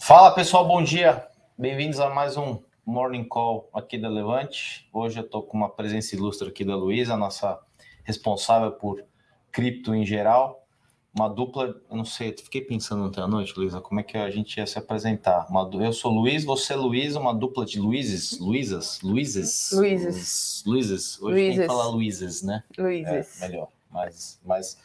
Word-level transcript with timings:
Fala 0.00 0.32
pessoal, 0.32 0.66
bom 0.66 0.82
dia. 0.82 1.24
Bem-vindos 1.56 2.00
a 2.00 2.10
mais 2.10 2.36
um 2.36 2.58
Morning 2.84 3.24
Call 3.24 3.70
aqui 3.72 3.96
da 3.96 4.08
Levante. 4.08 4.88
Hoje 4.92 5.20
eu 5.20 5.24
estou 5.24 5.42
com 5.42 5.56
uma 5.56 5.68
presença 5.68 6.16
ilustre 6.16 6.48
aqui 6.48 6.64
da 6.64 6.74
Luísa, 6.74 7.16
nossa 7.16 7.58
responsável 8.02 8.72
por 8.72 9.04
cripto 9.52 9.94
em 9.94 10.04
geral. 10.04 10.66
Uma 11.14 11.28
dupla, 11.28 11.80
eu 11.88 11.96
não 11.96 12.04
sei, 12.04 12.36
fiquei 12.36 12.60
pensando 12.60 13.04
ontem 13.04 13.20
à 13.20 13.26
noite, 13.26 13.54
Luísa, 13.56 13.80
como 13.80 14.00
é 14.00 14.02
que 14.02 14.18
a 14.18 14.30
gente 14.30 14.56
ia 14.56 14.66
se 14.66 14.78
apresentar. 14.78 15.46
Uma, 15.48 15.70
eu 15.74 15.92
sou 15.92 16.12
Luiz, 16.12 16.44
você 16.44 16.72
é 16.72 16.76
Luísa, 16.76 17.20
uma 17.20 17.32
dupla 17.32 17.64
de 17.64 17.78
Luizes, 17.78 18.38
Luísas, 18.40 19.00
Luizes. 19.00 19.70
Luizes. 19.72 20.64
Luizes. 20.66 21.22
Hoje 21.22 21.34
Luizes. 21.34 21.54
tem 21.54 21.60
que 21.60 21.66
falar 21.66 21.88
Luizes, 21.88 22.42
né? 22.42 22.64
Luizes. 22.76 23.40
É, 23.40 23.48
melhor, 23.48 23.68
mais, 23.90 24.40
mais, 24.44 24.76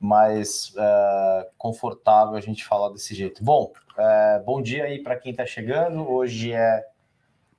mais 0.00 0.72
é, 0.78 1.48
confortável 1.58 2.34
a 2.34 2.40
gente 2.40 2.64
falar 2.64 2.88
desse 2.88 3.14
jeito. 3.14 3.44
Bom, 3.44 3.70
é, 3.98 4.42
bom 4.46 4.62
dia 4.62 4.84
aí 4.84 5.02
para 5.02 5.16
quem 5.16 5.32
está 5.32 5.44
chegando. 5.44 6.10
Hoje 6.10 6.54
é 6.54 6.82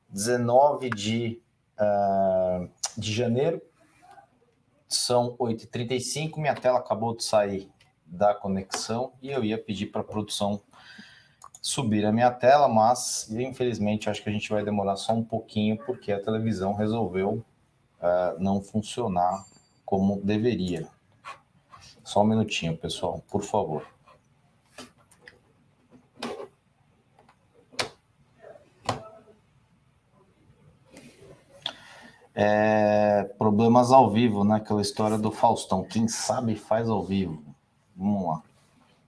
19 0.10 0.90
de, 0.90 1.40
uh, 1.80 2.68
de 2.98 3.14
janeiro, 3.14 3.62
são 4.88 5.38
8h35. 5.38 6.38
Minha 6.38 6.56
tela 6.56 6.80
acabou 6.80 7.16
de 7.16 7.24
sair 7.24 7.70
da 8.06 8.34
conexão 8.34 9.14
e 9.22 9.30
eu 9.30 9.44
ia 9.44 9.58
pedir 9.58 9.88
para 9.88 10.02
a 10.02 10.04
produção 10.04 10.62
subir 11.62 12.06
a 12.06 12.12
minha 12.12 12.32
tela, 12.32 12.68
mas 12.68 13.30
infelizmente 13.32 14.10
acho 14.10 14.24
que 14.24 14.30
a 14.30 14.34
gente 14.34 14.50
vai 14.50 14.66
demorar 14.66 14.98
só 14.98 15.14
um 15.14 15.24
pouquinho 15.24 15.78
porque 15.78 16.12
a 16.12 16.22
televisão 16.22 16.74
resolveu 16.74 17.46
uh, 18.00 18.40
não 18.40 18.62
funcionar 18.62 19.46
como 19.86 20.20
deveria. 20.22 20.90
Só 22.12 22.24
um 22.24 22.26
minutinho, 22.26 22.76
pessoal, 22.76 23.24
por 23.30 23.42
favor. 23.42 23.88
É, 32.36 33.24
problemas 33.38 33.94
ao 33.94 34.12
vivo, 34.12 34.44
né? 34.44 34.56
Aquela 34.56 34.82
história 34.82 35.18
do 35.18 35.32
Faustão. 35.32 35.86
Quem 35.86 36.10
sabe 36.10 36.58
faz 36.58 36.90
ao 36.90 37.02
vivo. 37.02 37.42
Vamos 37.96 38.28
lá. 38.28 38.44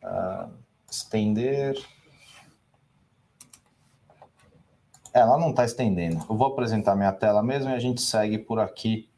Uh, 0.02 0.54
estender. 0.90 1.76
Ela 5.14 5.38
não 5.38 5.50
está 5.50 5.66
estendendo. 5.66 6.26
Eu 6.30 6.38
vou 6.38 6.48
apresentar 6.48 6.96
minha 6.96 7.12
tela 7.12 7.44
mesmo 7.44 7.70
e 7.70 7.74
a 7.74 7.80
gente 7.80 8.02
segue 8.02 8.38
por 8.38 8.62
aqui. 8.62 9.10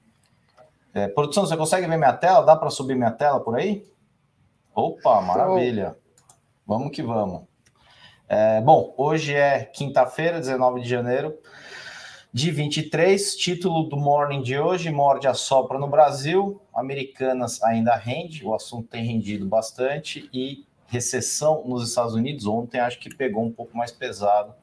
É, 0.96 1.10
produção, 1.10 1.46
você 1.46 1.58
consegue 1.58 1.86
ver 1.88 1.98
minha 1.98 2.14
tela? 2.14 2.46
Dá 2.46 2.56
para 2.56 2.70
subir 2.70 2.96
minha 2.96 3.12
tela 3.12 3.42
por 3.42 3.58
aí? 3.58 3.86
Opa, 4.74 5.22
maravilha. 5.22 5.98
Vamos 6.66 6.90
que 6.92 7.04
vamos. 7.04 7.44
É, 8.30 8.62
bom, 8.62 8.96
hoje 8.98 9.36
é 9.36 9.66
quinta-feira, 9.66 10.40
19 10.40 10.82
de 10.82 10.90
janeiro 10.90 11.38
de 12.32 12.50
23, 12.50 13.36
título 13.36 13.84
do 13.84 13.96
Morning 13.96 14.42
de 14.42 14.58
hoje, 14.58 14.90
morde 14.90 15.25
a 15.25 15.34
sopra 15.34 15.78
no 15.78 15.88
Brasil, 15.88 16.62
Americanas 16.74 17.62
ainda 17.64 17.96
rende, 17.96 18.46
o 18.46 18.53
assunto 18.53 18.90
tem 18.90 19.06
rendido 19.06 19.46
bastante, 19.46 20.30
e 20.34 20.66
recessão 20.88 21.64
nos 21.66 21.88
Estados 21.88 22.14
Unidos, 22.14 22.46
ontem 22.46 22.80
acho 22.80 23.00
que 23.00 23.14
pegou 23.14 23.46
um 23.46 23.52
pouco 23.52 23.78
mais 23.78 23.90
pesado 23.90 24.53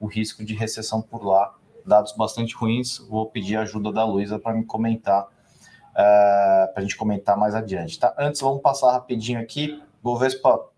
o 0.00 0.06
risco 0.06 0.42
de 0.42 0.54
recessão 0.54 1.02
por 1.02 1.22
lá, 1.22 1.54
dados 1.84 2.12
bastante 2.12 2.54
ruins, 2.54 2.96
vou 2.96 3.26
pedir 3.26 3.56
a 3.56 3.60
ajuda 3.60 3.92
da 3.92 4.06
Luísa 4.06 4.38
para 4.38 4.54
me 4.54 4.64
comentar, 4.64 5.28
para 5.98 6.74
a 6.76 6.80
gente 6.80 6.96
comentar 6.96 7.36
mais 7.36 7.56
adiante, 7.56 7.98
tá? 7.98 8.14
Antes, 8.16 8.40
vamos 8.40 8.62
passar 8.62 8.92
rapidinho 8.92 9.40
aqui, 9.40 9.82
Bovespa 10.00 10.68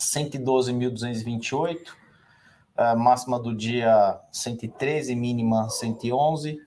112.228, 0.00 1.88
a 2.74 2.96
máxima 2.96 3.38
do 3.38 3.54
dia 3.54 4.18
113, 4.32 5.14
mínima 5.14 5.68
111. 5.68 6.58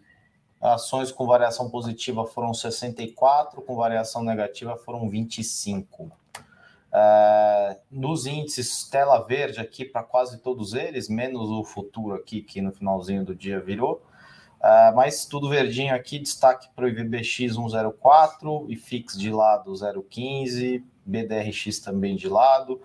Ações 0.62 1.12
com 1.12 1.26
variação 1.26 1.70
positiva 1.70 2.26
foram 2.28 2.54
64, 2.54 3.62
com 3.62 3.76
variação 3.76 4.24
negativa 4.24 4.76
foram 4.76 5.10
25. 5.10 6.04
Uh, 6.04 7.80
nos 7.90 8.26
índices 8.26 8.84
tela 8.90 9.20
verde 9.20 9.60
aqui 9.60 9.86
para 9.86 10.04
quase 10.04 10.40
todos 10.40 10.74
eles, 10.74 11.08
menos 11.08 11.50
o 11.50 11.64
futuro 11.64 12.16
aqui, 12.16 12.42
que 12.42 12.62
no 12.62 12.72
finalzinho 12.72 13.24
do 13.24 13.34
dia 13.34 13.60
virou. 13.60 14.04
Uh, 14.60 14.96
mas 14.96 15.26
tudo 15.26 15.50
verdinho 15.50 15.96
aqui, 15.96 16.20
destaque 16.20 16.68
para 16.76 16.86
o 16.86 16.88
IVBX 16.88 17.54
104, 17.56 18.66
IFIX 18.70 19.18
de 19.18 19.32
lado 19.32 19.74
015, 20.10 20.84
BDRX 21.06 21.80
também 21.80 22.16
de 22.16 22.28
lado 22.28 22.82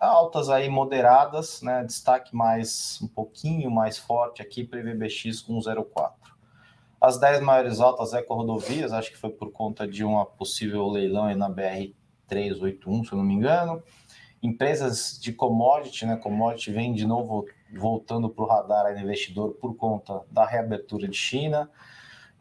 altas 0.00 0.48
aí 0.48 0.68
moderadas, 0.70 1.60
né? 1.60 1.84
Destaque 1.84 2.34
mais 2.34 2.98
um 3.02 3.06
pouquinho 3.06 3.70
mais 3.70 3.98
forte 3.98 4.40
aqui 4.40 4.64
para 4.64 4.80
IVBX 4.80 5.40
104. 5.44 6.34
As 6.98 7.18
10 7.18 7.42
maiores 7.42 7.80
altas 7.80 8.14
eco-rodovias, 8.14 8.92
acho 8.92 9.10
que 9.10 9.18
foi 9.18 9.30
por 9.30 9.52
conta 9.52 9.86
de 9.86 10.02
uma 10.02 10.24
possível 10.24 10.88
leilão 10.88 11.26
aí 11.26 11.36
na 11.36 11.48
BR 11.48 11.92
381, 12.26 13.04
se 13.04 13.12
eu 13.12 13.18
não 13.18 13.24
me 13.24 13.34
engano. 13.34 13.82
Empresas 14.42 15.18
de 15.20 15.32
commodity, 15.32 16.06
né? 16.06 16.16
Commodity 16.16 16.72
vem 16.72 16.92
de 16.92 17.06
novo 17.06 17.46
voltando 17.72 18.28
para 18.28 18.44
o 18.44 18.48
radar 18.48 18.86
aí 18.86 19.00
investidor 19.00 19.52
por 19.54 19.76
conta 19.76 20.22
da 20.30 20.46
reabertura 20.46 21.06
de 21.06 21.16
China. 21.16 21.70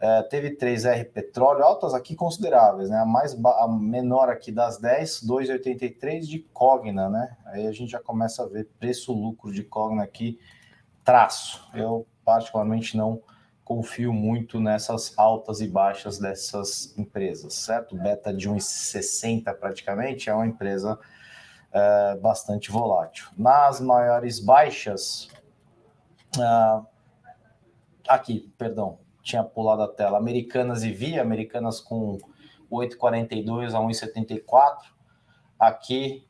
É, 0.01 0.23
teve 0.23 0.51
3R 0.55 1.11
Petróleo, 1.11 1.61
altas 1.61 1.93
aqui 1.93 2.15
consideráveis, 2.15 2.89
né? 2.89 2.99
A 2.99 3.05
mais 3.05 3.37
a 3.43 3.67
menor 3.67 4.29
aqui 4.29 4.49
das 4.49 4.77
10, 4.77 5.27
2,83 5.27 6.21
de 6.21 6.39
Cogna, 6.53 7.09
né? 7.09 7.35
Aí 7.47 7.67
a 7.67 7.71
gente 7.73 7.91
já 7.91 7.99
começa 7.99 8.43
a 8.43 8.47
ver 8.47 8.69
preço-lucro 8.79 9.51
de 9.51 9.61
Cogna 9.61 10.03
aqui, 10.03 10.39
traço. 11.03 11.69
Eu, 11.73 12.07
particularmente, 12.23 12.95
não 12.95 13.21
confio 13.65 14.13
muito 14.13 14.59
nessas 14.59 15.13
altas 15.15 15.59
e 15.59 15.67
baixas 15.67 16.17
dessas 16.17 16.97
empresas, 16.97 17.53
certo? 17.53 17.95
Beta 17.95 18.33
de 18.33 18.49
1,60 18.49 19.53
praticamente 19.53 20.29
é 20.29 20.33
uma 20.33 20.47
empresa 20.47 20.97
é, 21.71 22.15
bastante 22.15 22.71
volátil. 22.71 23.27
Nas 23.37 23.79
maiores 23.79 24.39
baixas, 24.39 25.29
uh, 26.37 26.85
aqui, 28.07 28.51
perdão, 28.57 28.97
tinha 29.21 29.43
pulado 29.43 29.83
a 29.83 29.87
tela. 29.87 30.17
Americanas 30.17 30.83
e 30.83 30.91
Via, 30.91 31.21
Americanas 31.21 31.79
com 31.79 32.17
8,42 32.71 33.75
a 33.75 33.79
1,74. 33.79 34.77
Aqui, 35.59 36.27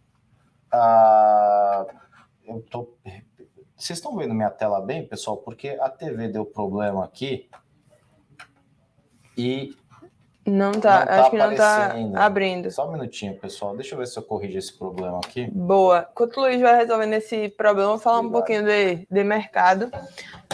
uh, 0.73 1.89
eu 2.43 2.61
tô. 2.69 2.93
Vocês 3.77 3.97
estão 3.99 4.17
vendo 4.17 4.33
minha 4.33 4.49
tela 4.49 4.81
bem, 4.81 5.07
pessoal? 5.07 5.37
Porque 5.37 5.69
a 5.69 5.89
TV 5.89 6.27
deu 6.27 6.45
problema 6.45 7.05
aqui 7.05 7.49
e. 9.37 9.73
Não 10.49 10.71
tá, 10.71 10.99
não 10.99 11.05
tá 11.05 11.21
acho 11.21 11.29
que 11.31 11.37
não 11.37 11.55
tá 11.55 12.25
abrindo. 12.25 12.71
Só 12.71 12.87
um 12.87 12.91
minutinho, 12.91 13.35
pessoal. 13.35 13.75
Deixa 13.75 13.95
eu 13.95 13.99
ver 13.99 14.07
se 14.07 14.17
eu 14.17 14.23
corrijo 14.23 14.57
esse 14.57 14.73
problema 14.73 15.19
aqui. 15.19 15.49
Boa. 15.51 16.07
Enquanto 16.11 16.37
o 16.37 16.41
Luiz 16.41 16.59
vai 16.59 16.75
resolvendo 16.75 17.13
esse 17.13 17.49
problema, 17.49 17.89
vou 17.91 17.99
falar 17.99 18.19
Obrigado. 18.19 18.35
um 18.35 18.37
pouquinho 18.39 18.63
de, 18.63 19.07
de 19.09 19.23
mercado, 19.23 19.91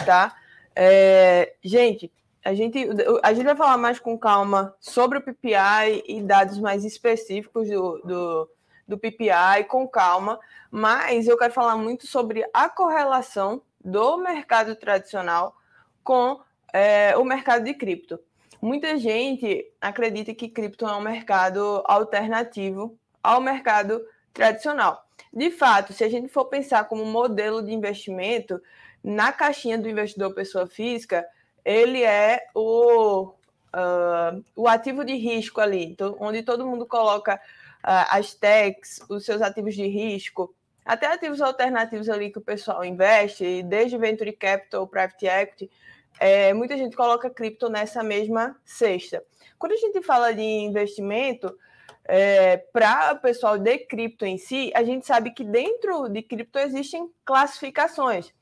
tá? 0.04 0.34
É, 0.74 1.54
gente, 1.62 2.12
a 2.44 2.54
gente, 2.54 2.88
a 3.22 3.32
gente 3.32 3.44
vai 3.44 3.56
falar 3.56 3.76
mais 3.76 3.98
com 3.98 4.16
calma 4.16 4.74
sobre 4.78 5.18
o 5.18 5.20
PPI 5.22 6.04
e 6.06 6.22
dados 6.22 6.60
mais 6.60 6.84
específicos 6.84 7.68
do, 7.68 7.98
do, 8.04 8.50
do 8.86 8.98
PPI, 8.98 9.64
com 9.66 9.88
calma, 9.88 10.38
mas 10.70 11.26
eu 11.26 11.36
quero 11.36 11.52
falar 11.52 11.76
muito 11.76 12.06
sobre 12.06 12.48
a 12.54 12.68
correlação 12.68 13.62
do 13.84 14.16
mercado 14.18 14.76
tradicional 14.76 15.56
com 16.04 16.40
é, 16.72 17.16
o 17.16 17.24
mercado 17.24 17.64
de 17.64 17.74
cripto. 17.74 18.20
Muita 18.60 18.96
gente 18.96 19.66
acredita 19.80 20.34
que 20.34 20.48
cripto 20.48 20.86
é 20.86 20.96
um 20.96 21.00
mercado 21.00 21.82
alternativo 21.86 22.98
ao 23.22 23.40
mercado 23.40 24.04
tradicional. 24.32 25.04
De 25.32 25.50
fato, 25.50 25.92
se 25.92 26.04
a 26.04 26.08
gente 26.08 26.28
for 26.28 26.46
pensar 26.46 26.84
como 26.84 27.04
modelo 27.04 27.62
de 27.62 27.72
investimento, 27.72 28.60
na 29.02 29.32
caixinha 29.32 29.78
do 29.78 29.88
investidor 29.88 30.34
pessoa 30.34 30.66
física, 30.66 31.26
ele 31.64 32.02
é 32.02 32.40
o, 32.54 33.28
uh, 33.28 34.44
o 34.54 34.66
ativo 34.68 35.04
de 35.04 35.14
risco 35.14 35.60
ali, 35.60 35.84
então, 35.84 36.16
onde 36.20 36.42
todo 36.42 36.66
mundo 36.66 36.86
coloca 36.86 37.34
uh, 37.34 38.06
as 38.10 38.34
techs, 38.34 39.00
os 39.08 39.24
seus 39.24 39.42
ativos 39.42 39.74
de 39.74 39.86
risco, 39.86 40.54
até 40.84 41.06
ativos 41.06 41.40
alternativos 41.40 42.08
ali 42.08 42.30
que 42.30 42.38
o 42.38 42.42
pessoal 42.42 42.84
investe, 42.84 43.62
desde 43.64 43.98
Venture 43.98 44.32
Capital, 44.32 44.86
Private 44.86 45.26
Equity, 45.26 45.70
é, 46.18 46.52
muita 46.52 46.76
gente 46.76 46.96
coloca 46.96 47.30
cripto 47.30 47.68
nessa 47.68 48.02
mesma 48.02 48.56
cesta. 48.64 49.22
Quando 49.58 49.72
a 49.72 49.76
gente 49.76 50.02
fala 50.02 50.32
de 50.34 50.42
investimento, 50.42 51.56
é, 52.04 52.56
para 52.56 53.14
o 53.14 53.20
pessoal 53.20 53.58
de 53.58 53.78
cripto 53.78 54.24
em 54.24 54.38
si, 54.38 54.70
a 54.74 54.84
gente 54.84 55.06
sabe 55.06 55.32
que 55.32 55.44
dentro 55.44 56.08
de 56.08 56.22
cripto 56.22 56.58
existem 56.58 57.10
classificações. 57.24 58.32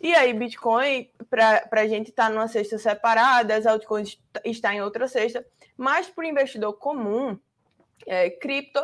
E 0.00 0.14
aí, 0.14 0.32
Bitcoin, 0.32 1.10
para 1.28 1.68
a 1.72 1.86
gente 1.86 2.10
tá 2.10 2.30
numa 2.30 2.48
cesta 2.48 2.78
separada, 2.78 3.54
as 3.54 3.66
altcoins 3.66 4.18
está 4.44 4.74
em 4.74 4.80
outra 4.80 5.06
cesta, 5.06 5.44
mas 5.76 6.08
para 6.08 6.24
o 6.24 6.28
investidor 6.28 6.72
comum, 6.74 7.38
é, 8.06 8.30
cripto 8.30 8.80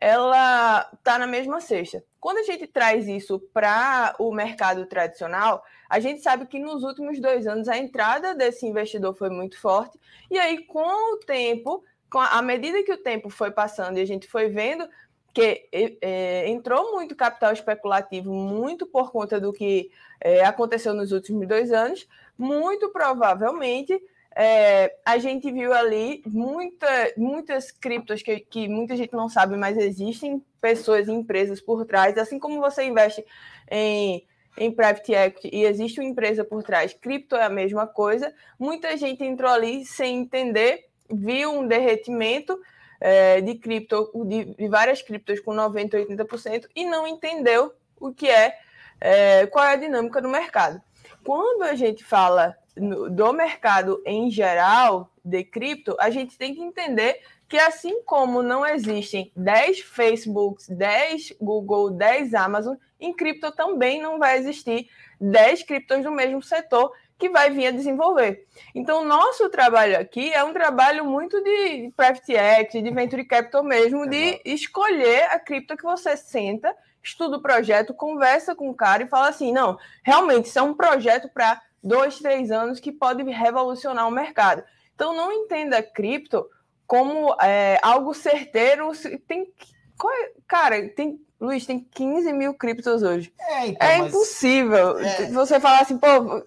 ela 0.00 0.88
está 0.94 1.18
na 1.18 1.26
mesma 1.26 1.60
cesta. 1.60 2.02
Quando 2.18 2.38
a 2.38 2.42
gente 2.42 2.66
traz 2.66 3.06
isso 3.06 3.38
para 3.52 4.14
o 4.18 4.32
mercado 4.32 4.86
tradicional, 4.86 5.62
a 5.90 5.98
gente 5.98 6.22
sabe 6.22 6.46
que 6.46 6.60
nos 6.60 6.84
últimos 6.84 7.20
dois 7.20 7.48
anos 7.48 7.68
a 7.68 7.76
entrada 7.76 8.32
desse 8.32 8.64
investidor 8.64 9.12
foi 9.12 9.28
muito 9.28 9.60
forte, 9.60 9.98
e 10.30 10.38
aí 10.38 10.64
com 10.64 11.14
o 11.14 11.16
tempo, 11.18 11.84
com 12.08 12.20
a, 12.20 12.38
à 12.38 12.42
medida 12.42 12.82
que 12.84 12.92
o 12.92 13.02
tempo 13.02 13.28
foi 13.28 13.50
passando 13.50 13.98
e 13.98 14.00
a 14.00 14.06
gente 14.06 14.28
foi 14.28 14.48
vendo 14.48 14.88
que 15.34 15.68
é, 16.00 16.48
entrou 16.48 16.92
muito 16.92 17.16
capital 17.16 17.52
especulativo, 17.52 18.32
muito 18.32 18.86
por 18.86 19.10
conta 19.10 19.40
do 19.40 19.52
que 19.52 19.90
é, 20.20 20.44
aconteceu 20.44 20.94
nos 20.94 21.10
últimos 21.10 21.46
dois 21.46 21.72
anos, 21.72 22.08
muito 22.38 22.88
provavelmente 22.90 24.00
é, 24.34 24.94
a 25.04 25.18
gente 25.18 25.50
viu 25.50 25.72
ali 25.72 26.22
muita, 26.24 26.86
muitas 27.16 27.72
criptos 27.72 28.22
que, 28.22 28.40
que 28.40 28.68
muita 28.68 28.96
gente 28.96 29.12
não 29.12 29.28
sabe, 29.28 29.56
mas 29.56 29.76
existem 29.76 30.44
pessoas 30.60 31.08
e 31.08 31.12
empresas 31.12 31.60
por 31.60 31.84
trás. 31.84 32.16
Assim 32.16 32.38
como 32.38 32.60
você 32.60 32.84
investe 32.84 33.24
em, 33.68 34.24
em 34.56 34.70
private 34.70 35.12
equity 35.12 35.50
e 35.52 35.64
existe 35.64 36.00
uma 36.00 36.08
empresa 36.08 36.44
por 36.44 36.62
trás, 36.62 36.92
cripto 36.92 37.36
é 37.36 37.44
a 37.44 37.50
mesma 37.50 37.86
coisa. 37.86 38.32
Muita 38.58 38.96
gente 38.96 39.24
entrou 39.24 39.50
ali 39.50 39.84
sem 39.84 40.18
entender, 40.18 40.86
viu 41.10 41.52
um 41.52 41.66
derretimento 41.66 42.58
é, 43.00 43.40
de 43.40 43.54
cripto, 43.54 44.10
de, 44.26 44.54
de, 44.54 44.68
várias 44.68 45.00
criptos 45.00 45.40
com 45.40 45.52
90%, 45.52 46.06
80% 46.06 46.66
e 46.76 46.84
não 46.84 47.06
entendeu 47.06 47.72
o 47.98 48.12
que 48.12 48.28
é, 48.28 48.58
é 49.00 49.46
qual 49.46 49.64
é 49.64 49.72
a 49.72 49.76
dinâmica 49.76 50.20
do 50.20 50.28
mercado. 50.28 50.80
Quando 51.24 51.62
a 51.62 51.74
gente 51.74 52.04
fala 52.04 52.56
do 52.76 53.32
mercado 53.32 54.02
em 54.06 54.30
geral 54.30 55.10
de 55.24 55.44
cripto, 55.44 55.96
a 55.98 56.10
gente 56.10 56.36
tem 56.36 56.54
que 56.54 56.62
entender 56.62 57.20
que 57.50 57.58
assim 57.58 58.00
como 58.04 58.44
não 58.44 58.64
existem 58.64 59.32
10 59.34 59.80
Facebooks, 59.80 60.68
10 60.68 61.34
Google, 61.40 61.90
10 61.90 62.32
Amazon, 62.32 62.76
em 63.00 63.12
cripto 63.12 63.50
também 63.50 64.00
não 64.00 64.20
vai 64.20 64.38
existir 64.38 64.88
10 65.20 65.64
criptos 65.64 66.04
do 66.04 66.12
mesmo 66.12 66.40
setor 66.40 66.92
que 67.18 67.28
vai 67.28 67.50
vir 67.50 67.66
a 67.66 67.70
desenvolver. 67.72 68.46
Então, 68.72 69.04
nosso 69.04 69.48
trabalho 69.48 69.98
aqui 69.98 70.32
é 70.32 70.44
um 70.44 70.52
trabalho 70.52 71.04
muito 71.04 71.42
de 71.42 71.92
private 71.96 72.32
equity, 72.32 72.82
de 72.82 72.90
venture 72.92 73.24
capital 73.24 73.64
mesmo, 73.64 74.08
de 74.08 74.40
escolher 74.44 75.24
a 75.24 75.38
cripto 75.40 75.76
que 75.76 75.82
você 75.82 76.16
senta, 76.16 76.72
estuda 77.02 77.36
o 77.36 77.42
projeto, 77.42 77.92
conversa 77.92 78.54
com 78.54 78.70
o 78.70 78.74
cara 78.74 79.02
e 79.02 79.08
fala 79.08 79.28
assim, 79.28 79.52
não, 79.52 79.76
realmente 80.04 80.46
isso 80.46 80.58
é 80.60 80.62
um 80.62 80.72
projeto 80.72 81.28
para 81.28 81.60
dois, 81.82 82.20
três 82.20 82.52
anos 82.52 82.78
que 82.78 82.92
pode 82.92 83.24
revolucionar 83.24 84.06
o 84.06 84.12
mercado. 84.12 84.62
Então, 84.94 85.12
não 85.12 85.32
entenda 85.32 85.82
cripto 85.82 86.46
como 86.90 87.36
é, 87.40 87.78
algo 87.82 88.12
certeiro. 88.12 88.90
Tem, 89.28 89.42
é, 89.44 90.32
cara, 90.48 90.88
tem, 90.88 91.24
Luiz, 91.40 91.64
tem 91.64 91.78
15 91.78 92.32
mil 92.32 92.52
criptos 92.52 93.04
hoje. 93.04 93.32
É, 93.38 93.68
então, 93.68 93.88
é 93.88 93.98
impossível 93.98 94.98
é... 94.98 95.30
você 95.30 95.60
falar 95.60 95.82
assim, 95.82 95.96
pô, 95.96 96.44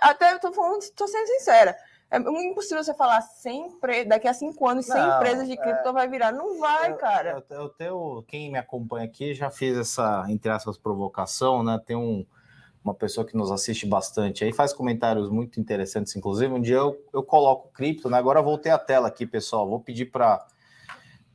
até 0.00 0.32
eu 0.32 0.38
tô 0.38 0.52
falando, 0.52 0.88
tô 0.94 1.08
sendo 1.08 1.26
sincera. 1.26 1.76
É 2.08 2.18
impossível 2.18 2.84
você 2.84 2.94
falar 2.94 3.20
sempre, 3.20 4.04
daqui 4.04 4.28
a 4.28 4.32
cinco 4.32 4.66
anos, 4.66 4.86
100 4.86 4.94
não, 4.94 5.16
empresas 5.16 5.48
de 5.48 5.56
cripto 5.56 5.88
é, 5.88 5.92
vai 5.92 6.08
virar. 6.08 6.30
Não 6.30 6.60
vai, 6.60 6.92
eu, 6.92 6.96
cara. 6.96 7.44
Eu, 7.50 7.56
eu 7.58 7.68
tenho, 7.70 8.24
quem 8.28 8.52
me 8.52 8.58
acompanha 8.58 9.06
aqui 9.06 9.34
já 9.34 9.50
fez 9.50 9.76
essa, 9.76 10.24
entre 10.28 10.52
essas 10.52 10.78
provocação, 10.78 11.64
né? 11.64 11.78
Tem 11.84 11.96
um, 11.96 12.24
uma 12.88 12.94
pessoa 12.94 13.26
que 13.26 13.36
nos 13.36 13.50
assiste 13.50 13.86
bastante 13.86 14.44
aí, 14.44 14.52
faz 14.52 14.72
comentários 14.72 15.28
muito 15.30 15.60
interessantes, 15.60 16.16
inclusive. 16.16 16.52
Um 16.52 16.60
dia 16.60 16.76
eu, 16.76 16.96
eu 17.12 17.22
coloco 17.22 17.70
cripto, 17.72 18.08
né? 18.08 18.18
Agora 18.18 18.40
voltei 18.40 18.72
a 18.72 18.78
tela 18.78 19.08
aqui, 19.08 19.26
pessoal. 19.26 19.68
Vou 19.68 19.80
pedir 19.80 20.06
para 20.06 20.46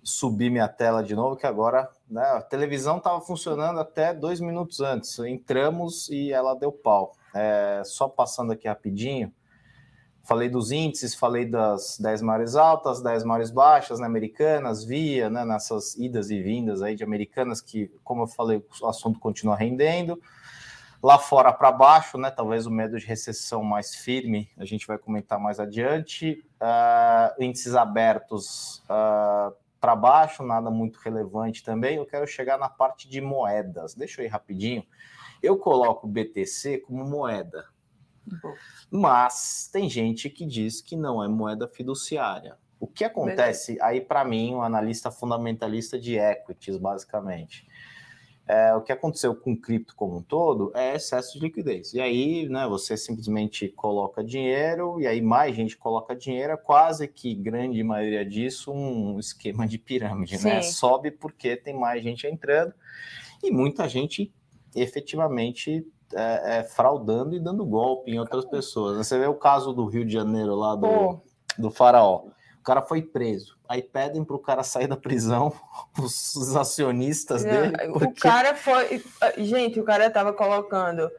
subir 0.04 0.50
minha 0.50 0.68
tela 0.68 1.02
de 1.02 1.16
novo, 1.16 1.38
que 1.38 1.48
agora 1.48 1.90
né, 2.10 2.22
a 2.22 2.42
televisão 2.42 2.98
estava 2.98 3.22
funcionando 3.22 3.80
até 3.80 4.14
dois 4.14 4.40
minutos 4.40 4.82
antes. 4.82 5.18
Entramos 5.20 6.10
e 6.10 6.32
ela 6.32 6.56
deu 6.56 6.72
pau. 6.72 7.14
É, 7.34 7.82
só 7.86 8.10
passando 8.10 8.52
aqui 8.52 8.68
rapidinho. 8.68 9.32
Falei 10.26 10.48
dos 10.48 10.72
índices, 10.72 11.14
falei 11.14 11.46
das 11.46 11.98
10 12.00 12.22
maiores 12.22 12.56
altas, 12.56 13.02
10 13.02 13.26
maiores 13.26 13.52
baixas, 13.52 14.00
né, 14.00 14.06
americanas, 14.06 14.86
via, 14.86 15.30
né, 15.30 15.44
nessas 15.44 15.98
idas 15.98 16.30
e 16.30 16.42
vindas 16.42 16.82
aí 16.82 16.96
de 16.96 17.04
americanas, 17.04 17.60
que, 17.60 17.92
como 18.06 18.24
eu 18.24 18.28
falei, 18.28 18.64
o 18.82 18.88
assunto 18.88 19.20
continua 19.20 19.58
rendendo. 19.58 20.18
Lá 21.04 21.20
fora 21.20 21.52
para 21.52 21.70
baixo, 21.70 22.18
né? 22.18 22.32
Talvez 22.32 22.66
o 22.66 22.72
medo 22.72 22.98
de 22.98 23.06
recessão 23.06 23.62
mais 23.62 23.94
firme, 23.94 24.50
a 24.58 24.64
gente 24.64 24.88
vai 24.88 24.98
comentar 24.98 25.38
mais 25.38 25.60
adiante. 25.60 26.46
Uh, 26.62 27.44
índices 27.44 27.76
abertos 27.76 28.78
uh, 28.86 28.88
ah, 28.90 29.54
para 29.82 29.98
baixo, 29.98 30.44
nada 30.44 30.72
muito 30.72 31.00
relevante 31.00 31.62
também. 31.62 31.98
Eu 31.98 32.06
quero 32.06 32.26
chegar 32.26 32.58
na 32.58 32.70
parte 32.70 33.10
de 33.10 33.20
moedas. 33.20 33.94
Deixa 33.94 34.22
eu 34.22 34.26
ir 34.26 34.30
rapidinho. 34.30 34.82
Eu 35.42 35.58
coloco 35.58 36.08
o 36.08 36.10
BTC 36.10 36.78
como 36.88 37.04
moeda. 37.04 37.66
Mas 38.90 39.70
tem 39.74 39.90
gente 39.90 40.30
que 40.30 40.46
diz 40.46 40.80
que 40.80 40.96
não 40.96 41.22
é 41.22 41.28
moeda 41.28 41.68
fiduciária. 41.68 42.58
O 42.80 42.88
que 42.88 43.04
acontece 43.04 43.78
aí 43.82 44.00
para 44.00 44.24
mim, 44.24 44.56
um 44.56 44.62
analista 44.62 45.12
fundamentalista 45.12 46.00
de 46.00 46.18
equities, 46.18 46.78
basicamente 46.78 47.68
é, 48.48 48.74
o 48.76 48.82
que 48.82 48.92
aconteceu 48.92 49.34
com 49.34 49.54
o 49.54 49.58
cripto 49.58 49.96
como 49.96 50.18
um 50.18 50.22
todo 50.22 50.72
é 50.76 50.96
excesso 50.96 51.34
de 51.34 51.40
liquidez. 51.40 51.94
E 51.94 52.02
aí, 52.02 52.48
né, 52.50 52.68
você 52.68 52.98
simplesmente 52.98 53.70
coloca 53.70 54.24
dinheiro, 54.24 55.00
e 55.00 55.08
aí 55.08 55.22
mais 55.22 55.56
gente 55.56 55.78
coloca 55.78 56.16
dinheiro, 56.16 56.54
é 56.54 56.58
quase 56.58 57.08
que 57.08 57.34
grande 57.34 57.82
maioria 57.84 58.26
disso 58.26 58.72
um 58.72 59.18
esquema 59.18 59.66
de 59.66 59.78
pirâmide, 59.78 60.44
né? 60.44 60.62
Sobe 60.62 61.12
porque 61.12 61.56
tem 61.56 61.74
mais 61.74 62.04
gente 62.04 62.28
entrando 62.28 62.74
e 63.42 63.50
muita 63.50 63.88
gente 63.88 64.34
efetivamente 64.76 65.86
é, 66.14 66.60
é, 66.60 66.64
fraudando 66.64 67.36
e 67.36 67.40
dando 67.40 67.66
golpe 67.66 68.12
em 68.12 68.20
outras 68.20 68.46
pessoas. 68.46 68.98
Você 68.98 69.18
vê 69.18 69.26
o 69.26 69.36
caso 69.36 69.74
do 69.74 69.86
Rio 69.86 70.06
de 70.06 70.14
Janeiro 70.14 70.56
lá 70.56 70.76
do, 70.76 70.88
oh. 70.88 71.22
do 71.58 71.72
faraó. 71.72 72.26
O 72.64 72.66
cara 72.66 72.82
foi 72.82 73.02
preso. 73.02 73.58
Aí 73.68 73.82
pedem 73.82 74.24
para 74.24 74.38
o 74.38 74.40
cara 74.40 74.64
sair 74.64 74.88
da 74.88 74.96
prisão, 74.96 75.52
os 76.00 76.56
acionistas 76.56 77.44
dele. 77.44 77.78
Porque... 77.92 78.06
O 78.06 78.16
cara 78.16 78.56
foi. 78.56 79.04
Gente, 79.38 79.82
o 79.82 79.84
cara 79.84 80.08
estava 80.08 80.32
colocando. 80.32 81.12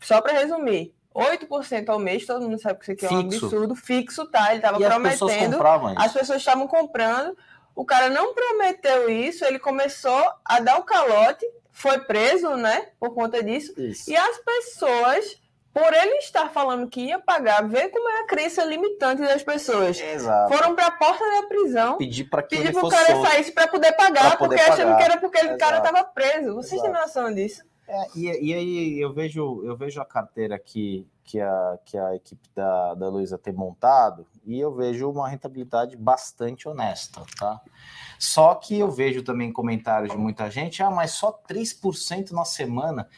Só 0.00 0.20
para 0.20 0.32
resumir, 0.32 0.92
8% 1.14 1.88
ao 1.88 2.00
mês, 2.00 2.26
todo 2.26 2.42
mundo 2.42 2.60
sabe 2.60 2.80
que 2.80 2.84
isso 2.86 2.92
aqui 2.92 3.06
é 3.06 3.16
um 3.16 3.30
fixo. 3.30 3.46
absurdo, 3.46 3.76
fixo, 3.76 4.26
tá? 4.26 4.48
Ele 4.48 4.56
estava 4.56 4.76
prometendo. 4.76 5.56
As 5.96 6.12
pessoas 6.12 6.40
estavam 6.40 6.66
comprando. 6.66 7.36
O 7.76 7.84
cara 7.84 8.10
não 8.10 8.34
prometeu 8.34 9.08
isso, 9.08 9.44
ele 9.44 9.60
começou 9.60 10.32
a 10.44 10.58
dar 10.58 10.78
o 10.78 10.82
calote, 10.82 11.46
foi 11.70 12.00
preso, 12.00 12.56
né? 12.56 12.88
Por 12.98 13.14
conta 13.14 13.40
disso. 13.40 13.72
Isso. 13.80 14.10
E 14.10 14.16
as 14.16 14.36
pessoas 14.38 15.40
por 15.72 15.92
ele 15.92 16.16
estar 16.16 16.48
falando 16.50 16.88
que 16.88 17.00
ia 17.00 17.18
pagar, 17.18 17.66
ver 17.68 17.88
como 17.90 18.08
é 18.08 18.20
a 18.20 18.26
crença 18.26 18.64
limitante 18.64 19.22
das 19.22 19.42
pessoas. 19.42 20.00
Exato. 20.00 20.52
Foram 20.52 20.74
para 20.74 20.86
a 20.86 20.90
porta 20.92 21.24
da 21.24 21.46
prisão, 21.46 21.96
pedir 21.98 22.24
para 22.24 22.42
que 22.42 22.56
pedir 22.56 22.76
o 22.76 22.88
cara 22.88 23.06
solto, 23.06 23.28
saísse 23.28 23.52
para 23.52 23.68
poder 23.68 23.92
pagar, 23.92 24.36
poder 24.36 24.56
porque 24.56 24.56
pagar. 24.56 24.72
achando 24.72 24.96
que 24.96 25.02
era 25.02 25.16
porque 25.18 25.38
o 25.38 25.58
cara 25.58 25.78
estava 25.78 26.04
preso. 26.04 26.54
Vocês 26.54 26.80
têm 26.80 26.90
noção 26.90 27.32
disso? 27.32 27.62
É, 27.88 28.06
e, 28.14 28.26
e, 28.26 28.54
aí 28.54 29.00
eu 29.00 29.14
vejo, 29.14 29.62
eu 29.64 29.74
vejo 29.74 29.98
a 29.98 30.04
carteira 30.04 30.58
que, 30.58 31.06
que, 31.24 31.40
a, 31.40 31.78
que 31.86 31.96
a 31.96 32.14
equipe 32.14 32.46
da, 32.54 32.94
da 32.94 33.08
Luiza 33.08 33.38
tem 33.38 33.52
montado 33.52 34.26
e 34.44 34.60
eu 34.60 34.74
vejo 34.74 35.10
uma 35.10 35.26
rentabilidade 35.26 35.96
bastante 35.96 36.68
honesta, 36.68 37.22
tá? 37.38 37.58
Só 38.18 38.54
que 38.54 38.78
eu 38.78 38.90
vejo 38.90 39.22
também 39.22 39.50
comentários 39.50 40.10
de 40.10 40.18
muita 40.18 40.50
gente, 40.50 40.82
ah, 40.82 40.90
mas 40.90 41.12
só 41.12 41.32
3% 41.32 42.30
na 42.32 42.44
semana. 42.44 43.08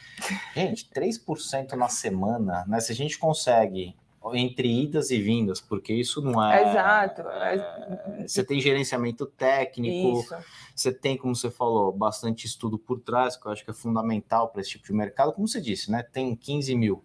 Gente, 0.55 0.89
3% 0.89 1.73
na 1.73 1.89
semana, 1.89 2.63
né? 2.65 2.79
Se 2.79 2.93
a 2.93 2.95
gente 2.95 3.19
consegue 3.19 3.95
entre 4.33 4.83
idas 4.83 5.09
e 5.09 5.19
vindas, 5.19 5.59
porque 5.59 5.93
isso 5.93 6.21
não 6.21 6.43
é. 6.43 6.69
Exato. 6.69 7.21
É, 7.21 8.27
você 8.27 8.43
tem 8.43 8.61
gerenciamento 8.61 9.25
técnico, 9.25 10.19
isso. 10.19 10.35
você 10.75 10.91
tem, 10.93 11.17
como 11.17 11.35
você 11.35 11.49
falou, 11.49 11.91
bastante 11.91 12.45
estudo 12.45 12.77
por 12.77 12.99
trás, 12.99 13.35
que 13.35 13.47
eu 13.47 13.51
acho 13.51 13.63
que 13.63 13.71
é 13.71 13.73
fundamental 13.73 14.49
para 14.49 14.61
esse 14.61 14.71
tipo 14.71 14.85
de 14.85 14.93
mercado. 14.93 15.33
Como 15.33 15.47
você 15.47 15.59
disse, 15.59 15.91
né? 15.91 16.03
Tem 16.03 16.35
15 16.35 16.75
mil 16.75 17.03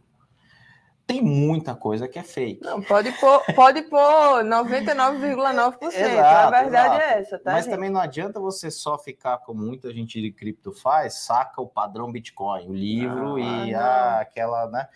tem 1.06 1.22
muita 1.22 1.74
coisa 1.74 2.08
que 2.08 2.18
é 2.18 2.22
fake. 2.22 2.64
Não, 2.64 2.82
pode 2.82 3.12
pôr, 3.12 3.40
pode 3.54 3.82
pôr 3.82 4.42
99,9%. 4.42 6.18
a 6.18 6.50
verdade 6.50 6.66
exato. 6.66 7.00
é 7.00 7.20
essa, 7.20 7.38
tá? 7.38 7.52
Mas 7.52 7.64
gente? 7.64 7.74
também 7.74 7.88
não 7.88 8.00
adianta 8.00 8.40
você 8.40 8.72
só 8.72 8.98
ficar 8.98 9.38
como 9.38 9.64
muita 9.64 9.92
gente 9.92 10.20
de 10.20 10.32
cripto 10.32 10.72
faz, 10.72 11.14
saca 11.14 11.62
o 11.62 11.68
padrão 11.68 12.10
Bitcoin, 12.10 12.68
o 12.68 12.74
livro 12.74 13.36
ah, 13.36 13.40
e 13.40 13.72
a, 13.74 14.20
aquela, 14.20 14.68
né? 14.68 14.88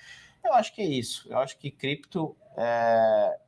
Eu 0.44 0.54
acho 0.54 0.74
que 0.74 0.82
é 0.82 0.86
isso. 0.86 1.30
Eu 1.30 1.38
acho 1.38 1.58
que 1.58 1.70
cripto 1.70 2.36
é, 2.56 3.38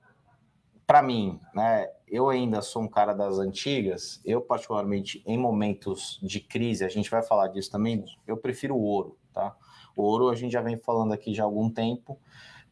para 0.87 1.03
mim, 1.03 1.41
né? 1.55 1.89
Eu 2.07 2.29
ainda 2.29 2.61
sou 2.61 2.83
um 2.83 2.89
cara 2.89 3.15
das 3.15 3.39
antigas. 3.39 4.21
Eu 4.25 4.41
particularmente 4.41 5.23
em 5.27 5.39
momentos 5.39 6.21
de 6.23 6.41
crise, 6.41 6.85
a 6.85 6.89
gente 6.89 7.11
vai 7.11 7.23
falar 7.23 7.49
disso 7.49 7.71
também. 7.71 8.05
Eu 8.27 8.37
prefiro 8.37 8.75
o 8.75 8.83
ouro, 8.83 9.19
tá? 9.33 9.57
O 9.97 10.03
ouro 10.03 10.29
a 10.29 10.35
gente 10.35 10.53
já 10.53 10.61
vem 10.61 10.77
falando 10.77 11.13
aqui 11.13 11.35
já 11.35 11.43
há 11.43 11.47
algum 11.47 11.71
tempo 11.71 12.19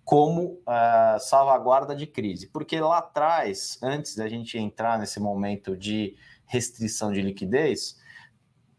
como 0.05 0.61
uh, 0.67 1.21
salvaguarda 1.21 1.95
de 1.95 2.07
crise. 2.07 2.49
Porque 2.49 2.81
lá 2.81 2.99
atrás, 2.99 3.79
antes 3.83 4.17
da 4.17 4.29
gente 4.29 4.59
entrar 4.59 4.99
nesse 4.99 5.21
momento 5.21 5.77
de 5.77 6.17
restrição 6.47 7.13
de 7.13 7.23
liquidez, 7.23 7.97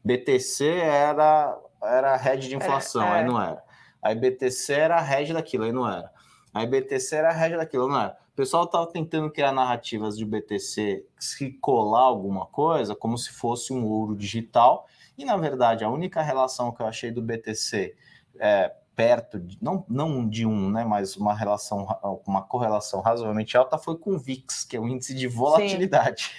BTC 0.03 0.67
era, 0.67 1.57
era 1.81 2.17
rede 2.17 2.49
de 2.49 2.55
inflação, 2.55 3.03
é, 3.03 3.09
é. 3.09 3.13
aí 3.19 3.25
não 3.25 3.41
era. 3.41 3.63
Aí 4.01 4.15
BTC 4.15 4.73
era 4.73 4.95
a 4.95 5.01
rede 5.01 5.33
daquilo, 5.33 5.63
aí 5.63 5.71
não 5.71 5.89
era. 5.89 6.11
Aí 6.53 6.65
BTC 6.65 7.15
era 7.15 7.29
a 7.29 7.33
rede 7.33 7.55
daquilo, 7.55 7.87
não 7.87 7.99
era. 7.99 8.17
O 8.33 8.35
pessoal 8.35 8.63
estava 8.63 8.87
tentando 8.87 9.29
criar 9.29 9.51
narrativas 9.51 10.17
de 10.17 10.25
BTC 10.25 11.05
se 11.19 11.51
colar 11.53 12.03
alguma 12.03 12.45
coisa, 12.45 12.95
como 12.95 13.17
se 13.17 13.31
fosse 13.31 13.71
um 13.73 13.85
ouro 13.85 14.15
digital. 14.15 14.87
E, 15.17 15.25
na 15.25 15.37
verdade, 15.37 15.83
a 15.83 15.89
única 15.89 16.21
relação 16.21 16.71
que 16.71 16.81
eu 16.81 16.87
achei 16.87 17.11
do 17.11 17.21
BTC 17.21 17.95
é, 18.39 18.73
perto, 18.95 19.39
de, 19.39 19.57
não, 19.61 19.85
não 19.87 20.27
de 20.27 20.45
um, 20.45 20.69
né, 20.69 20.83
mas 20.83 21.15
uma 21.15 21.33
relação, 21.33 21.87
uma 22.25 22.41
correlação 22.41 23.01
razoavelmente 23.01 23.57
alta 23.57 23.77
foi 23.77 23.97
com 23.97 24.11
o 24.11 24.19
VIX, 24.19 24.63
que 24.65 24.75
é 24.75 24.79
o 24.79 24.87
índice 24.87 25.13
de 25.13 25.27
volatilidade. 25.27 26.31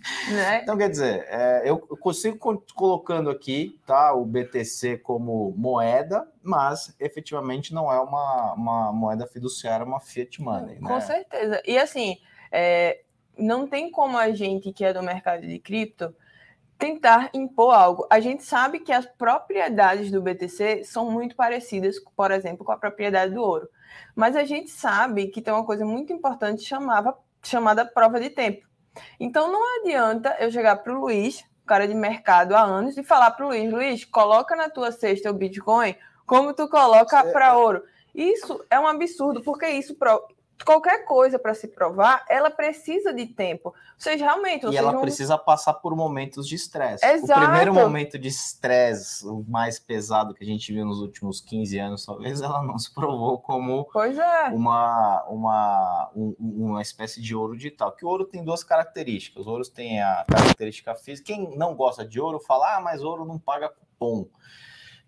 Né? 0.30 0.62
Então, 0.62 0.76
quer 0.76 0.88
dizer, 0.88 1.26
é, 1.28 1.62
eu 1.64 1.78
consigo 1.78 2.38
colocando 2.74 3.30
aqui 3.30 3.78
tá, 3.86 4.14
o 4.14 4.24
BTC 4.24 4.98
como 4.98 5.52
moeda, 5.56 6.26
mas 6.42 6.94
efetivamente 6.98 7.74
não 7.74 7.92
é 7.92 7.98
uma, 8.00 8.54
uma 8.54 8.92
moeda 8.92 9.26
fiduciária, 9.26 9.84
uma 9.84 10.00
fiat 10.00 10.40
money. 10.40 10.78
Com 10.78 10.88
né? 10.88 11.00
certeza. 11.00 11.60
E 11.66 11.76
assim, 11.78 12.16
é, 12.52 13.00
não 13.36 13.66
tem 13.66 13.90
como 13.90 14.16
a 14.16 14.30
gente 14.30 14.72
que 14.72 14.84
é 14.84 14.92
do 14.92 15.02
mercado 15.02 15.46
de 15.46 15.58
cripto 15.58 16.14
tentar 16.78 17.30
impor 17.34 17.74
algo. 17.74 18.06
A 18.10 18.20
gente 18.20 18.42
sabe 18.42 18.80
que 18.80 18.90
as 18.90 19.04
propriedades 19.04 20.10
do 20.10 20.22
BTC 20.22 20.82
são 20.84 21.10
muito 21.10 21.36
parecidas, 21.36 21.96
por 22.16 22.30
exemplo, 22.30 22.64
com 22.64 22.72
a 22.72 22.76
propriedade 22.76 23.34
do 23.34 23.42
ouro. 23.42 23.68
Mas 24.16 24.34
a 24.34 24.44
gente 24.44 24.70
sabe 24.70 25.28
que 25.28 25.42
tem 25.42 25.52
uma 25.52 25.64
coisa 25.64 25.84
muito 25.84 26.12
importante 26.12 26.64
chamava, 26.64 27.16
chamada 27.42 27.84
prova 27.84 28.18
de 28.18 28.30
tempo. 28.30 28.69
Então 29.18 29.50
não 29.50 29.80
adianta 29.80 30.36
eu 30.40 30.50
chegar 30.50 30.76
para 30.76 30.92
o 30.92 31.00
Luiz, 31.00 31.44
cara 31.66 31.86
de 31.86 31.94
mercado 31.94 32.54
há 32.54 32.62
anos, 32.62 32.96
e 32.96 33.02
falar 33.02 33.30
para 33.32 33.46
o 33.46 33.48
Luiz, 33.48 33.72
Luiz, 33.72 34.04
coloca 34.04 34.56
na 34.56 34.68
tua 34.68 34.92
cesta 34.92 35.30
o 35.30 35.34
Bitcoin 35.34 35.94
como 36.26 36.54
tu 36.54 36.68
coloca 36.68 37.24
para 37.32 37.56
ouro. 37.56 37.82
Isso 38.14 38.64
é 38.70 38.78
um 38.78 38.86
absurdo, 38.86 39.42
porque 39.42 39.68
isso 39.68 39.96
qualquer 40.64 41.04
coisa 41.04 41.38
para 41.38 41.54
se 41.54 41.68
provar, 41.68 42.24
ela 42.28 42.50
precisa 42.50 43.12
de 43.12 43.26
tempo. 43.26 43.68
Ou 43.68 43.74
seja, 43.96 44.24
realmente. 44.24 44.66
E 44.66 44.76
ela 44.76 44.98
precisa 45.00 45.36
passar 45.36 45.74
por 45.74 45.94
momentos 45.94 46.46
de 46.46 46.54
estresse. 46.54 47.04
O 47.06 47.34
primeiro 47.34 47.74
momento 47.74 48.18
de 48.18 48.28
estresse, 48.28 49.26
o 49.26 49.44
mais 49.48 49.78
pesado 49.78 50.34
que 50.34 50.44
a 50.44 50.46
gente 50.46 50.72
viu 50.72 50.84
nos 50.84 51.00
últimos 51.00 51.40
15 51.40 51.78
anos, 51.78 52.04
talvez 52.04 52.40
ela 52.40 52.62
não 52.62 52.78
se 52.78 52.92
provou 52.92 53.38
como 53.38 53.86
é. 53.94 54.48
uma, 54.48 55.24
uma, 55.28 56.10
um, 56.14 56.34
uma 56.38 56.82
espécie 56.82 57.20
de 57.20 57.34
ouro 57.34 57.56
digital. 57.56 57.92
Que 57.92 58.04
o 58.04 58.08
ouro 58.08 58.24
tem 58.24 58.44
duas 58.44 58.64
características. 58.64 59.46
O 59.46 59.50
ouro 59.50 59.68
tem 59.68 60.00
a 60.02 60.24
característica 60.28 60.94
física. 60.94 61.26
Quem 61.26 61.56
não 61.56 61.74
gosta 61.74 62.04
de 62.04 62.20
ouro 62.20 62.40
fala, 62.40 62.76
ah, 62.76 62.80
mas 62.80 63.02
ouro 63.02 63.24
não 63.24 63.38
paga 63.38 63.68
cupom 63.68 64.26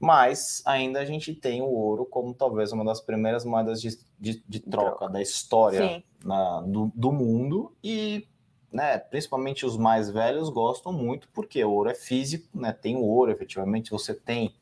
mas 0.02 0.60
ainda 0.66 0.98
a 0.98 1.04
gente 1.04 1.32
tem 1.32 1.62
o 1.62 1.70
ouro 1.70 2.04
como 2.04 2.34
talvez 2.34 2.72
uma 2.72 2.84
das 2.84 3.00
primeiras 3.00 3.44
moedas 3.44 3.80
de, 3.80 3.96
de, 4.18 4.42
de 4.48 4.58
troca, 4.58 4.96
troca, 4.96 5.08
da 5.08 5.22
história 5.22 6.02
na, 6.24 6.60
do, 6.62 6.90
do, 6.92 7.12
mundo. 7.12 7.72
E 7.84 8.26
né, 8.72 8.98
principalmente 8.98 9.64
os 9.64 9.76
mais 9.76 10.10
velhos 10.10 10.50
gostam 10.50 10.92
muito 10.92 11.28
porque 11.32 11.62
o 11.64 11.70
ouro 11.70 11.88
é 11.88 11.94
físico, 11.94 12.48
né, 12.52 12.72
tem 12.72 12.96
o 12.96 13.04
ouro 13.04 13.30
efetivamente, 13.30 13.92
você 13.92 14.12
tem 14.12 14.56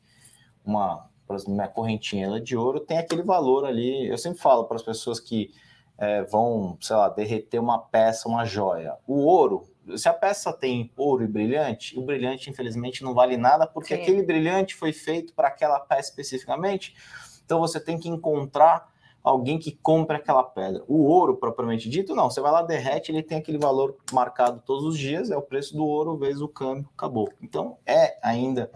uma, 0.63 1.09
exemplo, 1.31 1.55
minha 1.55 1.67
correntinha 1.67 2.39
de 2.39 2.55
ouro 2.55 2.79
tem 2.79 2.99
aquele 2.99 3.23
valor 3.23 3.65
ali, 3.65 4.07
eu 4.07 4.19
sempre 4.19 4.39
falo 4.39 4.65
para 4.65 4.75
as 4.75 4.83
pessoas 4.83 5.19
que 5.19 5.51
é, 5.97 6.21
vão, 6.21 6.77
sei 6.79 6.95
lá, 6.95 7.09
derreter 7.09 7.57
uma 7.57 7.79
peça, 7.79 8.29
uma 8.29 8.45
joia, 8.45 8.95
o 9.07 9.21
ouro 9.21 9.63
se 9.95 10.07
a 10.07 10.13
peça 10.13 10.53
tem 10.53 10.91
ouro 10.95 11.23
e 11.23 11.27
brilhante, 11.27 11.97
o 11.97 12.03
brilhante, 12.03 12.49
infelizmente, 12.49 13.03
não 13.03 13.13
vale 13.13 13.37
nada, 13.37 13.65
porque 13.65 13.95
Sim. 13.95 14.01
aquele 14.01 14.23
brilhante 14.23 14.75
foi 14.75 14.93
feito 14.93 15.33
para 15.33 15.47
aquela 15.47 15.79
peça 15.79 16.09
especificamente. 16.09 16.95
Então 17.43 17.59
você 17.59 17.79
tem 17.79 17.99
que 17.99 18.07
encontrar 18.07 18.91
alguém 19.23 19.59
que 19.59 19.71
compre 19.71 20.17
aquela 20.17 20.43
pedra. 20.43 20.83
O 20.87 21.03
ouro, 21.03 21.37
propriamente 21.37 21.89
dito, 21.89 22.15
não. 22.15 22.29
Você 22.29 22.41
vai 22.41 22.51
lá, 22.51 22.61
derrete, 22.61 23.11
ele 23.11 23.21
tem 23.21 23.37
aquele 23.37 23.57
valor 23.57 23.95
marcado 24.11 24.61
todos 24.65 24.83
os 24.83 24.97
dias, 24.97 25.29
é 25.29 25.37
o 25.37 25.41
preço 25.41 25.75
do 25.75 25.85
ouro 25.85 26.17
vezes 26.17 26.41
o 26.41 26.47
câmbio, 26.47 26.89
acabou. 26.95 27.31
Então 27.41 27.77
é 27.85 28.17
ainda 28.21 28.71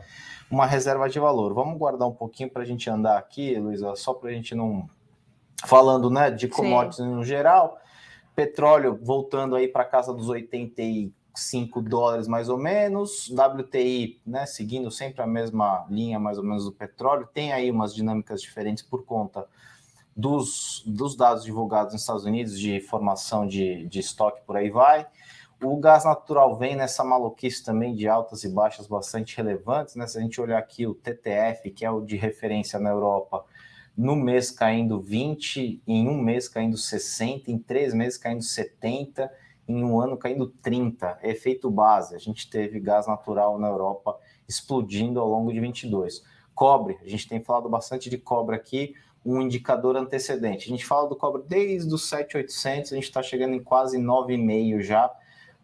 uma 0.49 0.65
reserva 0.65 1.09
de 1.09 1.19
valor. 1.19 1.53
Vamos 1.53 1.77
guardar 1.77 2.07
um 2.07 2.13
pouquinho 2.13 2.49
para 2.49 2.61
a 2.61 2.65
gente 2.65 2.89
andar 2.89 3.17
aqui, 3.17 3.55
Luísa, 3.55 3.95
só 3.95 4.13
para 4.13 4.29
a 4.29 4.33
gente 4.33 4.53
não. 4.53 4.87
Falando 5.65 6.09
né, 6.09 6.29
de 6.29 6.47
commodities 6.47 6.97
Sim. 6.97 7.15
no 7.15 7.23
geral. 7.23 7.79
Petróleo 8.35 8.99
voltando 9.01 9.55
aí 9.55 9.67
para 9.67 9.85
casa 9.85 10.13
dos 10.13 10.29
85 10.29 11.81
dólares 11.81 12.27
mais 12.27 12.49
ou 12.49 12.57
menos. 12.57 13.29
WTI, 13.29 14.21
né, 14.25 14.45
seguindo 14.45 14.91
sempre 14.91 15.21
a 15.21 15.27
mesma 15.27 15.85
linha 15.89 16.19
mais 16.19 16.37
ou 16.37 16.43
menos 16.43 16.65
do 16.65 16.71
petróleo. 16.71 17.29
Tem 17.33 17.53
aí 17.53 17.71
umas 17.71 17.93
dinâmicas 17.93 18.41
diferentes 18.41 18.83
por 18.83 19.05
conta 19.05 19.47
dos, 20.15 20.83
dos 20.85 21.15
dados 21.15 21.43
divulgados 21.43 21.93
nos 21.93 22.01
Estados 22.01 22.25
Unidos 22.25 22.59
de 22.59 22.79
formação 22.79 23.45
de, 23.47 23.87
de 23.87 23.99
estoque 23.99 24.41
por 24.45 24.55
aí 24.57 24.69
vai. 24.69 25.07
O 25.63 25.77
gás 25.77 26.03
natural 26.03 26.57
vem 26.57 26.75
nessa 26.75 27.03
maluquice 27.03 27.63
também 27.63 27.95
de 27.95 28.07
altas 28.07 28.43
e 28.43 28.49
baixas 28.49 28.87
bastante 28.87 29.35
relevantes. 29.37 29.95
Né? 29.95 30.05
Se 30.05 30.17
a 30.17 30.21
gente 30.21 30.39
olhar 30.39 30.59
aqui 30.59 30.85
o 30.85 30.93
TTF, 30.93 31.71
que 31.71 31.85
é 31.85 31.91
o 31.91 32.01
de 32.01 32.17
referência 32.17 32.77
na 32.77 32.89
Europa, 32.89 33.45
no 33.97 34.15
mês 34.15 34.51
caindo 34.51 34.99
20, 34.99 35.81
em 35.87 36.07
um 36.09 36.21
mês 36.21 36.49
caindo 36.49 36.77
60, 36.77 37.49
em 37.49 37.57
três 37.57 37.93
meses 37.93 38.17
caindo 38.17 38.41
70, 38.41 39.31
em 39.67 39.83
um 39.83 39.99
ano 39.99 40.17
caindo 40.17 40.47
30. 40.61 41.19
É 41.21 41.31
efeito 41.31 41.69
base. 41.71 42.15
A 42.15 42.19
gente 42.19 42.49
teve 42.49 42.79
gás 42.79 43.07
natural 43.07 43.57
na 43.57 43.67
Europa 43.67 44.17
explodindo 44.47 45.19
ao 45.19 45.29
longo 45.29 45.51
de 45.51 45.59
22. 45.59 46.23
Cobre, 46.53 46.97
a 47.03 47.09
gente 47.09 47.27
tem 47.27 47.41
falado 47.41 47.69
bastante 47.69 48.09
de 48.09 48.17
cobre 48.17 48.55
aqui, 48.55 48.93
um 49.25 49.41
indicador 49.41 49.95
antecedente. 49.97 50.67
A 50.67 50.69
gente 50.69 50.85
fala 50.85 51.09
do 51.09 51.15
cobre 51.15 51.43
desde 51.47 51.93
os 51.93 52.07
7,800, 52.07 52.91
a 52.91 52.95
gente 52.95 53.05
está 53.05 53.23
chegando 53.23 53.55
em 53.55 53.63
quase 53.63 53.97
9,5 53.97 54.81
já. 54.81 55.11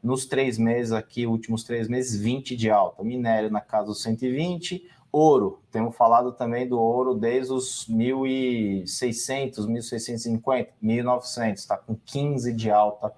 Nos 0.02 0.26
três 0.26 0.58
meses 0.58 0.92
aqui, 0.92 1.28
últimos 1.28 1.64
três 1.64 1.88
meses, 1.88 2.20
20 2.20 2.56
de 2.56 2.72
alta. 2.72 3.04
Minério 3.04 3.52
na 3.52 3.62
casa 3.62 3.88
dos 3.88 4.02
120, 4.02 4.84
Ouro, 5.12 5.62
temos 5.72 5.96
falado 5.96 6.32
também 6.32 6.68
do 6.68 6.80
ouro 6.80 7.14
desde 7.14 7.52
os 7.52 7.86
1.600, 7.90 9.68
1.650, 9.68 10.70
1.900, 10.82 11.54
está 11.54 11.78
com 11.78 11.96
15 11.96 12.54
de 12.54 12.72
alta 12.72 13.14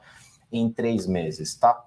em 0.52 0.72
três 0.72 1.06
meses, 1.06 1.56
tá? 1.56 1.84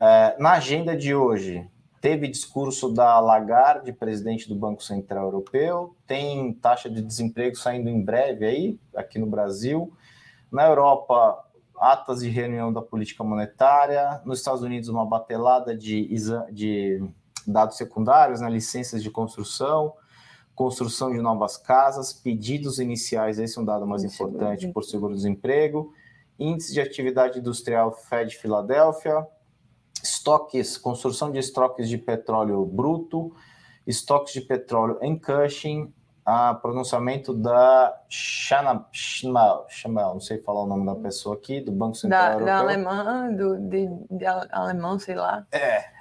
É, 0.00 0.36
na 0.38 0.52
agenda 0.52 0.96
de 0.96 1.12
hoje, 1.14 1.68
teve 2.00 2.28
discurso 2.28 2.92
da 2.92 3.18
Lagarde, 3.18 3.92
presidente 3.92 4.48
do 4.48 4.54
Banco 4.54 4.82
Central 4.82 5.24
Europeu, 5.24 5.96
tem 6.06 6.52
taxa 6.52 6.88
de 6.88 7.02
desemprego 7.02 7.56
saindo 7.56 7.88
em 7.88 8.00
breve 8.00 8.46
aí, 8.46 8.80
aqui 8.94 9.18
no 9.18 9.26
Brasil. 9.26 9.92
Na 10.50 10.66
Europa, 10.66 11.44
atas 11.80 12.20
de 12.20 12.28
reunião 12.28 12.72
da 12.72 12.82
política 12.82 13.24
monetária. 13.24 14.20
Nos 14.24 14.38
Estados 14.38 14.62
Unidos, 14.62 14.88
uma 14.88 15.04
batelada 15.04 15.76
de, 15.76 16.08
de 16.52 17.02
dados 17.48 17.76
secundários, 17.76 18.40
né, 18.40 18.50
licenças 18.50 19.02
de 19.02 19.10
construção, 19.10 19.94
construção 20.54 21.10
de 21.10 21.20
novas 21.20 21.56
casas, 21.56 22.12
pedidos 22.12 22.78
iniciais, 22.78 23.38
esse 23.38 23.58
é 23.58 23.60
um 23.60 23.64
dado 23.64 23.86
mais 23.86 24.04
importante 24.04 24.68
por 24.68 24.84
seguro-desemprego, 24.84 25.92
índice 26.38 26.72
de 26.72 26.80
atividade 26.80 27.38
industrial 27.38 27.92
Fed 27.92 28.36
Filadélfia, 28.36 29.26
estoques, 30.02 30.76
construção 30.76 31.30
de 31.30 31.38
estoques 31.38 31.88
de 31.88 31.96
petróleo 31.96 32.64
bruto, 32.64 33.32
estoques 33.86 34.32
de 34.32 34.40
petróleo 34.40 34.98
em 35.00 35.18
Cushing, 35.18 35.92
a 36.24 36.52
pronunciamento 36.54 37.32
da 37.32 38.02
Shana, 38.06 38.84
Shmal, 38.92 39.66
não 40.12 40.20
sei 40.20 40.42
falar 40.42 40.64
o 40.64 40.66
nome 40.66 40.84
da 40.84 40.94
pessoa 40.94 41.34
aqui, 41.36 41.58
do 41.58 41.72
Banco 41.72 41.94
Central 41.94 42.20
da, 42.20 42.32
Europeu. 42.32 42.46
Da 42.46 42.58
alemã, 42.58 43.32
do, 43.32 43.56
de, 43.60 43.88
de 44.10 44.26
alemão, 44.26 44.98
sei 44.98 45.14
lá. 45.14 45.46
É, 45.50 45.97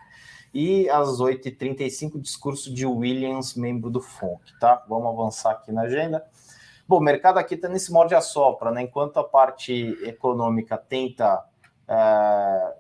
e 0.54 0.90
às 0.90 1.20
8h35, 1.20 2.20
discurso 2.20 2.74
de 2.74 2.86
Williams, 2.86 3.56
membro 3.56 3.90
do 3.90 4.02
FONC, 4.02 4.58
tá? 4.60 4.84
Vamos 4.88 5.14
avançar 5.14 5.52
aqui 5.52 5.72
na 5.72 5.84
agenda. 5.84 6.26
Bom, 6.88 6.98
o 6.98 7.02
mercado 7.02 7.38
aqui 7.38 7.56
está 7.56 7.68
nesse 7.68 7.92
morde 7.92 8.16
a 8.16 8.22
sopra, 8.22 8.72
né? 8.72 8.82
Enquanto 8.84 9.18
a 9.18 9.24
parte 9.24 9.98
econômica 10.04 10.78
tenta 10.78 11.44
é, 11.88 12.74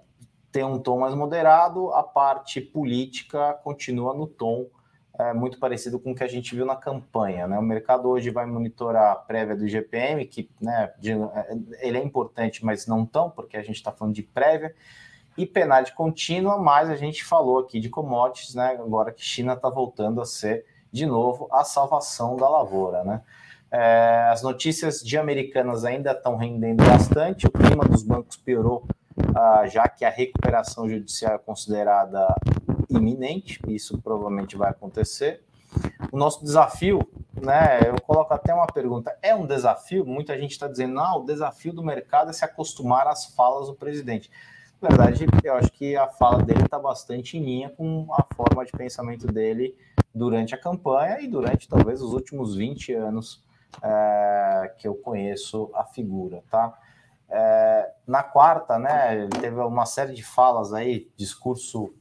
ter 0.52 0.64
um 0.64 0.80
tom 0.80 1.00
mais 1.00 1.14
moderado, 1.14 1.94
a 1.94 2.04
parte 2.04 2.62
política 2.62 3.54
continua 3.64 4.14
no 4.14 4.26
tom 4.26 4.68
é, 5.20 5.34
muito 5.34 5.60
parecido 5.60 6.00
com 6.00 6.12
o 6.12 6.16
que 6.16 6.24
a 6.24 6.28
gente 6.28 6.56
viu 6.56 6.66
na 6.66 6.76
campanha. 6.76 7.48
Né? 7.48 7.58
O 7.58 7.62
mercado 7.62 8.08
hoje 8.08 8.30
vai 8.30 8.46
monitorar 8.46 9.12
a 9.12 9.16
prévia 9.16 9.56
do 9.56 9.66
IGPM, 9.66 10.26
que 10.26 10.50
né, 10.62 10.94
de, 11.00 11.12
é, 11.12 11.58
ele 11.80 11.98
é 11.98 12.04
importante, 12.04 12.64
mas 12.64 12.86
não 12.86 13.06
tão, 13.06 13.30
porque 13.30 13.58
a 13.58 13.64
gente 13.64 13.78
está 13.78 13.92
falando 13.92 14.14
de 14.14 14.24
prévia 14.24 14.76
e 15.38 15.46
penalidade 15.46 15.96
contínua, 15.96 16.58
mas 16.58 16.90
a 16.90 16.96
gente 16.96 17.24
falou 17.24 17.60
aqui 17.60 17.80
de 17.80 17.90
commodities, 17.90 18.56
né? 18.56 18.78
Agora 18.80 19.12
que 19.12 19.24
China 19.24 19.54
está 19.54 19.70
voltando 19.70 20.20
a 20.20 20.26
ser 20.26 20.66
de 20.92 21.06
novo 21.06 21.48
a 21.52 21.64
salvação 21.64 22.36
da 22.36 22.50
lavoura, 22.50 23.04
né? 23.04 23.22
É, 23.70 24.30
as 24.32 24.42
notícias 24.42 25.02
de 25.02 25.18
americanas 25.18 25.84
ainda 25.84 26.12
estão 26.12 26.38
rendendo 26.38 26.84
bastante, 26.86 27.46
o 27.46 27.52
clima 27.52 27.84
dos 27.84 28.02
bancos 28.02 28.38
piorou, 28.38 28.88
ah, 29.36 29.68
já 29.68 29.88
que 29.88 30.06
a 30.06 30.10
recuperação 30.10 30.90
judicial 30.90 31.36
é 31.36 31.38
considerada 31.38 32.26
iminente, 32.90 33.60
isso 33.68 34.02
provavelmente 34.02 34.56
vai 34.56 34.70
acontecer. 34.70 35.44
O 36.12 36.18
nosso 36.18 36.44
desafio, 36.44 37.00
né? 37.40 37.82
Eu 37.86 38.02
coloco 38.02 38.34
até 38.34 38.54
uma 38.54 38.68
pergunta: 38.68 39.16
é 39.22 39.36
um 39.36 39.46
desafio? 39.46 40.06
Muita 40.06 40.38
gente 40.40 40.52
está 40.52 40.68
dizendo, 40.68 40.94
não, 40.94 41.20
o 41.20 41.26
desafio 41.26 41.74
do 41.74 41.84
mercado 41.84 42.30
é 42.30 42.34
se 42.34 42.46
acostumar 42.46 43.06
às 43.08 43.26
falas 43.26 43.68
do 43.68 43.76
presidente. 43.76 44.32
Na 44.82 44.90
verdade, 44.90 45.26
eu 45.44 45.56
acho 45.56 45.72
que 45.72 45.96
a 45.96 46.08
fala 46.08 46.44
dele 46.44 46.64
está 46.64 46.78
bastante 46.78 47.38
em 47.38 47.44
linha 47.44 47.70
com 47.70 48.08
a 48.14 48.24
forma 48.36 48.64
de 48.64 48.72
pensamento 48.72 49.26
dele 49.26 49.76
durante 50.14 50.54
a 50.54 50.58
campanha 50.58 51.20
e 51.20 51.28
durante 51.28 51.68
talvez 51.68 52.02
os 52.02 52.14
últimos 52.14 52.56
20 52.56 52.94
anos 52.94 53.44
é, 53.82 54.76
que 54.78 54.88
eu 54.88 54.96
conheço 54.96 55.72
a 55.74 55.84
figura, 55.84 56.44
tá? 56.50 56.78
É, 57.30 57.92
na 58.08 58.24
quarta, 58.24 58.80
né, 58.80 59.16
ele 59.16 59.30
teve 59.30 59.60
uma 59.60 59.86
série 59.86 60.14
de 60.14 60.24
falas 60.24 60.74
aí, 60.74 61.12
discurso 61.18 61.94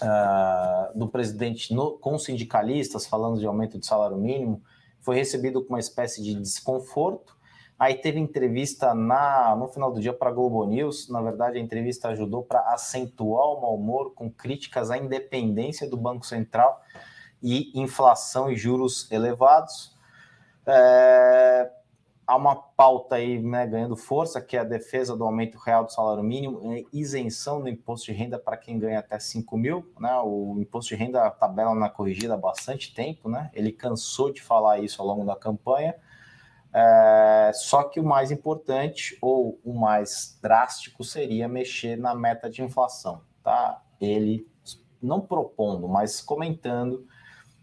uh, 0.00 0.96
do 0.98 1.08
presidente 1.08 1.74
no, 1.74 1.98
com 1.98 2.18
sindicalistas 2.18 3.06
falando 3.06 3.38
de 3.38 3.46
aumento 3.46 3.78
de 3.78 3.86
salário 3.86 4.16
mínimo, 4.16 4.62
foi 5.00 5.16
recebido 5.16 5.62
com 5.62 5.74
uma 5.74 5.80
espécie 5.80 6.22
de 6.22 6.34
desconforto. 6.34 7.33
Aí 7.78 7.96
teve 7.96 8.20
entrevista 8.20 8.94
na, 8.94 9.56
no 9.56 9.68
final 9.68 9.92
do 9.92 10.00
dia 10.00 10.12
para 10.12 10.30
a 10.30 10.32
Globo 10.32 10.64
News. 10.64 11.08
Na 11.08 11.20
verdade, 11.20 11.58
a 11.58 11.60
entrevista 11.60 12.08
ajudou 12.08 12.42
para 12.42 12.60
acentuar 12.72 13.46
o 13.48 13.60
mau 13.60 13.74
humor 13.74 14.14
com 14.14 14.30
críticas 14.30 14.90
à 14.90 14.96
independência 14.96 15.88
do 15.88 15.96
Banco 15.96 16.24
Central 16.24 16.80
e 17.42 17.72
inflação 17.78 18.50
e 18.50 18.56
juros 18.56 19.10
elevados. 19.10 19.94
É, 20.66 21.70
há 22.26 22.36
uma 22.36 22.56
pauta 22.56 23.16
aí 23.16 23.42
né, 23.42 23.66
ganhando 23.66 23.96
força, 23.96 24.40
que 24.40 24.56
é 24.56 24.60
a 24.60 24.64
defesa 24.64 25.16
do 25.16 25.24
aumento 25.24 25.58
real 25.58 25.84
do 25.84 25.92
salário 25.92 26.22
mínimo, 26.22 26.60
isenção 26.92 27.60
do 27.60 27.68
imposto 27.68 28.06
de 28.06 28.12
renda 28.12 28.38
para 28.38 28.56
quem 28.56 28.78
ganha 28.78 29.00
até 29.00 29.18
5 29.18 29.56
mil. 29.56 29.92
Né? 29.98 30.14
O 30.24 30.56
imposto 30.58 30.90
de 30.90 30.94
renda 30.94 31.28
tabela 31.30 31.74
na 31.74 31.90
corrigida 31.90 32.34
há 32.34 32.38
bastante 32.38 32.94
tempo, 32.94 33.28
né? 33.28 33.50
ele 33.52 33.72
cansou 33.72 34.32
de 34.32 34.40
falar 34.40 34.78
isso 34.78 35.02
ao 35.02 35.08
longo 35.08 35.24
da 35.24 35.36
campanha. 35.36 35.94
É, 36.74 37.52
só 37.54 37.84
que 37.84 38.00
o 38.00 38.04
mais 38.04 38.30
importante 38.30 39.16
ou 39.22 39.60
o 39.64 39.72
mais 39.72 40.38
drástico 40.42 41.04
seria 41.04 41.46
mexer 41.46 41.96
na 41.96 42.14
meta 42.14 42.50
de 42.50 42.62
inflação. 42.62 43.22
Tá? 43.42 43.80
Ele 44.00 44.46
não 45.00 45.20
propondo, 45.20 45.88
mas 45.88 46.20
comentando 46.20 47.06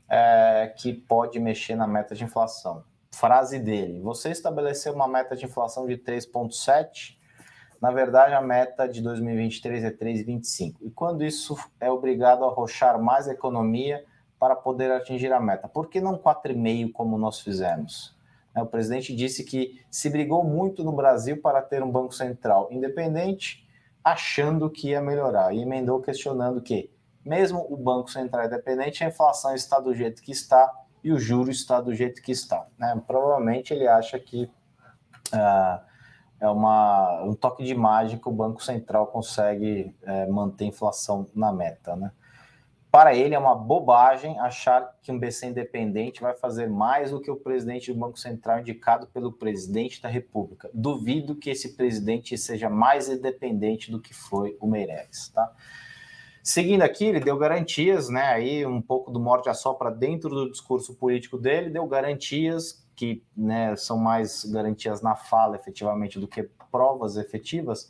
é, 0.09 0.73
que 0.77 0.93
pode 0.93 1.39
mexer 1.39 1.75
na 1.75 1.87
meta 1.87 2.15
de 2.15 2.23
inflação 2.23 2.83
frase 3.11 3.59
dele: 3.59 3.99
Você 4.01 4.31
estabeleceu 4.31 4.93
uma 4.93 5.07
meta 5.07 5.35
de 5.35 5.45
inflação 5.45 5.85
de 5.85 5.97
3,7%. 5.97 7.19
Na 7.81 7.91
verdade, 7.91 8.33
a 8.33 8.41
meta 8.41 8.87
de 8.87 9.01
2023 9.01 9.83
é 9.83 9.91
3,25. 9.91 10.75
E 10.81 10.91
quando 10.91 11.23
isso 11.23 11.57
é 11.79 11.89
obrigado 11.89 12.43
a 12.43 12.47
arrochar 12.47 13.01
mais 13.01 13.27
a 13.27 13.31
economia 13.31 14.05
para 14.39 14.55
poder 14.55 14.91
atingir 14.91 15.33
a 15.33 15.39
meta? 15.39 15.67
Por 15.67 15.89
que 15.89 15.99
não 15.99 16.17
4,5% 16.17 16.91
como 16.91 17.17
nós 17.17 17.39
fizemos? 17.39 18.15
Né, 18.55 18.61
o 18.61 18.65
presidente 18.65 19.15
disse 19.15 19.43
que 19.43 19.81
se 19.89 20.09
brigou 20.09 20.43
muito 20.43 20.83
no 20.83 20.91
Brasil 20.91 21.41
para 21.41 21.61
ter 21.61 21.83
um 21.83 21.91
Banco 21.91 22.13
Central 22.13 22.67
independente, 22.71 23.67
achando 24.03 24.69
que 24.69 24.89
ia 24.89 25.01
melhorar. 25.01 25.53
E 25.53 25.61
emendou 25.61 26.01
questionando 26.01 26.61
que, 26.61 26.91
mesmo 27.23 27.65
o 27.69 27.77
Banco 27.77 28.09
Central 28.09 28.45
independente, 28.45 29.03
a 29.03 29.07
inflação 29.07 29.53
está 29.53 29.79
do 29.79 29.93
jeito 29.93 30.21
que 30.21 30.31
está 30.31 30.71
e 31.03 31.11
o 31.11 31.19
juro 31.19 31.49
está 31.49 31.81
do 31.81 31.93
jeito 31.93 32.21
que 32.21 32.31
está. 32.31 32.65
Né? 32.77 33.01
Provavelmente 33.07 33.73
ele 33.73 33.87
acha 33.87 34.19
que 34.19 34.43
uh, 35.33 35.91
é 36.39 36.49
uma, 36.49 37.23
um 37.23 37.33
toque 37.33 37.63
de 37.63 37.73
mágica 37.73 38.29
o 38.29 38.33
Banco 38.33 38.63
Central 38.63 39.07
consegue 39.07 39.95
uh, 40.03 40.31
manter 40.31 40.65
a 40.65 40.67
inflação 40.67 41.27
na 41.33 41.51
meta. 41.51 41.95
Né? 41.95 42.11
Para 42.91 43.15
ele 43.15 43.33
é 43.33 43.39
uma 43.39 43.55
bobagem 43.55 44.37
achar 44.39 44.97
que 45.01 45.13
um 45.13 45.17
BC 45.17 45.47
independente 45.47 46.19
vai 46.19 46.35
fazer 46.35 46.69
mais 46.69 47.11
do 47.11 47.21
que 47.21 47.31
o 47.31 47.37
presidente 47.37 47.93
do 47.93 47.97
Banco 47.97 48.19
Central 48.19 48.59
indicado 48.59 49.07
pelo 49.07 49.31
presidente 49.31 50.01
da 50.01 50.09
República. 50.09 50.69
Duvido 50.73 51.35
que 51.35 51.49
esse 51.49 51.77
presidente 51.77 52.37
seja 52.37 52.69
mais 52.69 53.07
independente 53.07 53.89
do 53.89 54.01
que 54.01 54.13
foi 54.13 54.57
o 54.59 54.67
Meirelles. 54.67 55.29
Tá? 55.29 55.53
Seguindo 56.43 56.81
aqui, 56.81 57.05
ele 57.05 57.21
deu 57.21 57.37
garantias, 57.37 58.09
né? 58.09 58.25
Aí 58.25 58.65
um 58.65 58.81
pouco 58.81 59.09
do 59.09 59.21
morte 59.21 59.47
a 59.47 59.53
sopra 59.53 59.89
dentro 59.89 60.29
do 60.29 60.51
discurso 60.51 60.93
político 60.95 61.37
dele, 61.37 61.69
deu 61.69 61.87
garantias 61.87 62.85
que 62.93 63.23
né, 63.37 63.73
são 63.77 63.97
mais 63.97 64.43
garantias 64.43 65.01
na 65.01 65.15
fala, 65.15 65.55
efetivamente, 65.55 66.19
do 66.19 66.27
que 66.27 66.43
provas 66.69 67.15
efetivas. 67.15 67.89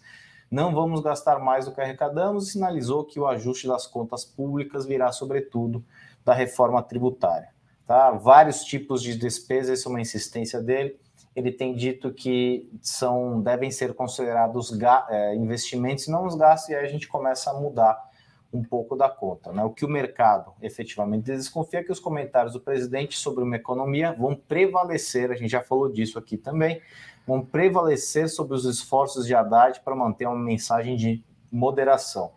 Não 0.52 0.76
vamos 0.76 1.00
gastar 1.00 1.40
mais 1.40 1.64
do 1.64 1.72
que 1.72 1.80
arrecadamos 1.80 2.50
e 2.50 2.52
sinalizou 2.52 3.06
que 3.06 3.18
o 3.18 3.26
ajuste 3.26 3.70
das 3.70 3.88
contas 3.88 4.26
públicas 4.26 4.86
virá, 4.86 5.10
sobretudo, 5.14 5.82
da 6.26 6.34
reforma 6.34 6.84
tributária. 6.84 7.48
Tá? 7.88 8.12
Vários 8.12 8.66
tipos 8.66 9.02
de 9.02 9.16
despesas, 9.16 9.80
essa 9.80 9.88
é 9.88 9.90
uma 9.90 10.02
insistência 10.02 10.62
dele. 10.62 11.00
Ele 11.34 11.54
tem 11.54 11.74
dito 11.74 12.12
que 12.12 12.70
são 12.82 13.42
devem 13.42 13.72
ser 13.72 13.94
considerados 13.94 14.78
é, 15.10 15.36
investimentos 15.36 16.08
e 16.08 16.12
não 16.12 16.26
os 16.26 16.36
gastos, 16.36 16.70
e 16.70 16.76
aí 16.76 16.86
a 16.86 16.90
gente 16.90 17.08
começa 17.08 17.50
a 17.50 17.54
mudar 17.54 18.12
um 18.54 18.62
pouco 18.62 18.98
da 18.98 19.08
conta. 19.08 19.54
Né? 19.54 19.64
O 19.64 19.70
que 19.70 19.86
o 19.86 19.90
mercado 19.90 20.52
efetivamente 20.62 21.24
desconfia 21.24 21.80
é 21.80 21.84
que 21.84 21.92
os 21.92 22.00
comentários 22.00 22.52
do 22.52 22.60
presidente 22.60 23.18
sobre 23.18 23.44
uma 23.44 23.56
economia 23.56 24.14
vão 24.14 24.36
prevalecer, 24.36 25.32
a 25.32 25.36
gente 25.36 25.50
já 25.50 25.62
falou 25.62 25.90
disso 25.90 26.20
aqui 26.20 26.36
também, 26.36 26.82
vão 27.26 27.44
prevalecer 27.44 28.30
sobre 28.30 28.56
os 28.56 28.66
esforços 28.66 29.26
de 29.26 29.36
Haddad 29.36 29.82
para 29.82 29.96
manter 29.96 30.28
uma 30.28 30.38
mensagem 30.38 30.96
de 30.96 31.24
moderação. 31.52 32.32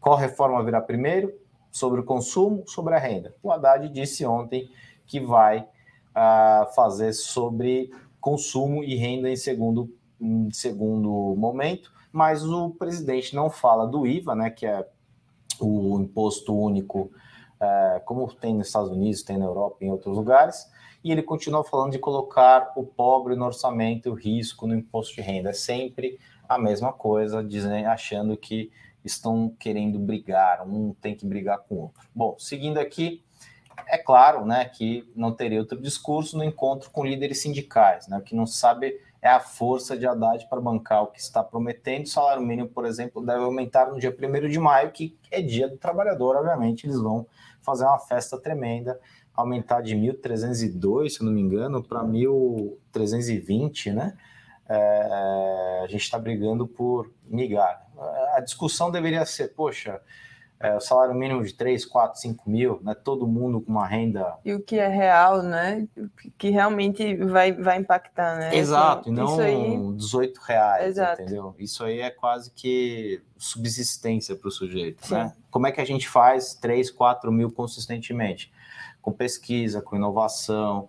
Qual 0.00 0.16
reforma 0.16 0.62
virá 0.64 0.80
primeiro? 0.80 1.32
Sobre 1.70 2.00
o 2.00 2.04
consumo, 2.04 2.64
sobre 2.66 2.94
a 2.94 2.98
renda. 2.98 3.34
O 3.42 3.52
Haddad 3.52 3.88
disse 3.88 4.24
ontem 4.24 4.70
que 5.06 5.20
vai 5.20 5.60
uh, 5.60 6.74
fazer 6.74 7.12
sobre 7.12 7.90
consumo 8.20 8.82
e 8.82 8.94
renda 8.94 9.28
em 9.28 9.36
segundo, 9.36 9.92
em 10.20 10.50
segundo 10.50 11.34
momento, 11.36 11.92
mas 12.12 12.44
o 12.44 12.70
presidente 12.70 13.34
não 13.34 13.50
fala 13.50 13.86
do 13.86 14.06
IVA, 14.06 14.34
né, 14.34 14.50
que 14.50 14.66
é 14.66 14.86
o 15.60 15.98
imposto 16.00 16.54
único, 16.54 17.10
é, 17.60 18.02
como 18.04 18.32
tem 18.32 18.54
nos 18.54 18.68
Estados 18.68 18.90
Unidos, 18.90 19.22
tem 19.22 19.36
na 19.36 19.44
Europa, 19.44 19.78
em 19.80 19.90
outros 19.90 20.16
lugares, 20.16 20.70
e 21.02 21.12
ele 21.12 21.22
continua 21.22 21.64
falando 21.64 21.92
de 21.92 21.98
colocar 21.98 22.72
o 22.76 22.84
pobre 22.84 23.36
no 23.36 23.46
orçamento, 23.46 24.10
o 24.10 24.14
risco 24.14 24.66
no 24.66 24.74
imposto 24.74 25.14
de 25.14 25.20
renda. 25.20 25.50
É 25.50 25.52
sempre 25.52 26.18
a 26.48 26.58
mesma 26.58 26.92
coisa, 26.92 27.42
dizendo, 27.42 27.86
achando 27.86 28.36
que 28.36 28.70
estão 29.04 29.54
querendo 29.58 29.98
brigar, 29.98 30.66
um 30.66 30.94
tem 31.00 31.14
que 31.14 31.26
brigar 31.26 31.58
com 31.60 31.74
o 31.74 31.80
outro. 31.82 32.08
Bom, 32.14 32.36
seguindo 32.38 32.78
aqui, 32.78 33.22
é 33.86 33.96
claro 33.96 34.44
né, 34.44 34.64
que 34.64 35.10
não 35.14 35.32
teria 35.32 35.60
outro 35.60 35.80
discurso 35.80 36.36
no 36.36 36.44
encontro 36.44 36.90
com 36.90 37.04
líderes 37.04 37.40
sindicais, 37.40 38.08
né, 38.08 38.20
que 38.24 38.34
não 38.34 38.46
sabe 38.46 38.98
é 39.20 39.28
a 39.28 39.40
força 39.40 39.96
de 39.96 40.06
Haddad 40.06 40.46
para 40.48 40.60
bancar 40.60 41.02
o 41.02 41.08
que 41.08 41.20
está 41.20 41.42
prometendo. 41.42 42.04
O 42.04 42.08
salário 42.08 42.42
mínimo, 42.42 42.68
por 42.68 42.86
exemplo, 42.86 43.24
deve 43.24 43.42
aumentar 43.42 43.86
no 43.86 43.98
dia 43.98 44.16
1 44.16 44.48
de 44.48 44.58
maio, 44.58 44.92
que 44.92 45.18
é 45.30 45.42
dia 45.42 45.68
do 45.68 45.76
trabalhador, 45.76 46.36
obviamente, 46.36 46.86
eles 46.86 47.00
vão 47.00 47.26
fazer 47.60 47.84
uma 47.84 47.98
festa 47.98 48.40
tremenda, 48.40 48.98
aumentar 49.38 49.80
de 49.80 49.94
1.302, 49.94 51.10
se 51.10 51.24
não 51.24 51.30
me 51.30 51.40
engano, 51.40 51.82
para 51.82 52.02
1.320, 52.02 53.94
né? 53.94 54.16
É, 54.68 55.82
a 55.84 55.86
gente 55.88 56.02
está 56.02 56.18
brigando 56.18 56.66
por 56.66 57.10
migalha. 57.24 57.78
A 58.34 58.40
discussão 58.40 58.90
deveria 58.90 59.24
ser, 59.24 59.54
poxa, 59.54 60.00
é, 60.58 60.74
o 60.74 60.80
salário 60.80 61.14
mínimo 61.14 61.44
de 61.44 61.54
3, 61.54 61.84
4, 61.86 62.20
5 62.20 62.50
mil, 62.50 62.80
né? 62.82 62.94
todo 62.94 63.28
mundo 63.28 63.60
com 63.60 63.70
uma 63.70 63.86
renda. 63.86 64.34
E 64.44 64.52
o 64.52 64.60
que 64.60 64.76
é 64.76 64.88
real, 64.88 65.40
né? 65.40 65.86
Que 66.36 66.50
realmente 66.50 67.14
vai, 67.16 67.52
vai 67.52 67.78
impactar, 67.78 68.36
né? 68.36 68.56
Exato, 68.56 69.08
e 69.08 69.12
não 69.12 69.38
aí... 69.38 69.94
18 69.94 70.40
reais, 70.40 70.86
Exato. 70.88 71.22
entendeu? 71.22 71.54
Isso 71.60 71.84
aí 71.84 72.00
é 72.00 72.10
quase 72.10 72.50
que 72.50 73.22
subsistência 73.36 74.34
para 74.34 74.48
o 74.48 74.50
sujeito, 74.50 75.06
Sim. 75.06 75.14
né? 75.14 75.32
Como 75.48 75.68
é 75.68 75.70
que 75.70 75.80
a 75.80 75.84
gente 75.84 76.08
faz 76.08 76.54
3, 76.54 76.90
4 76.90 77.30
mil 77.30 77.52
consistentemente? 77.52 78.52
Com 79.00 79.12
pesquisa, 79.12 79.80
com 79.80 79.96
inovação, 79.96 80.88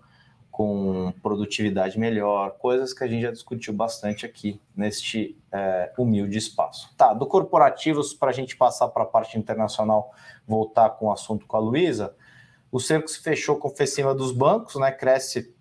com 0.59 1.13
produtividade 1.21 1.97
melhor, 1.97 2.51
coisas 2.57 2.93
que 2.93 3.01
a 3.01 3.07
gente 3.07 3.21
já 3.21 3.31
discutiu 3.31 3.73
bastante 3.73 4.25
aqui 4.25 4.59
neste 4.75 5.37
é, 5.51 5.93
humilde 5.97 6.37
espaço. 6.37 6.93
Tá, 6.97 7.13
do 7.13 7.25
corporativos, 7.25 8.13
para 8.13 8.29
a 8.29 8.33
gente 8.33 8.57
passar 8.57 8.89
para 8.89 9.03
a 9.03 9.05
parte 9.05 9.39
internacional, 9.39 10.11
voltar 10.45 10.89
com 10.89 11.05
o 11.07 11.11
assunto 11.13 11.45
com 11.45 11.55
a 11.55 11.59
Luísa, 11.61 12.13
o 12.71 12.79
cerco 12.79 13.07
se 13.07 13.21
fechou 13.21 13.55
com 13.55 13.69
o 13.69 13.87
cima 13.87 14.13
dos 14.13 14.31
bancos, 14.33 14.75
né? 14.75 14.91
Cresce 14.91 15.55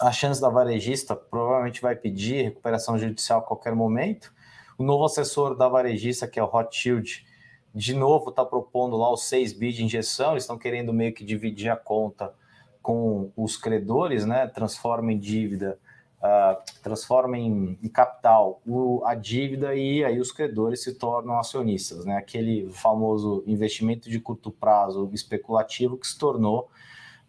a 0.00 0.10
chance 0.10 0.40
da 0.40 0.48
varejista, 0.48 1.14
provavelmente 1.14 1.80
vai 1.80 1.94
pedir 1.94 2.42
recuperação 2.42 2.98
judicial 2.98 3.38
a 3.38 3.42
qualquer 3.42 3.74
momento. 3.74 4.32
O 4.76 4.82
novo 4.82 5.04
assessor 5.04 5.56
da 5.56 5.68
varejista, 5.68 6.26
que 6.26 6.40
é 6.40 6.42
o 6.42 6.46
Rothschild, 6.46 7.24
de 7.74 7.94
novo 7.94 8.30
está 8.30 8.44
propondo 8.44 8.96
lá 8.96 9.12
os 9.12 9.24
6 9.24 9.52
bi 9.54 9.72
de 9.72 9.84
injeção, 9.84 10.32
eles 10.32 10.44
estão 10.44 10.56
querendo 10.56 10.92
meio 10.92 11.12
que 11.12 11.24
dividir 11.24 11.70
a 11.70 11.76
conta 11.76 12.32
com 12.80 13.32
os 13.36 13.56
credores, 13.56 14.24
né, 14.24 14.46
transforma 14.46 15.12
em 15.12 15.18
dívida 15.18 15.78
uh, 16.24 16.82
transforma 16.82 17.36
em, 17.36 17.78
em 17.82 17.88
capital 17.88 18.60
o, 18.66 19.02
a 19.04 19.14
dívida 19.14 19.74
e 19.74 20.02
aí 20.02 20.18
os 20.18 20.32
credores 20.32 20.82
se 20.82 20.94
tornam 20.94 21.38
acionistas, 21.38 22.04
né? 22.06 22.16
Aquele 22.16 22.70
famoso 22.72 23.44
investimento 23.46 24.08
de 24.08 24.18
curto 24.18 24.50
prazo 24.50 25.10
especulativo 25.12 25.98
que 25.98 26.06
se 26.06 26.18
tornou 26.18 26.70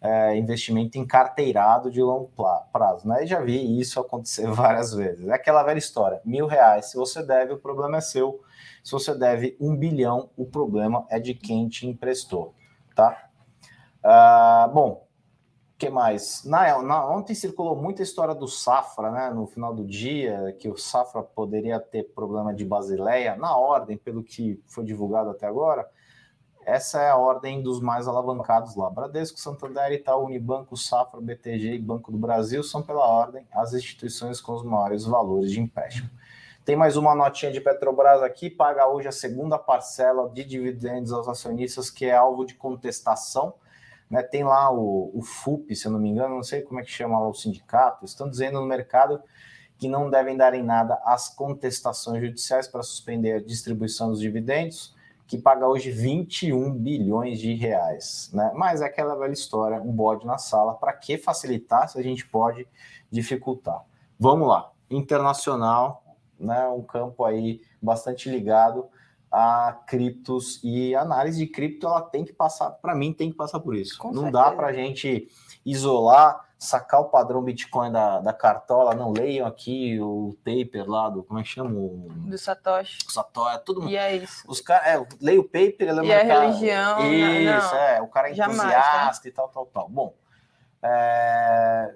é, 0.00 0.36
investimento 0.36 0.98
encarteirado 0.98 1.90
de 1.90 2.02
longo 2.02 2.30
prazo, 2.72 3.06
né? 3.06 3.26
Já 3.26 3.40
vi 3.40 3.78
isso 3.78 4.00
acontecer 4.00 4.46
várias 4.50 4.94
vezes. 4.94 5.28
É 5.28 5.34
aquela 5.34 5.62
velha 5.62 5.78
história: 5.78 6.20
mil 6.24 6.46
reais, 6.46 6.86
se 6.86 6.96
você 6.96 7.22
deve, 7.22 7.52
o 7.52 7.58
problema 7.58 7.98
é 7.98 8.00
seu. 8.00 8.40
Se 8.86 8.92
você 8.92 9.12
deve 9.12 9.56
um 9.60 9.74
bilhão, 9.74 10.30
o 10.36 10.46
problema 10.46 11.04
é 11.10 11.18
de 11.18 11.34
quem 11.34 11.68
te 11.68 11.88
emprestou, 11.88 12.54
tá? 12.94 13.28
Uh, 13.98 14.72
bom, 14.72 15.08
que 15.76 15.90
mais? 15.90 16.44
Na, 16.44 16.80
na, 16.80 17.04
ontem 17.10 17.34
circulou 17.34 17.74
muita 17.74 18.04
história 18.04 18.32
do 18.32 18.46
Safra, 18.46 19.10
né? 19.10 19.30
No 19.30 19.44
final 19.44 19.74
do 19.74 19.84
dia, 19.84 20.54
que 20.60 20.68
o 20.68 20.76
Safra 20.76 21.20
poderia 21.20 21.80
ter 21.80 22.04
problema 22.14 22.54
de 22.54 22.64
Basileia. 22.64 23.34
Na 23.34 23.56
ordem, 23.56 23.98
pelo 23.98 24.22
que 24.22 24.62
foi 24.68 24.84
divulgado 24.84 25.30
até 25.30 25.48
agora, 25.48 25.84
essa 26.64 27.02
é 27.02 27.10
a 27.10 27.16
ordem 27.16 27.60
dos 27.60 27.80
mais 27.80 28.06
alavancados 28.06 28.76
lá. 28.76 28.88
Bradesco, 28.88 29.40
Santander, 29.40 29.90
Itaú, 29.94 30.26
Unibanco, 30.26 30.76
Safra, 30.76 31.20
BTG 31.20 31.74
e 31.74 31.78
Banco 31.80 32.12
do 32.12 32.18
Brasil 32.18 32.62
são, 32.62 32.84
pela 32.84 33.04
ordem, 33.04 33.44
as 33.50 33.74
instituições 33.74 34.40
com 34.40 34.52
os 34.52 34.62
maiores 34.62 35.04
valores 35.04 35.50
de 35.50 35.60
empréstimo. 35.60 36.08
Tem 36.66 36.76
mais 36.76 36.98
uma 36.98 37.14
notinha 37.14 37.50
de 37.50 37.62
Petrobras 37.62 38.22
aqui, 38.22 38.50
paga 38.50 38.86
hoje 38.86 39.08
a 39.08 39.12
segunda 39.12 39.56
parcela 39.56 40.28
de 40.28 40.44
dividendos 40.44 41.12
aos 41.12 41.28
acionistas, 41.28 41.88
que 41.88 42.04
é 42.04 42.14
alvo 42.14 42.44
de 42.44 42.54
contestação 42.54 43.54
né, 44.10 44.22
tem 44.22 44.44
lá 44.44 44.70
o, 44.72 45.10
o 45.14 45.22
FUP, 45.22 45.74
se 45.74 45.86
eu 45.86 45.92
não 45.92 45.98
me 45.98 46.08
engano, 46.08 46.36
não 46.36 46.42
sei 46.42 46.62
como 46.62 46.80
é 46.80 46.84
que 46.84 46.90
chama 46.90 47.18
lá 47.18 47.28
o 47.28 47.34
sindicato, 47.34 48.04
estão 48.04 48.28
dizendo 48.28 48.60
no 48.60 48.66
mercado 48.66 49.20
que 49.78 49.88
não 49.88 50.08
devem 50.08 50.36
dar 50.36 50.54
em 50.54 50.62
nada 50.62 51.00
as 51.04 51.28
contestações 51.28 52.22
judiciais 52.22 52.66
para 52.66 52.82
suspender 52.82 53.32
a 53.32 53.40
distribuição 53.40 54.10
dos 54.10 54.20
dividendos, 54.20 54.94
que 55.26 55.36
paga 55.36 55.66
hoje 55.66 55.90
21 55.90 56.72
bilhões 56.72 57.40
de 57.40 57.52
reais. 57.54 58.30
Né? 58.32 58.52
Mas 58.54 58.80
é 58.80 58.86
aquela 58.86 59.16
velha 59.16 59.32
história, 59.32 59.80
um 59.82 59.92
bode 59.92 60.24
na 60.24 60.38
sala, 60.38 60.74
para 60.74 60.92
que 60.92 61.18
facilitar 61.18 61.88
se 61.88 61.98
a 61.98 62.02
gente 62.02 62.26
pode 62.26 62.66
dificultar? 63.10 63.84
Vamos 64.18 64.48
lá, 64.48 64.70
internacional, 64.88 66.02
né, 66.38 66.66
um 66.68 66.82
campo 66.82 67.24
aí 67.24 67.60
bastante 67.80 68.30
ligado 68.30 68.88
a 69.30 69.76
criptos 69.86 70.60
e 70.62 70.94
análise 70.94 71.38
de 71.38 71.46
cripto 71.46 71.86
ela 71.86 72.00
tem 72.00 72.24
que 72.24 72.32
passar, 72.32 72.70
para 72.70 72.94
mim 72.94 73.12
tem 73.12 73.30
que 73.30 73.36
passar 73.36 73.60
por 73.60 73.74
isso. 73.74 73.98
Com 73.98 74.08
não 74.08 74.24
certeza. 74.24 74.44
dá 74.44 74.50
para 74.52 74.68
a 74.68 74.72
gente 74.72 75.28
isolar, 75.64 76.46
sacar 76.58 77.00
o 77.00 77.06
padrão 77.06 77.42
Bitcoin 77.42 77.90
da, 77.90 78.20
da 78.20 78.32
cartola, 78.32 78.94
não 78.94 79.12
leiam 79.12 79.46
aqui 79.46 80.00
o 80.00 80.36
paper 80.44 80.88
lá 80.88 81.10
do, 81.10 81.22
como 81.22 81.38
é 81.40 81.42
que 81.42 81.48
chama? 81.48 81.70
Do 81.70 82.38
Satoshi. 82.38 82.98
O 83.06 83.12
Satoshi, 83.12 83.56
é 83.56 83.58
tudo. 83.58 83.88
E 83.88 83.96
é 83.96 84.16
isso. 84.16 84.44
Os 84.48 84.60
caras, 84.60 84.86
é, 84.86 85.06
leia 85.20 85.40
o 85.40 85.44
paper, 85.44 85.88
ele 85.88 86.00
é 86.00 86.04
E 86.04 86.14
a 86.14 86.22
religião. 86.22 87.12
Isso, 87.12 87.74
não, 87.74 87.80
é, 87.80 88.00
o 88.00 88.08
cara 88.08 88.28
é 88.28 88.32
entusiasta 88.32 89.22
tá? 89.22 89.28
e 89.28 89.32
tal, 89.32 89.48
tal, 89.48 89.66
tal. 89.66 89.88
Bom, 89.88 90.14
é, 90.82 91.94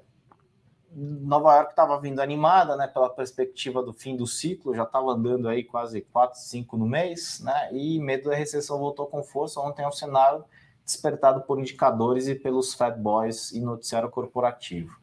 Nova 1.02 1.54
York 1.54 1.70
estava 1.70 1.98
vindo 1.98 2.20
animada, 2.20 2.76
né, 2.76 2.86
pela 2.86 3.08
perspectiva 3.08 3.82
do 3.82 3.90
fim 3.90 4.14
do 4.14 4.26
ciclo, 4.26 4.74
já 4.74 4.82
estava 4.82 5.12
andando 5.12 5.48
aí 5.48 5.64
quase 5.64 6.02
4, 6.02 6.38
5 6.38 6.76
no 6.76 6.86
mês, 6.86 7.40
né, 7.42 7.70
e 7.72 7.98
medo 7.98 8.28
da 8.28 8.36
recessão 8.36 8.78
voltou 8.78 9.06
com 9.06 9.22
força. 9.22 9.60
Ontem 9.60 9.82
é 9.82 9.88
um 9.88 9.92
cenário 9.92 10.44
despertado 10.84 11.40
por 11.42 11.58
indicadores 11.58 12.28
e 12.28 12.34
pelos 12.34 12.74
Fed 12.74 12.98
Boys 12.98 13.50
e 13.52 13.60
noticiário 13.60 14.10
corporativo. 14.10 14.94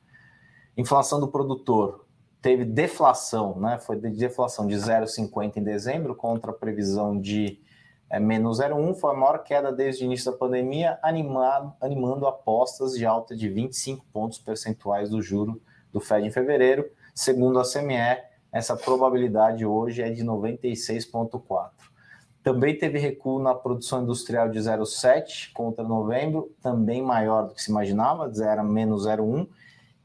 Inflação 0.77 1.19
do 1.19 1.29
produtor 1.29 2.05
teve 2.43 2.63
deflação, 2.63 3.59
né, 3.59 3.79
foi 3.79 3.99
de 3.99 4.11
deflação 4.11 4.67
de 4.67 4.75
0,50 4.75 5.57
em 5.57 5.63
dezembro 5.63 6.13
contra 6.13 6.51
a 6.51 6.53
previsão 6.53 7.19
de 7.19 7.59
é, 8.07 8.19
menos 8.19 8.59
0,1, 8.59 8.93
foi 8.93 9.11
a 9.11 9.17
maior 9.17 9.39
queda 9.39 9.71
desde 9.71 10.03
o 10.03 10.05
início 10.05 10.31
da 10.31 10.37
pandemia, 10.37 10.99
animado, 11.01 11.73
animando 11.81 12.27
apostas 12.27 12.93
de 12.93 13.03
alta 13.03 13.35
de 13.35 13.49
25 13.49 14.05
pontos 14.13 14.37
percentuais 14.37 15.09
do 15.09 15.23
juro 15.23 15.59
do 15.91 15.99
Fed 15.99 16.25
em 16.25 16.31
fevereiro. 16.31 16.89
Segundo 17.13 17.59
a 17.59 17.63
CME, 17.63 18.21
essa 18.51 18.75
probabilidade 18.75 19.65
hoje 19.65 20.01
é 20.01 20.09
de 20.09 20.23
96,4. 20.23 21.71
Também 22.43 22.77
teve 22.77 22.97
recuo 22.97 23.39
na 23.39 23.53
produção 23.53 24.03
industrial 24.03 24.47
de 24.49 24.57
0,7 24.59 25.51
contra 25.53 25.83
novembro, 25.83 26.55
também 26.61 27.01
maior 27.01 27.47
do 27.47 27.53
que 27.53 27.61
se 27.61 27.69
imaginava, 27.69 28.31
era 28.41 28.63
menos 28.63 29.05
0,1. 29.05 29.47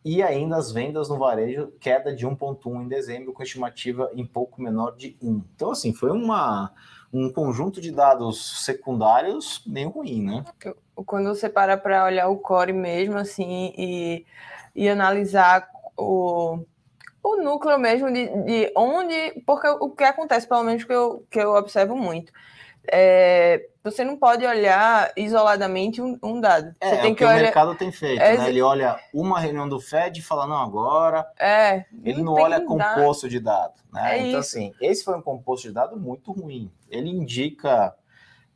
E 0.05 0.21
ainda 0.21 0.57
as 0.57 0.73
vendas 0.73 1.09
no 1.09 1.17
varejo, 1.17 1.73
queda 1.79 2.13
de 2.13 2.27
1,1 2.27 2.83
em 2.83 2.89
dezembro, 2.89 3.33
com 3.33 3.45
estimativa 3.45 4.11
em 4.15 4.27
pouco 4.27 4.61
menor 4.61 4.97
de 4.97 5.17
1. 5.23 5.45
Então, 5.55 5.71
assim, 5.71 5.93
foi 5.93 6.11
uma, 6.11 6.73
um 7.13 7.33
conjunto 7.33 7.81
de 7.81 7.93
dados 7.93 8.65
secundários 8.65 9.63
bem 9.65 9.87
ruim, 9.87 10.23
né? 10.25 10.45
Quando 11.07 11.29
você 11.29 11.49
para 11.49 11.77
para 11.77 12.05
olhar 12.05 12.29
o 12.29 12.39
core 12.39 12.73
mesmo, 12.73 13.17
assim, 13.17 13.73
e, 13.79 14.27
e 14.75 14.89
analisar 14.89 15.71
o, 15.97 16.65
o 17.23 17.37
núcleo 17.37 17.79
mesmo 17.79 18.13
de, 18.13 18.29
de 18.45 18.73
onde. 18.77 19.43
Porque 19.47 19.69
o 19.69 19.91
que 19.91 20.05
acontece, 20.05 20.47
pelo 20.49 20.65
menos 20.65 20.85
que 20.85 20.93
eu, 20.93 21.27
que 21.31 21.39
eu 21.39 21.55
observo 21.55 21.97
muito, 21.97 22.33
é, 22.91 23.69
você 23.83 24.05
não 24.05 24.17
pode 24.17 24.45
olhar 24.45 25.13
isoladamente 25.17 26.01
um, 26.01 26.19
um 26.23 26.41
dado. 26.41 26.75
É, 26.81 26.91
você 26.91 26.97
tem 26.97 27.13
é 27.13 27.15
que, 27.15 27.17
que 27.17 27.25
olhar... 27.25 27.39
o 27.39 27.43
mercado 27.43 27.75
tem 27.75 27.93
feito. 27.93 28.21
É, 28.21 28.37
né? 28.37 28.49
Ele 28.49 28.63
olha 28.63 28.99
uma 29.13 29.39
reunião 29.39 29.69
do 29.69 29.81
Fed 29.81 30.19
e 30.19 30.23
fala, 30.23 30.47
não, 30.47 30.57
agora. 30.57 31.27
É, 31.39 31.85
ele 32.05 32.23
não, 32.23 32.35
olha 32.35 32.61
composto 32.65 33.29
de 33.29 33.39
dado. 33.39 33.75
Né? 33.93 34.19
É 34.19 34.19
então, 34.19 34.41
isso. 34.41 34.57
assim, 34.57 34.73
esse 34.81 35.05
foi 35.05 35.17
um 35.17 35.23
composto 35.23 35.69
de 35.69 35.75
dado 35.75 35.97
muito 35.97 36.33
ruim. 36.33 36.73
Ele 36.91 37.09
indica 37.09 37.95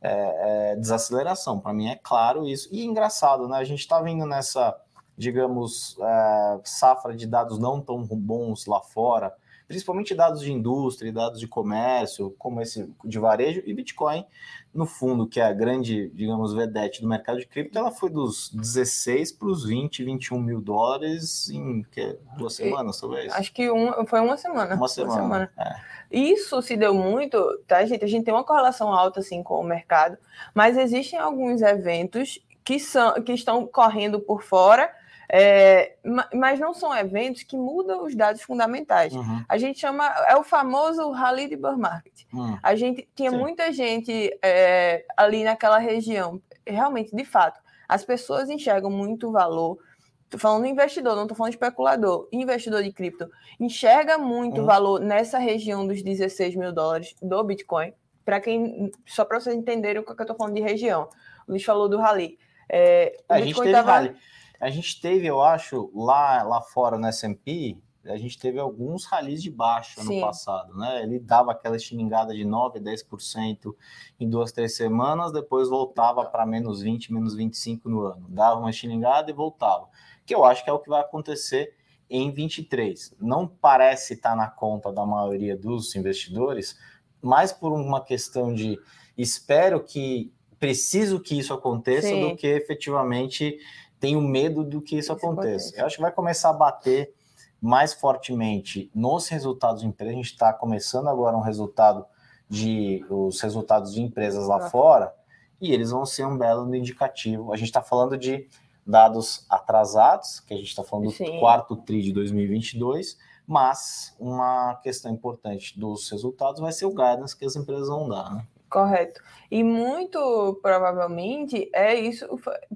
é, 0.01 0.71
é, 0.71 0.75
desaceleração. 0.75 1.59
Para 1.59 1.73
mim 1.73 1.89
é 1.89 1.99
claro 2.01 2.45
isso. 2.47 2.67
E 2.71 2.83
engraçado, 2.85 3.47
né? 3.47 3.57
A 3.57 3.63
gente 3.63 3.79
está 3.79 4.01
vindo 4.01 4.25
nessa 4.25 4.75
digamos, 5.17 5.97
é, 5.99 6.59
safra 6.63 7.15
de 7.15 7.25
dados 7.25 7.57
não 7.57 7.81
tão 7.81 8.03
bons 8.03 8.67
lá 8.67 8.79
fora, 8.81 9.33
principalmente 9.67 10.15
dados 10.15 10.41
de 10.41 10.51
indústria, 10.51 11.11
dados 11.11 11.39
de 11.39 11.47
comércio, 11.47 12.33
como 12.37 12.61
esse 12.61 12.89
de 13.03 13.19
varejo 13.19 13.61
e 13.65 13.73
Bitcoin, 13.73 14.25
no 14.73 14.85
fundo, 14.85 15.27
que 15.27 15.39
é 15.39 15.43
a 15.43 15.51
grande, 15.51 16.09
digamos, 16.09 16.53
vedete 16.53 17.01
do 17.01 17.07
mercado 17.07 17.39
de 17.39 17.47
cripto, 17.47 17.77
ela 17.77 17.91
foi 17.91 18.09
dos 18.09 18.49
16 18.53 19.31
para 19.33 19.47
os 19.47 19.65
20, 19.65 20.03
21 20.03 20.39
mil 20.39 20.61
dólares 20.61 21.49
em 21.49 21.83
que, 21.91 22.17
duas 22.37 22.53
semanas, 22.53 23.01
talvez? 23.01 23.33
Acho 23.33 23.51
que 23.51 23.67
foi 24.07 24.21
uma 24.21 24.37
semana. 24.37 24.75
Uma 24.75 24.87
semana. 24.87 25.13
Uma 25.13 25.21
semana. 25.21 25.51
É. 25.57 25.75
Isso 26.09 26.61
se 26.61 26.77
deu 26.77 26.93
muito, 26.93 27.37
tá, 27.67 27.83
gente? 27.85 28.05
A 28.05 28.07
gente 28.07 28.23
tem 28.23 28.33
uma 28.33 28.43
correlação 28.43 28.93
alta, 28.93 29.19
assim, 29.19 29.43
com 29.43 29.59
o 29.59 29.63
mercado, 29.63 30.17
mas 30.53 30.77
existem 30.77 31.19
alguns 31.19 31.61
eventos 31.61 32.39
que, 32.63 32.79
são, 32.79 33.21
que 33.21 33.33
estão 33.33 33.65
correndo 33.65 34.19
por 34.19 34.43
fora 34.43 34.89
é, 35.29 35.95
mas 36.33 36.59
não 36.59 36.73
são 36.73 36.95
eventos 36.95 37.43
que 37.43 37.57
mudam 37.57 38.05
os 38.05 38.15
dados 38.15 38.41
fundamentais. 38.41 39.13
Uhum. 39.13 39.43
A 39.47 39.57
gente 39.57 39.79
chama, 39.79 40.05
é 40.27 40.35
o 40.37 40.43
famoso 40.43 41.11
rally 41.11 41.49
de 41.49 41.57
bear 41.57 41.77
market. 41.77 42.23
Uhum. 42.33 42.57
A 42.63 42.75
gente 42.75 43.07
tinha 43.13 43.31
Sim. 43.31 43.37
muita 43.37 43.71
gente 43.71 44.37
é, 44.41 45.05
ali 45.17 45.43
naquela 45.43 45.77
região. 45.77 46.41
Realmente, 46.65 47.15
de 47.15 47.25
fato, 47.25 47.59
as 47.87 48.05
pessoas 48.05 48.49
enxergam 48.49 48.89
muito 48.89 49.31
valor. 49.31 49.77
Estou 50.25 50.39
falando 50.39 50.65
investidor, 50.65 51.15
não 51.15 51.23
estou 51.23 51.35
falando 51.35 51.53
especulador. 51.53 52.27
Investidor 52.31 52.83
de 52.83 52.91
cripto 52.91 53.29
enxerga 53.59 54.17
muito 54.17 54.61
uhum. 54.61 54.65
valor 54.65 54.99
nessa 54.99 55.37
região 55.37 55.85
dos 55.85 56.01
16 56.01 56.55
mil 56.55 56.71
dólares 56.71 57.15
do 57.21 57.43
Bitcoin. 57.43 57.93
Para 58.23 58.39
quem, 58.39 58.91
só 59.05 59.23
para 59.23 59.39
vocês 59.39 59.55
entenderem 59.55 60.01
o 60.01 60.05
que 60.05 60.11
eu 60.11 60.21
estou 60.21 60.35
falando 60.35 60.55
de 60.55 60.61
região. 60.61 61.09
O 61.47 61.51
Luiz 61.51 61.63
falou 61.63 61.87
do 61.87 61.97
rally. 61.97 62.37
É, 62.69 63.17
a 63.27 63.39
gente 63.39 63.55
teve 63.55 63.71
tava... 63.71 63.91
rally. 63.91 64.15
A 64.59 64.69
gente 64.69 64.99
teve, 64.99 65.27
eu 65.27 65.41
acho, 65.41 65.91
lá, 65.93 66.43
lá 66.43 66.61
fora 66.61 66.97
no 66.97 67.07
S&P, 67.07 67.77
a 68.05 68.17
gente 68.17 68.39
teve 68.39 68.59
alguns 68.59 69.05
ralis 69.05 69.43
de 69.43 69.51
baixo 69.51 70.01
Sim. 70.01 70.21
passado, 70.21 70.73
né? 70.75 71.03
Ele 71.03 71.19
dava 71.19 71.51
aquela 71.51 71.75
estilingada 71.75 72.33
de 72.33 72.45
9, 72.45 72.79
10% 72.79 73.75
em 74.19 74.29
duas, 74.29 74.51
três 74.51 74.75
semanas, 74.75 75.31
depois 75.31 75.69
voltava 75.69 76.25
para 76.25 76.45
menos 76.45 76.81
20, 76.81 77.13
menos 77.13 77.35
25 77.35 77.89
no 77.89 78.01
ano. 78.01 78.25
Dava 78.29 78.59
uma 78.59 78.69
estilingada 78.69 79.29
e 79.29 79.33
voltava. 79.33 79.87
Que 80.25 80.33
eu 80.33 80.45
acho 80.45 80.63
que 80.63 80.69
é 80.69 80.73
o 80.73 80.79
que 80.79 80.89
vai 80.89 81.01
acontecer 81.01 81.75
em 82.09 82.31
23. 82.31 83.15
Não 83.19 83.47
parece 83.47 84.13
estar 84.13 84.35
na 84.35 84.49
conta 84.49 84.91
da 84.91 85.05
maioria 85.05 85.57
dos 85.57 85.95
investidores, 85.95 86.77
mas 87.21 87.51
por 87.51 87.73
uma 87.73 88.01
questão 88.01 88.53
de 88.53 88.79
espero 89.17 89.83
que 89.83 90.31
preciso 90.59 91.19
que 91.19 91.37
isso 91.37 91.53
aconteça 91.53 92.07
Sim. 92.07 92.21
do 92.21 92.35
que 92.35 92.47
efetivamente 92.47 93.59
tenho 93.99 94.21
medo 94.21 94.63
do 94.63 94.81
que 94.81 94.97
isso, 94.97 95.11
isso 95.11 95.25
aconteça. 95.25 95.75
Eu 95.75 95.85
acho 95.85 95.95
que 95.95 96.01
vai 96.01 96.11
começar 96.11 96.49
a 96.49 96.53
bater 96.53 97.13
mais 97.61 97.93
fortemente 97.93 98.91
nos 98.93 99.27
resultados 99.27 99.81
de 99.81 99.87
empresa. 99.87 100.11
A 100.11 100.15
gente 100.15 100.31
está 100.31 100.53
começando 100.53 101.07
agora 101.07 101.35
um 101.35 101.41
resultado 101.41 102.05
de 102.49 103.05
os 103.09 103.41
resultados 103.41 103.93
de 103.93 104.01
empresas 104.01 104.47
lá 104.47 104.57
ah. 104.57 104.69
fora 104.69 105.13
e 105.59 105.73
eles 105.73 105.91
vão 105.91 106.05
ser 106.05 106.25
um 106.25 106.37
belo 106.37 106.73
indicativo. 106.75 107.51
A 107.51 107.57
gente 107.57 107.67
está 107.67 107.81
falando 107.81 108.17
de 108.17 108.47
dados 108.85 109.45
atrasados, 109.49 110.39
que 110.39 110.53
a 110.53 110.57
gente 110.57 110.69
está 110.69 110.83
falando 110.83 111.11
Sim. 111.11 111.25
do 111.25 111.39
quarto 111.39 111.75
TRI 111.75 112.03
de 112.03 112.13
2022, 112.13 113.17
mas 113.45 114.15
uma 114.19 114.75
questão 114.75 115.11
importante 115.11 115.77
dos 115.77 116.09
resultados 116.09 116.61
vai 116.61 116.71
ser 116.71 116.85
o 116.85 116.91
guidance 116.93 117.35
que 117.35 117.45
as 117.45 117.55
empresas 117.55 117.89
vão 117.89 118.07
dar, 118.07 118.33
né? 118.33 118.47
Correto. 118.69 119.21
E 119.49 119.63
muito 119.63 120.59
provavelmente 120.61 121.69
é 121.73 121.95
isso, 121.95 122.27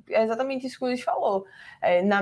é 0.09 0.23
exatamente 0.23 0.65
isso 0.65 0.77
que 0.77 0.85
o 0.85 0.87
Luiz 0.87 1.01
falou. 1.01 1.45
É, 1.81 2.01
na 2.01 2.21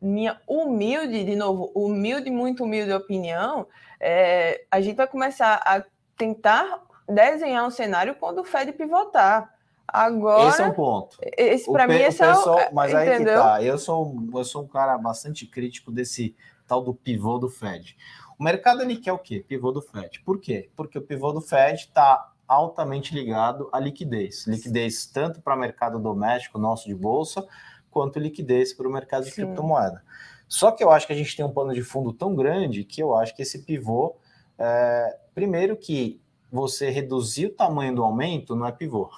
minha 0.00 0.40
humilde, 0.46 1.24
de 1.24 1.34
novo, 1.34 1.72
humilde, 1.74 2.30
muito 2.30 2.64
humilde 2.64 2.92
opinião, 2.92 3.66
é, 3.98 4.64
a 4.70 4.80
gente 4.80 4.96
vai 4.96 5.06
começar 5.06 5.54
a 5.64 5.82
tentar 6.16 6.82
desenhar 7.08 7.66
um 7.66 7.70
cenário 7.70 8.14
quando 8.16 8.40
o 8.40 8.44
Fed 8.44 8.72
pivotar. 8.72 9.54
Agora. 9.88 10.48
Esse 10.48 10.62
é 10.62 10.66
um 10.66 10.72
ponto. 10.72 11.16
Esse, 11.22 11.70
para 11.70 11.86
mim, 11.86 11.94
esse 11.94 12.18
pessoal, 12.18 12.58
é 12.58 12.68
o. 12.68 12.74
Mas 12.74 12.92
entendeu? 12.92 13.14
aí 13.14 13.18
que 13.18 13.24
tá. 13.24 13.62
Eu 13.62 13.78
sou, 13.78 14.14
eu 14.34 14.44
sou 14.44 14.64
um 14.64 14.66
cara 14.68 14.98
bastante 14.98 15.46
crítico 15.46 15.90
desse 15.90 16.36
tal 16.66 16.82
do 16.82 16.92
pivô 16.92 17.38
do 17.38 17.48
Fed. 17.48 17.96
O 18.38 18.44
mercado 18.44 18.82
ele 18.82 18.96
quer 18.96 19.12
o 19.12 19.18
quê? 19.18 19.44
Pivô 19.46 19.72
do 19.72 19.80
Fed. 19.80 20.20
Por 20.20 20.40
quê? 20.40 20.68
Porque 20.76 20.98
o 20.98 21.02
pivô 21.02 21.32
do 21.32 21.40
Fed 21.40 21.80
está 21.80 22.32
altamente 22.46 23.14
ligado 23.14 23.68
à 23.72 23.78
liquidez. 23.80 24.46
Liquidez 24.46 25.06
tanto 25.06 25.40
para 25.40 25.54
o 25.54 25.58
mercado 25.58 25.98
doméstico 25.98 26.58
nosso 26.58 26.86
de 26.86 26.94
bolsa, 26.94 27.46
quanto 27.90 28.18
liquidez 28.18 28.72
para 28.72 28.88
o 28.88 28.92
mercado 28.92 29.24
de 29.24 29.30
Sim. 29.30 29.42
criptomoeda. 29.42 30.02
Só 30.48 30.70
que 30.70 30.84
eu 30.84 30.90
acho 30.90 31.06
que 31.06 31.12
a 31.12 31.16
gente 31.16 31.36
tem 31.36 31.44
um 31.44 31.52
pano 31.52 31.74
de 31.74 31.82
fundo 31.82 32.12
tão 32.12 32.34
grande 32.34 32.84
que 32.84 33.02
eu 33.02 33.14
acho 33.16 33.34
que 33.34 33.42
esse 33.42 33.62
pivô, 33.62 34.16
é, 34.58 35.18
primeiro 35.34 35.76
que 35.76 36.20
você 36.50 36.90
reduzir 36.90 37.46
o 37.46 37.54
tamanho 37.54 37.94
do 37.94 38.04
aumento 38.04 38.54
não 38.54 38.66
é 38.66 38.72
pivô. 38.72 39.10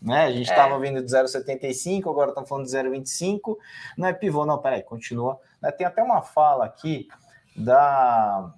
Né? 0.00 0.24
A 0.24 0.32
gente 0.32 0.48
estava 0.48 0.76
é. 0.76 0.78
vindo 0.78 1.02
de 1.02 1.10
0,75, 1.10 2.10
agora 2.10 2.28
estamos 2.28 2.48
falando 2.48 2.66
de 2.66 2.72
0,25, 2.72 3.56
não 3.96 4.08
é 4.08 4.12
pivô, 4.12 4.46
não, 4.46 4.58
peraí, 4.58 4.82
continua. 4.82 5.40
Né? 5.60 5.70
Tem 5.72 5.86
até 5.86 6.02
uma 6.02 6.22
fala 6.22 6.64
aqui 6.64 7.08
da, 7.56 8.52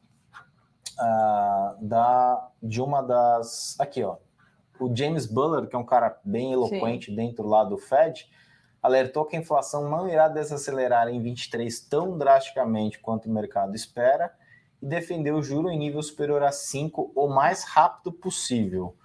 uh, 1.01 1.85
da 1.85 2.51
de 2.63 2.81
uma 2.81 3.03
das. 3.03 3.79
Aqui, 3.79 4.03
ó. 4.03 4.17
O 4.81 4.95
James 4.95 5.27
Buller, 5.27 5.67
que 5.67 5.75
é 5.75 5.79
um 5.79 5.85
cara 5.85 6.19
bem 6.25 6.53
eloquente 6.53 7.07
Sim. 7.07 7.17
dentro 7.17 7.47
lá 7.47 7.65
do 7.65 7.77
Fed, 7.77 8.29
alertou 8.83 9.25
que 9.25 9.37
a 9.37 9.41
inflação 9.41 9.89
não 9.89 10.09
irá 10.09 10.29
desacelerar 10.29 11.09
em 11.09 11.21
23 11.21 11.81
tão 11.81 12.17
drasticamente 12.17 12.99
quanto 13.01 13.27
o 13.27 13.33
mercado 13.33 13.75
espera 13.75 14.33
e 14.81 14.87
defendeu 14.87 15.37
o 15.37 15.43
juro 15.43 15.69
em 15.69 15.79
nível 15.79 16.01
superior 16.01 16.43
a 16.45 16.53
5 16.53 17.13
o 17.15 17.29
mais 17.29 17.65
rápido 17.65 18.13
possível. 18.13 18.97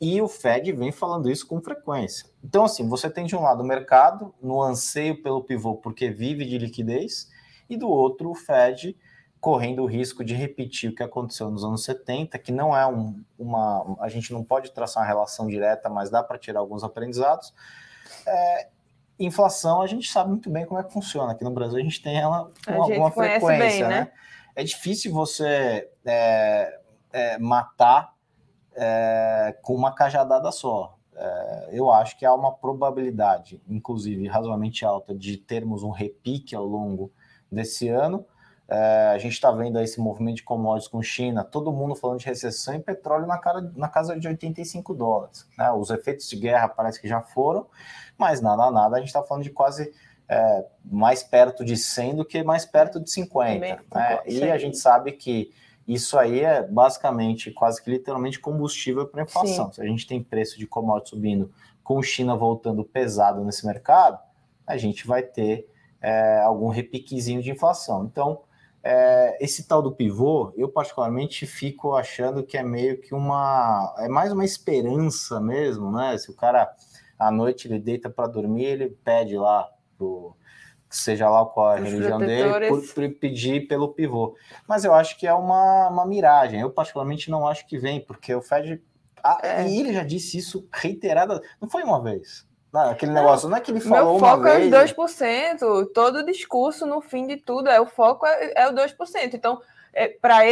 E 0.00 0.20
o 0.20 0.28
Fed 0.28 0.70
vem 0.72 0.92
falando 0.92 1.30
isso 1.30 1.46
com 1.46 1.60
frequência. 1.60 2.28
Então, 2.44 2.64
assim, 2.64 2.88
você 2.88 3.10
tem 3.10 3.26
de 3.26 3.34
um 3.34 3.42
lado 3.42 3.62
o 3.62 3.66
mercado, 3.66 4.32
no 4.40 4.62
anseio 4.62 5.22
pelo 5.22 5.42
pivô, 5.42 5.74
porque 5.74 6.08
vive 6.08 6.44
de 6.44 6.58
liquidez, 6.58 7.28
e 7.68 7.76
do 7.76 7.88
outro 7.88 8.30
o 8.30 8.34
Fed 8.34 8.96
correndo 9.40 9.82
o 9.82 9.86
risco 9.86 10.24
de 10.24 10.34
repetir 10.34 10.90
o 10.90 10.94
que 10.94 11.02
aconteceu 11.02 11.50
nos 11.50 11.64
anos 11.64 11.84
70, 11.84 12.38
que 12.38 12.50
não 12.50 12.76
é 12.76 12.86
um, 12.86 13.22
uma. 13.38 13.96
A 14.00 14.08
gente 14.08 14.32
não 14.32 14.42
pode 14.42 14.72
traçar 14.72 15.02
uma 15.02 15.08
relação 15.08 15.46
direta, 15.46 15.88
mas 15.88 16.10
dá 16.10 16.22
para 16.22 16.38
tirar 16.38 16.60
alguns 16.60 16.82
aprendizados. 16.82 17.54
É, 18.26 18.68
inflação, 19.18 19.80
a 19.80 19.86
gente 19.86 20.10
sabe 20.10 20.30
muito 20.30 20.50
bem 20.50 20.66
como 20.66 20.80
é 20.80 20.84
que 20.84 20.92
funciona. 20.92 21.32
Aqui 21.32 21.44
no 21.44 21.50
Brasil 21.50 21.78
a 21.78 21.82
gente 21.82 22.02
tem 22.02 22.18
ela 22.18 22.50
com 22.66 22.82
alguma 22.82 23.10
frequência, 23.10 23.86
bem, 23.86 23.96
né? 23.96 24.00
né? 24.00 24.12
É 24.54 24.64
difícil 24.64 25.12
você 25.12 25.88
é, 26.04 26.80
é, 27.12 27.38
matar 27.38 28.12
é, 28.74 29.56
com 29.62 29.74
uma 29.74 29.94
cajadada 29.94 30.50
só. 30.50 30.96
É, 31.14 31.68
eu 31.72 31.90
acho 31.92 32.16
que 32.18 32.24
há 32.24 32.34
uma 32.34 32.52
probabilidade, 32.52 33.60
inclusive 33.68 34.26
razoavelmente 34.26 34.84
alta, 34.84 35.14
de 35.14 35.36
termos 35.36 35.82
um 35.82 35.90
repique 35.90 36.56
ao 36.56 36.64
longo 36.64 37.12
desse 37.50 37.88
ano 37.88 38.24
é, 38.70 39.12
a 39.14 39.18
gente 39.18 39.32
está 39.32 39.50
vendo 39.50 39.80
esse 39.80 39.98
movimento 39.98 40.36
de 40.36 40.42
commodities 40.42 40.88
com 40.88 41.02
China, 41.02 41.42
todo 41.42 41.72
mundo 41.72 41.94
falando 41.94 42.18
de 42.18 42.26
recessão 42.26 42.74
e 42.74 42.78
petróleo 42.78 43.26
na, 43.26 43.38
cara, 43.38 43.72
na 43.74 43.88
casa 43.88 44.18
de 44.18 44.28
85 44.28 44.94
dólares. 44.94 45.48
Né? 45.56 45.70
Os 45.72 45.88
efeitos 45.88 46.28
de 46.28 46.36
guerra 46.36 46.68
parece 46.68 47.00
que 47.00 47.08
já 47.08 47.22
foram, 47.22 47.66
mas 48.18 48.42
nada, 48.42 48.70
nada, 48.70 48.96
a 48.96 48.98
gente 48.98 49.08
está 49.08 49.22
falando 49.22 49.44
de 49.44 49.50
quase 49.50 49.90
é, 50.28 50.66
mais 50.84 51.22
perto 51.22 51.64
de 51.64 51.78
100 51.78 52.16
do 52.16 52.24
que 52.26 52.42
mais 52.42 52.66
perto 52.66 53.00
de 53.00 53.10
50. 53.10 53.58
Né? 53.94 54.20
E 54.26 54.44
a 54.44 54.58
gente 54.58 54.76
sabe 54.76 55.12
que 55.12 55.50
isso 55.86 56.18
aí 56.18 56.40
é 56.40 56.62
basicamente, 56.62 57.50
quase 57.50 57.82
que 57.82 57.90
literalmente 57.90 58.38
combustível 58.38 59.06
para 59.06 59.22
inflação. 59.22 59.68
Sim. 59.68 59.72
Se 59.72 59.80
a 59.80 59.86
gente 59.86 60.06
tem 60.06 60.22
preço 60.22 60.58
de 60.58 60.66
commodities 60.66 61.08
subindo, 61.08 61.50
com 61.82 62.02
China 62.02 62.36
voltando 62.36 62.84
pesado 62.84 63.42
nesse 63.42 63.66
mercado, 63.66 64.18
a 64.66 64.76
gente 64.76 65.06
vai 65.06 65.22
ter 65.22 65.66
é, 66.02 66.40
algum 66.40 66.68
repiquezinho 66.68 67.40
de 67.40 67.50
inflação. 67.50 68.04
Então, 68.04 68.42
é, 68.82 69.36
esse 69.40 69.66
tal 69.66 69.82
do 69.82 69.92
pivô, 69.92 70.52
eu 70.56 70.68
particularmente 70.68 71.46
fico 71.46 71.94
achando 71.94 72.44
que 72.44 72.56
é 72.56 72.62
meio 72.62 73.00
que 73.00 73.14
uma. 73.14 73.94
É 73.98 74.08
mais 74.08 74.32
uma 74.32 74.44
esperança 74.44 75.40
mesmo, 75.40 75.90
né? 75.90 76.16
Se 76.16 76.30
o 76.30 76.34
cara 76.34 76.72
à 77.18 77.30
noite 77.30 77.66
ele 77.66 77.78
deita 77.78 78.08
para 78.08 78.28
dormir, 78.28 78.64
ele 78.64 78.90
pede 79.04 79.36
lá 79.36 79.68
pro. 79.96 80.36
Seja 80.90 81.28
lá 81.28 81.44
qual 81.44 81.72
a 81.72 81.74
Os 81.74 81.80
religião 81.82 82.18
dele, 82.18 82.68
por, 82.68 82.80
por, 82.94 83.10
pedir 83.16 83.68
pelo 83.68 83.92
pivô. 83.92 84.34
Mas 84.66 84.86
eu 84.86 84.94
acho 84.94 85.18
que 85.18 85.26
é 85.26 85.34
uma, 85.34 85.88
uma 85.88 86.06
miragem. 86.06 86.60
Eu, 86.60 86.70
particularmente, 86.70 87.30
não 87.30 87.46
acho 87.46 87.66
que 87.66 87.76
vem, 87.76 88.00
porque 88.00 88.34
o 88.34 88.40
Fed. 88.40 88.82
Ah, 89.22 89.38
é. 89.42 89.68
E 89.68 89.80
ele 89.80 89.92
já 89.92 90.02
disse 90.02 90.38
isso 90.38 90.66
reiterada. 90.72 91.42
Não 91.60 91.68
foi 91.68 91.82
uma 91.82 92.02
vez. 92.02 92.48
Não, 92.78 92.90
aquele 92.90 93.10
negócio, 93.10 93.48
não 93.48 93.56
é 93.56 93.60
que 93.60 93.72
ele 93.72 93.80
falou 93.80 94.12
Meu 94.12 94.20
foco 94.20 94.42
uma 94.42 94.52
vez... 94.52 94.72
é 94.72 94.84
os 94.84 94.92
2%. 94.92 95.90
Todo 95.92 96.24
discurso, 96.24 96.86
no 96.86 97.00
fim 97.00 97.26
de 97.26 97.36
tudo, 97.36 97.68
é 97.68 97.80
o 97.80 97.86
foco 97.86 98.24
é, 98.24 98.52
é 98.54 98.68
o 98.68 98.72
2%. 98.72 99.34
Então, 99.34 99.60
é, 99.92 100.06
para 100.06 100.44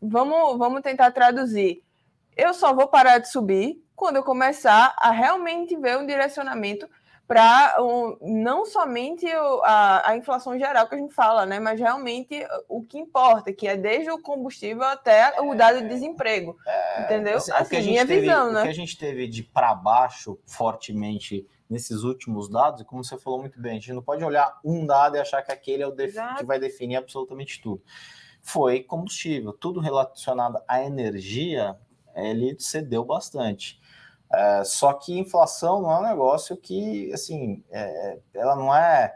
vamos, 0.00 0.58
vamos 0.58 0.82
tentar 0.82 1.12
traduzir. 1.12 1.80
Eu 2.36 2.52
só 2.52 2.74
vou 2.74 2.88
parar 2.88 3.18
de 3.18 3.30
subir 3.30 3.80
quando 3.94 4.16
eu 4.16 4.24
começar 4.24 4.92
a 4.98 5.12
realmente 5.12 5.76
ver 5.76 5.98
um 5.98 6.04
direcionamento 6.04 6.88
para 7.32 7.82
um, 7.82 8.14
não 8.20 8.66
somente 8.66 9.26
a, 9.64 10.10
a, 10.10 10.16
inflação 10.18 10.58
geral 10.58 10.86
que 10.86 10.94
a 10.94 10.98
gente 10.98 11.14
fala, 11.14 11.46
né, 11.46 11.58
mas 11.58 11.80
realmente 11.80 12.46
o 12.68 12.82
que 12.82 12.98
importa, 12.98 13.54
que 13.54 13.66
é 13.66 13.74
desde 13.74 14.10
o 14.10 14.20
combustível 14.20 14.82
até 14.82 15.40
o 15.40 15.54
dado 15.54 15.80
de 15.80 15.88
desemprego, 15.88 16.58
é, 16.66 17.04
entendeu? 17.04 17.38
Assim, 17.38 17.52
assim 17.52 17.80
minha 17.80 18.06
teve, 18.06 18.20
visão, 18.20 18.52
né? 18.52 18.60
O 18.60 18.64
que 18.64 18.68
a 18.68 18.74
gente 18.74 18.98
teve 18.98 19.26
de 19.26 19.42
para 19.42 19.74
baixo 19.74 20.38
fortemente 20.44 21.46
nesses 21.70 22.02
últimos 22.02 22.50
dados, 22.50 22.82
e 22.82 22.84
como 22.84 23.02
você 23.02 23.16
falou 23.16 23.40
muito 23.40 23.58
bem, 23.58 23.72
a 23.72 23.74
gente 23.76 23.94
não 23.94 24.02
pode 24.02 24.22
olhar 24.22 24.60
um 24.62 24.84
dado 24.84 25.16
e 25.16 25.18
achar 25.18 25.40
que 25.40 25.50
aquele 25.50 25.82
é 25.82 25.86
o 25.86 25.96
que 25.96 26.44
vai 26.44 26.60
definir 26.60 26.96
absolutamente 26.96 27.62
tudo. 27.62 27.82
Foi 28.42 28.82
combustível, 28.82 29.54
tudo 29.54 29.80
relacionado 29.80 30.60
à 30.68 30.82
energia, 30.82 31.78
ele 32.14 32.54
cedeu 32.58 33.02
bastante. 33.06 33.80
É, 34.32 34.64
só 34.64 34.92
que 34.94 35.18
inflação 35.18 35.82
não 35.82 35.92
é 35.92 35.98
um 35.98 36.02
negócio 36.02 36.56
que, 36.56 37.12
assim, 37.12 37.62
é, 37.70 38.18
ela 38.34 38.56
não 38.56 38.74
é 38.74 39.14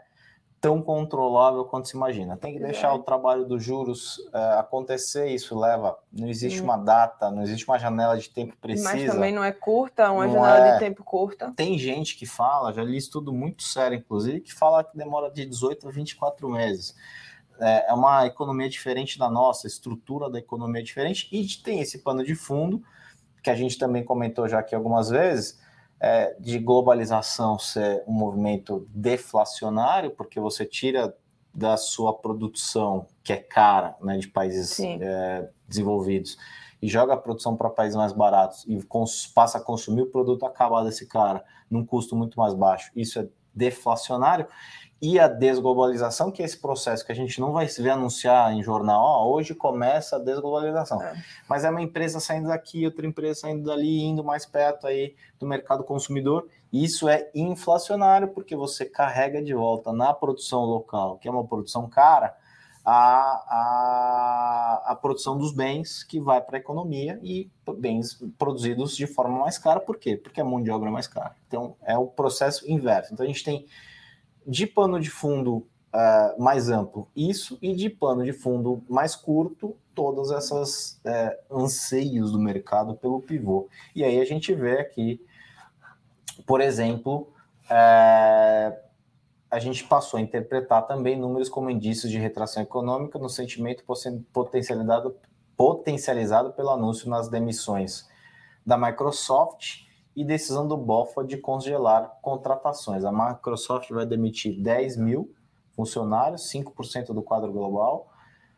tão 0.59 0.81
controlável 0.81 1.65
quanto 1.65 1.87
se 1.87 1.95
imagina. 1.95 2.37
Tem 2.37 2.53
que 2.53 2.59
deixar 2.59 2.93
o 2.93 2.99
trabalho 2.99 3.45
dos 3.45 3.63
juros 3.63 4.19
é, 4.33 4.59
acontecer, 4.59 5.27
isso 5.29 5.57
leva. 5.57 5.97
Não 6.11 6.27
existe 6.27 6.61
uma 6.61 6.77
data, 6.77 7.31
não 7.31 7.41
existe 7.41 7.67
uma 7.67 7.79
janela 7.79 8.17
de 8.17 8.29
tempo 8.29 8.55
precisa. 8.59 8.93
Mas 8.93 9.05
também 9.05 9.33
não 9.33 9.43
é 9.43 9.51
curta, 9.51 10.11
uma 10.11 10.27
janela 10.27 10.67
é... 10.67 10.73
de 10.73 10.79
tempo 10.79 11.03
curta. 11.03 11.51
Tem 11.55 11.77
gente 11.77 12.15
que 12.15 12.25
fala, 12.25 12.73
já 12.73 12.83
li 12.83 12.97
estudo 12.97 13.31
muito 13.31 13.63
sério, 13.63 13.97
inclusive, 13.97 14.41
que 14.41 14.53
fala 14.53 14.83
que 14.83 14.97
demora 14.97 15.31
de 15.31 15.45
18 15.45 15.87
a 15.87 15.91
24 15.91 16.49
meses. 16.49 16.95
É, 17.59 17.89
é 17.89 17.93
uma 17.93 18.25
economia 18.27 18.69
diferente 18.69 19.17
da 19.17 19.29
nossa, 19.29 19.65
estrutura 19.65 20.29
da 20.29 20.37
economia 20.37 20.81
é 20.81 20.83
diferente, 20.83 21.27
e 21.31 21.47
tem 21.63 21.81
esse 21.81 21.99
pano 21.99 22.23
de 22.23 22.35
fundo 22.35 22.83
que 23.47 23.51
a 23.51 23.55
gente 23.55 23.77
também 23.77 24.03
comentou 24.03 24.45
já 24.45 24.59
aqui 24.59 24.75
algumas 24.75 25.09
vezes, 25.09 25.57
é, 26.01 26.35
de 26.37 26.59
globalização 26.59 27.57
ser 27.57 28.03
um 28.05 28.11
movimento 28.11 28.85
deflacionário, 28.89 30.11
porque 30.11 30.37
você 30.37 30.65
tira 30.65 31.15
da 31.53 31.77
sua 31.77 32.13
produção, 32.13 33.07
que 33.23 33.31
é 33.31 33.37
cara, 33.37 33.95
né, 34.01 34.17
de 34.17 34.27
países 34.27 34.77
é, 34.81 35.49
desenvolvidos, 35.65 36.37
e 36.81 36.89
joga 36.89 37.13
a 37.13 37.17
produção 37.17 37.55
para 37.55 37.69
países 37.69 37.95
mais 37.95 38.11
baratos 38.11 38.65
e 38.67 38.77
passa 39.33 39.59
a 39.59 39.61
consumir 39.61 40.01
o 40.01 40.07
produto 40.07 40.45
acabado 40.45 40.83
desse 40.83 41.07
cara 41.07 41.41
num 41.71 41.85
custo 41.85 42.17
muito 42.17 42.37
mais 42.37 42.53
baixo. 42.53 42.91
Isso 42.93 43.17
é 43.17 43.29
deflacionário 43.55 44.45
e 45.01 45.19
a 45.19 45.27
desglobalização, 45.27 46.31
que 46.31 46.41
é 46.41 46.45
esse 46.45 46.57
processo 46.57 47.05
que 47.05 47.11
a 47.11 47.15
gente 47.15 47.39
não 47.39 47.51
vai 47.51 47.67
ver 47.67 47.91
anunciar 47.91 48.51
em 48.51 48.63
jornal, 48.63 48.99
ó, 48.99 49.27
hoje 49.29 49.53
começa 49.53 50.15
a 50.15 50.19
desglobalização. 50.19 51.01
É. 51.01 51.13
Mas 51.47 51.63
é 51.63 51.69
uma 51.69 51.81
empresa 51.81 52.19
saindo 52.19 52.47
daqui, 52.47 52.83
outra 52.85 53.05
empresa 53.05 53.41
saindo 53.41 53.63
dali, 53.63 54.03
indo 54.03 54.23
mais 54.23 54.45
perto 54.45 54.87
aí 54.87 55.15
do 55.39 55.45
mercado 55.45 55.83
consumidor. 55.83 56.47
Isso 56.73 57.07
é 57.07 57.29
inflacionário, 57.35 58.29
porque 58.29 58.55
você 58.55 58.85
carrega 58.85 59.41
de 59.41 59.53
volta 59.53 59.93
na 59.93 60.13
produção 60.13 60.65
local, 60.65 61.17
que 61.17 61.27
é 61.27 61.31
uma 61.31 61.45
produção 61.45 61.87
cara, 61.87 62.35
a, 62.83 63.43
a, 63.49 64.91
a 64.91 64.95
produção 64.95 65.37
dos 65.37 65.53
bens 65.53 66.03
que 66.03 66.19
vai 66.19 66.41
para 66.41 66.57
a 66.57 66.59
economia 66.59 67.19
e 67.21 67.51
bens 67.77 68.17
produzidos 68.37 68.95
de 68.95 69.05
forma 69.05 69.39
mais 69.39 69.57
cara. 69.57 69.79
Por 69.79 69.97
quê? 69.97 70.15
Porque 70.15 70.41
a 70.41 70.45
mão 70.45 70.63
de 70.63 70.71
obra 70.71 70.89
é 70.89 70.91
mais 70.91 71.05
cara. 71.05 71.35
Então, 71.47 71.75
é 71.83 71.97
o 71.97 72.07
processo 72.07 72.69
inverso. 72.69 73.13
Então, 73.13 73.25
a 73.25 73.27
gente 73.27 73.43
tem 73.43 73.65
de 74.47 74.65
pano 74.65 74.99
de 74.99 75.09
fundo 75.09 75.67
uh, 75.93 76.41
mais 76.41 76.69
amplo, 76.69 77.09
isso, 77.13 77.57
e 77.61 77.75
de 77.75 77.89
pano 77.89 78.23
de 78.23 78.31
fundo 78.31 78.81
mais 78.89 79.15
curto, 79.15 79.75
todas 79.93 80.31
essas 80.31 81.01
uh, 81.03 81.63
anseios 81.63 82.31
do 82.31 82.39
mercado 82.39 82.95
pelo 82.95 83.21
pivô. 83.21 83.67
E 83.93 84.03
aí 84.03 84.21
a 84.21 84.25
gente 84.25 84.53
vê 84.53 84.79
aqui, 84.79 85.19
por 86.45 86.61
exemplo, 86.61 87.33
uh, 87.65 88.87
a 89.49 89.59
gente 89.59 89.83
passou 89.83 90.17
a 90.17 90.21
interpretar 90.21 90.87
também 90.87 91.19
números 91.19 91.49
como 91.49 91.69
indícios 91.69 92.11
de 92.11 92.17
retração 92.17 92.63
econômica 92.63 93.19
no 93.19 93.29
sentimento 93.29 93.83
potencializado, 94.31 95.15
potencializado 95.55 96.53
pelo 96.53 96.69
anúncio 96.69 97.09
nas 97.09 97.27
demissões 97.27 98.07
da 98.65 98.77
Microsoft 98.77 99.86
e 100.17 100.25
decisão 100.25 100.67
do 100.67 100.75
BOFA 100.75 101.23
de 101.23 101.37
congelar 101.37 102.17
contratações. 102.23 103.05
A 103.05 103.11
Microsoft 103.11 103.91
vai 103.91 104.03
demitir 104.03 104.59
10 104.59 104.97
mil 104.97 105.31
funcionários, 105.75 106.51
5% 106.51 107.13
do 107.13 107.21
quadro 107.21 107.53
global. 107.53 108.11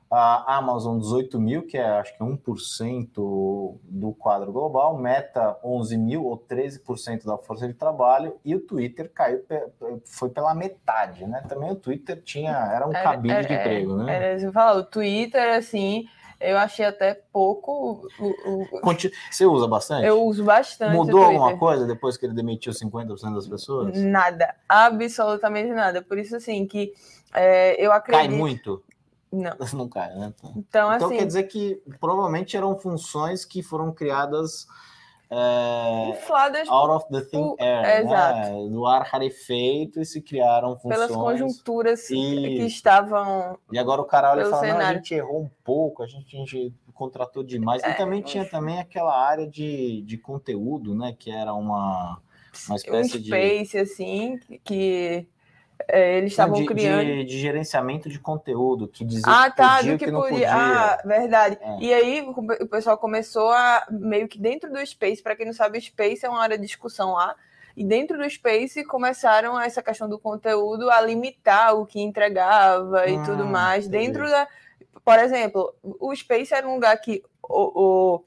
A 0.10 0.56
Amazon, 0.56 0.98
18 0.98 1.38
mil, 1.38 1.68
que 1.68 1.78
é 1.78 1.86
acho 1.86 2.18
que 2.18 2.24
1% 2.24 3.78
do 3.84 4.14
quadro 4.18 4.54
global. 4.54 4.98
Meta, 4.98 5.60
11 5.62 5.98
mil, 5.98 6.24
ou 6.26 6.38
13% 6.38 7.26
da 7.26 7.38
força 7.38 7.68
de 7.68 7.74
trabalho. 7.74 8.40
E 8.44 8.56
o 8.56 8.62
Twitter 8.62 9.12
caiu, 9.14 9.44
foi 10.06 10.30
pela 10.30 10.56
metade, 10.56 11.28
né? 11.28 11.44
Também 11.48 11.70
o 11.72 11.76
Twitter 11.76 12.24
tinha, 12.24 12.54
era 12.74 12.88
um 12.88 12.92
cabide 12.94 13.48
de 13.48 13.54
emprego, 13.54 13.98
né? 13.98 14.16
Era, 14.16 14.40
você 14.40 14.52
fala, 14.52 14.80
o 14.80 14.84
Twitter, 14.86 15.58
assim, 15.58 16.08
eu 16.40 16.58
achei 16.58 16.86
até 16.86 17.14
pouco. 17.14 18.08
Você 19.30 19.46
usa 19.46 19.68
bastante? 19.68 20.06
Eu 20.06 20.24
uso 20.24 20.44
bastante. 20.44 20.96
Mudou 20.96 21.24
alguma 21.24 21.58
coisa 21.58 21.86
depois 21.86 22.16
que 22.16 22.26
ele 22.26 22.34
demitiu 22.34 22.72
50% 22.72 23.34
das 23.34 23.48
pessoas? 23.48 23.98
Nada, 23.98 24.56
absolutamente 24.68 25.70
nada. 25.74 26.02
Por 26.02 26.18
isso, 26.18 26.36
assim, 26.36 26.66
que 26.66 26.94
é, 27.34 27.76
eu 27.84 27.92
acredito. 27.92 28.30
Cai 28.30 28.38
muito? 28.38 28.84
Não. 29.32 29.56
Não 29.74 29.90
cai, 29.90 30.16
né? 30.16 30.34
Então, 30.56 30.94
então 30.94 31.08
assim... 31.08 31.18
quer 31.18 31.26
dizer 31.26 31.44
que 31.44 31.82
provavelmente 32.00 32.56
eram 32.56 32.78
funções 32.78 33.46
que 33.46 33.62
foram 33.62 33.92
criadas 33.92 34.66
é, 35.32 36.10
infladas 36.10 36.68
out 36.68 36.90
of 36.92 37.06
the 37.12 37.22
thin 37.22 37.56
air, 37.60 37.86
é, 37.86 38.04
né? 38.04 38.52
no 38.70 38.88
ar 38.88 39.04
rarefeito 39.04 40.02
e 40.02 40.06
se 40.06 40.22
criaram 40.22 40.76
funções. 40.76 41.08
Pelas 41.08 41.12
conjunturas 41.12 42.10
e... 42.10 42.14
que 42.14 42.66
estavam. 42.66 43.58
E 43.72 43.78
agora 43.78 44.02
o 44.02 44.06
cara 44.06 44.32
olha 44.32 44.42
e 44.42 44.50
fala: 44.50 44.88
a 44.88 44.94
gente 44.94 45.14
errou 45.14 45.44
um 45.44 45.50
pouco, 45.64 46.02
a 46.02 46.08
gente, 46.08 46.36
a 46.36 46.40
gente 46.40 46.74
contratou 46.94 47.44
demais. 47.44 47.84
É, 47.84 47.92
e 47.92 47.94
também 47.94 48.22
tinha 48.22 48.44
também 48.44 48.80
aquela 48.80 49.16
área 49.16 49.48
de, 49.48 50.02
de 50.02 50.18
conteúdo, 50.18 50.96
né? 50.96 51.16
Que 51.18 51.32
era 51.32 51.54
uma, 51.54 52.20
uma 52.68 52.76
espécie 52.76 53.18
um 53.18 53.24
space, 53.24 53.72
de. 53.72 53.78
assim, 53.78 54.40
que 54.64 55.28
é, 55.88 56.18
eles 56.18 56.32
estavam 56.32 56.60
de, 56.60 56.66
criando. 56.66 57.06
De, 57.06 57.24
de, 57.26 57.40
gerenciamento 57.40 58.10
de 58.10 58.20
conteúdo, 58.20 58.88
que 58.88 59.06
dizia 59.06 59.24
ah, 59.26 59.50
tá, 59.50 59.78
que 59.78 59.78
podia, 59.78 59.92
do 59.92 60.00
que, 60.00 60.06
que 60.06 60.12
podia. 60.12 60.30
podia. 60.30 60.54
Ah, 60.54 61.02
verdade. 61.06 61.58
É. 61.62 61.78
E 61.80 61.94
aí 61.94 62.22
o 62.22 62.68
pessoal 62.68 62.98
começou 62.98 63.50
a 63.52 63.86
meio 63.90 64.28
que 64.28 64.40
dentro 64.40 64.72
do 64.72 64.86
Space, 64.86 65.24
para 65.24 65.36
quem 65.36 65.46
não 65.46 65.54
sabe, 65.54 65.78
o 65.78 65.82
Space 65.82 66.26
é 66.26 66.30
uma 66.30 66.42
área 66.42 66.58
de 66.58 66.66
discussão 66.66 67.14
lá. 67.14 67.36
E 67.78 67.84
dentro 67.84 68.18
do 68.18 68.30
Space 68.30 68.84
começaram 68.84 69.60
essa 69.60 69.82
questão 69.82 70.10
do 70.10 70.20
conteúdo 70.20 70.90
a 70.90 71.00
limitar 71.00 71.76
o 71.76 71.86
que 71.86 72.02
entregava 72.02 73.08
e 73.08 73.24
tudo 73.24 73.44
hum, 73.44 73.50
mais. 73.50 73.88
Entendi. 73.88 74.06
Dentro 74.06 74.30
da. 74.30 74.48
Por 75.06 75.18
exemplo, 75.18 75.74
o 75.82 76.14
Space 76.16 76.54
era 76.54 76.68
um 76.68 76.76
lugar 76.76 77.00
que 77.00 77.24
o, 77.42 78.18
o 78.18 78.24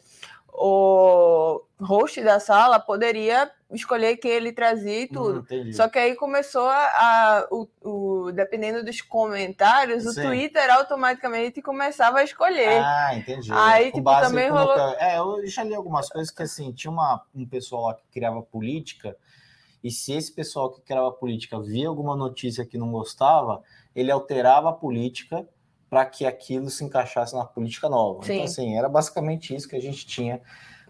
o 0.55 1.61
host 1.83 2.23
da 2.23 2.39
sala 2.39 2.79
poderia 2.79 3.51
escolher 3.71 4.17
quem 4.17 4.31
ele 4.31 4.53
trazia 4.53 5.01
e 5.01 5.05
hum, 5.05 5.09
tudo. 5.13 5.47
Hum, 5.51 5.73
Só 5.73 5.89
que 5.89 5.99
aí 5.99 6.15
começou 6.15 6.69
a, 6.69 6.85
a 6.85 7.49
o, 7.51 7.69
o, 7.83 8.33
dependendo 8.33 8.85
dos 8.85 9.01
comentários, 9.01 10.05
Sim. 10.05 10.11
o 10.11 10.15
Twitter 10.15 10.71
automaticamente 10.71 11.61
começava 11.61 12.19
a 12.19 12.25
escolher. 12.25 12.83
Ah, 12.83 13.15
entendi. 13.17 13.51
Aí 13.53 13.91
tipo, 13.91 14.05
também 14.21 14.49
rolou. 14.49 14.77
É, 14.99 15.19
eu 15.19 15.47
já 15.47 15.65
li 15.65 15.75
algumas 15.75 16.09
coisas 16.09 16.33
que 16.33 16.43
assim 16.43 16.73
tinha 16.73 16.91
uma, 16.91 17.23
um 17.35 17.47
pessoal 17.47 17.87
lá 17.87 17.95
que 17.95 18.05
criava 18.13 18.43
política. 18.43 19.17
E 19.83 19.91
se 19.91 20.13
esse 20.13 20.33
pessoal 20.33 20.71
que 20.71 20.81
criava 20.83 21.11
política 21.11 21.61
via 21.61 21.89
alguma 21.89 22.15
notícia 22.15 22.65
que 22.65 22.79
não 22.79 22.93
gostava, 22.93 23.63
ele 23.95 24.13
alterava 24.13 24.71
a 24.71 24.73
política 24.73 25.49
para 25.91 26.07
que 26.07 26.25
aquilo 26.25 26.71
se 26.71 26.85
encaixasse 26.85 27.35
na 27.35 27.45
política 27.45 27.89
nova. 27.89 28.21
Então, 28.23 28.27
Sim. 28.27 28.33
Então, 28.35 28.45
assim, 28.45 28.79
era 28.79 28.89
basicamente 28.89 29.55
isso 29.55 29.69
que 29.69 29.77
a 29.77 29.81
gente 29.81 30.07
tinha 30.07 30.41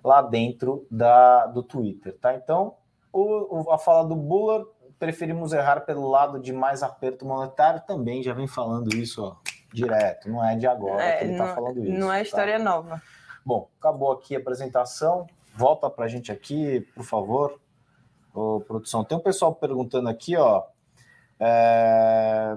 lá 0.02 0.22
dentro 0.22 0.86
da, 0.90 1.46
do 1.46 1.62
Twitter, 1.62 2.16
tá? 2.18 2.34
Então, 2.34 2.74
o, 3.12 3.70
a 3.70 3.78
fala 3.78 4.06
do 4.08 4.16
Buller, 4.16 4.64
preferimos 4.98 5.52
errar 5.52 5.80
pelo 5.80 6.08
lado 6.08 6.38
de 6.38 6.52
mais 6.52 6.82
aperto 6.82 7.24
monetário, 7.24 7.82
também 7.86 8.22
já 8.22 8.32
vem 8.32 8.46
falando 8.46 8.94
isso 8.94 9.22
ó, 9.24 9.36
direto, 9.72 10.28
não 10.28 10.44
é 10.44 10.56
de 10.56 10.66
agora 10.66 11.02
é, 11.02 11.18
que 11.18 11.24
ele 11.24 11.32
está 11.32 11.54
falando 11.54 11.84
isso. 11.84 11.98
Não 11.98 12.12
é 12.12 12.16
tá? 12.16 12.22
história 12.22 12.58
tá? 12.58 12.64
nova. 12.64 13.02
Bom, 13.44 13.68
acabou 13.78 14.12
aqui 14.12 14.36
a 14.36 14.38
apresentação. 14.38 15.26
Volta 15.54 15.90
para 15.90 16.06
a 16.06 16.08
gente 16.08 16.32
aqui, 16.32 16.80
por 16.94 17.04
favor, 17.04 17.60
Ô, 18.34 18.60
produção. 18.60 19.04
Tem 19.04 19.18
um 19.18 19.20
pessoal 19.20 19.54
perguntando 19.54 20.08
aqui, 20.08 20.36
ó. 20.36 20.64
É 21.38 22.56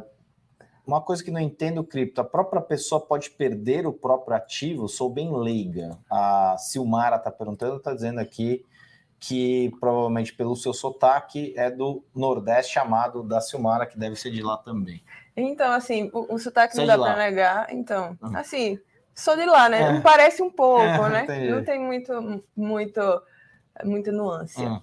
uma 0.85 1.01
coisa 1.01 1.23
que 1.23 1.31
não 1.31 1.39
entendo 1.39 1.83
cripto, 1.83 2.21
a 2.21 2.23
própria 2.23 2.61
pessoa 2.61 3.01
pode 3.01 3.31
perder 3.31 3.87
o 3.87 3.93
próprio 3.93 4.35
ativo? 4.37 4.87
Sou 4.87 5.09
bem 5.09 5.35
leiga. 5.35 5.97
A 6.09 6.55
Silmara 6.57 7.15
está 7.15 7.31
perguntando, 7.31 7.77
está 7.77 7.93
dizendo 7.93 8.19
aqui 8.19 8.65
que 9.19 9.71
provavelmente 9.79 10.33
pelo 10.33 10.55
seu 10.55 10.73
sotaque 10.73 11.53
é 11.57 11.71
do 11.71 12.03
Nordeste, 12.13 12.73
chamado 12.73 13.23
da 13.23 13.41
Silmara, 13.41 13.85
que 13.85 13.97
deve 13.97 14.15
ser 14.15 14.29
de 14.29 14.43
lá 14.43 14.57
também. 14.57 15.01
Então, 15.35 15.71
assim, 15.71 16.09
o, 16.13 16.35
o 16.35 16.37
sotaque 16.37 16.75
Você 16.75 16.81
não 16.81 16.87
dá 16.87 16.97
para 16.97 17.17
negar. 17.17 17.73
Então, 17.73 18.17
uhum. 18.21 18.37
assim, 18.37 18.79
sou 19.13 19.35
de 19.35 19.45
lá, 19.45 19.67
né? 19.67 19.97
É. 19.97 20.01
Parece 20.01 20.43
um 20.43 20.51
pouco, 20.51 20.83
é, 20.83 21.09
né? 21.09 21.23
Entendi. 21.23 21.49
Não 21.49 21.63
tem 21.63 21.79
muito, 21.79 22.43
muito, 22.55 23.21
muita 23.83 24.11
nuance. 24.11 24.61
Uhum. 24.61 24.81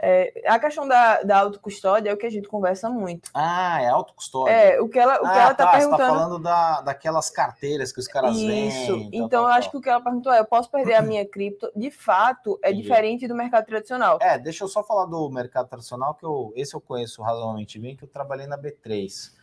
É, 0.00 0.44
a 0.46 0.58
questão 0.60 0.86
da, 0.86 1.22
da 1.22 1.38
autocustódia 1.38 2.10
é 2.10 2.14
o 2.14 2.16
que 2.16 2.26
a 2.26 2.30
gente 2.30 2.46
conversa 2.46 2.88
muito. 2.88 3.30
Ah, 3.34 3.82
é 3.82 3.88
autocustódia. 3.88 4.52
É, 4.52 4.80
o 4.80 4.88
que 4.88 4.98
ela, 4.98 5.20
o 5.20 5.26
ah, 5.26 5.32
que 5.32 5.38
ela 5.38 5.54
tá, 5.54 5.66
tá 5.66 5.72
perguntando. 5.72 5.96
Você 5.96 6.02
tá 6.02 6.18
falando 6.18 6.38
da, 6.38 6.80
daquelas 6.82 7.30
carteiras 7.30 7.92
que 7.92 7.98
os 7.98 8.06
caras 8.06 8.36
Isso. 8.36 8.46
vendem. 8.46 8.68
Isso. 8.68 9.10
Então, 9.12 9.42
eu 9.42 9.48
acho 9.48 9.70
que 9.70 9.76
o 9.76 9.80
que 9.80 9.88
ela 9.88 10.00
perguntou 10.00 10.32
é: 10.32 10.38
eu 10.38 10.44
posso 10.44 10.70
perder 10.70 10.94
a 10.94 11.02
minha 11.02 11.26
cripto? 11.26 11.70
De 11.74 11.90
fato, 11.90 12.58
é 12.62 12.68
Entendi. 12.68 12.82
diferente 12.82 13.26
do 13.26 13.34
mercado 13.34 13.66
tradicional. 13.66 14.18
É, 14.22 14.38
deixa 14.38 14.62
eu 14.62 14.68
só 14.68 14.84
falar 14.84 15.06
do 15.06 15.28
mercado 15.30 15.68
tradicional, 15.68 16.14
que 16.14 16.24
eu, 16.24 16.52
esse 16.54 16.74
eu 16.74 16.80
conheço 16.80 17.20
razoavelmente 17.20 17.78
bem, 17.78 17.96
que 17.96 18.04
eu 18.04 18.08
trabalhei 18.08 18.46
na 18.46 18.56
B3. 18.56 19.36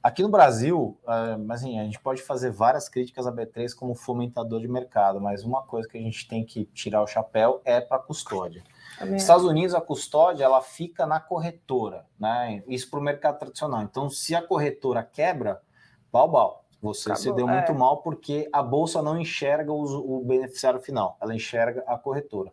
Aqui 0.00 0.22
no 0.22 0.28
Brasil, 0.28 0.96
uh, 1.02 1.52
assim, 1.52 1.78
a 1.80 1.82
gente 1.82 1.98
pode 1.98 2.22
fazer 2.22 2.52
várias 2.52 2.88
críticas 2.88 3.26
à 3.26 3.32
B3 3.32 3.74
como 3.74 3.96
fomentador 3.96 4.60
de 4.60 4.68
mercado, 4.68 5.20
mas 5.20 5.42
uma 5.42 5.62
coisa 5.62 5.88
que 5.88 5.98
a 5.98 6.00
gente 6.00 6.28
tem 6.28 6.44
que 6.44 6.66
tirar 6.66 7.02
o 7.02 7.06
chapéu 7.06 7.60
é 7.64 7.80
para 7.80 7.96
a 7.96 8.00
custódia. 8.00 8.62
Nos 9.00 9.22
Estados 9.22 9.44
Unidos, 9.44 9.74
a 9.74 9.80
custódia 9.80 10.44
ela 10.44 10.60
fica 10.60 11.06
na 11.06 11.20
corretora, 11.20 12.06
né? 12.18 12.62
Isso 12.66 12.90
para 12.90 12.98
o 12.98 13.02
mercado 13.02 13.38
tradicional. 13.38 13.82
Então, 13.82 14.10
se 14.10 14.34
a 14.34 14.42
corretora 14.42 15.02
quebra, 15.02 15.60
bal, 16.12 16.28
bal. 16.28 16.64
Você 16.80 17.10
Acabou, 17.10 17.22
se 17.22 17.32
deu 17.32 17.46
muito 17.46 17.72
é. 17.72 17.74
mal 17.74 18.02
porque 18.02 18.48
a 18.52 18.62
bolsa 18.62 19.02
não 19.02 19.20
enxerga 19.20 19.72
o, 19.72 20.18
o, 20.20 20.24
beneficiário 20.24 20.80
final, 20.80 21.16
ela 21.20 21.34
enxerga 21.34 21.82
a 21.86 21.98
corretora. 21.98 22.52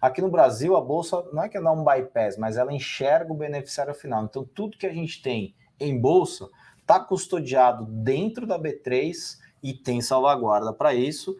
Aqui 0.00 0.20
no 0.20 0.30
Brasil, 0.30 0.76
a 0.76 0.80
bolsa 0.80 1.24
não 1.32 1.42
é 1.42 1.48
que 1.48 1.60
dá 1.60 1.72
um 1.72 1.82
bypass, 1.82 2.36
mas 2.36 2.56
ela 2.56 2.72
enxerga 2.72 3.32
o 3.32 3.36
beneficiário 3.36 3.94
final. 3.94 4.22
Então, 4.24 4.44
tudo 4.44 4.78
que 4.78 4.86
a 4.86 4.92
gente 4.92 5.20
tem 5.22 5.54
em 5.80 5.98
bolsa 5.98 6.48
está 6.80 7.00
custodiado 7.00 7.84
dentro 7.86 8.46
da 8.46 8.58
B3 8.58 9.38
e 9.62 9.72
tem 9.72 10.00
salvaguarda 10.00 10.72
para 10.72 10.94
isso 10.94 11.36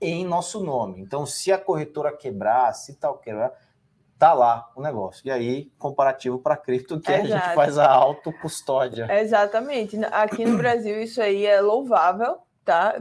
em 0.00 0.24
nosso 0.24 0.62
nome. 0.62 1.00
Então, 1.00 1.24
se 1.24 1.50
a 1.52 1.58
corretora 1.58 2.14
quebrar, 2.14 2.72
se 2.74 2.94
tal 2.96 3.18
quebrar, 3.18 3.52
tá 4.18 4.32
lá 4.32 4.68
o 4.74 4.82
negócio. 4.82 5.22
E 5.24 5.30
aí, 5.30 5.70
comparativo 5.78 6.38
para 6.38 6.56
cripto, 6.56 7.00
que 7.00 7.12
Exato. 7.12 7.32
a 7.32 7.38
gente 7.38 7.54
faz 7.54 7.78
a 7.78 7.88
autocustódia. 7.88 9.06
Exatamente. 9.20 9.96
Aqui 10.06 10.44
no 10.44 10.58
Brasil, 10.58 11.00
isso 11.00 11.22
aí 11.22 11.46
é 11.46 11.60
louvável, 11.60 12.38
tá? 12.64 13.00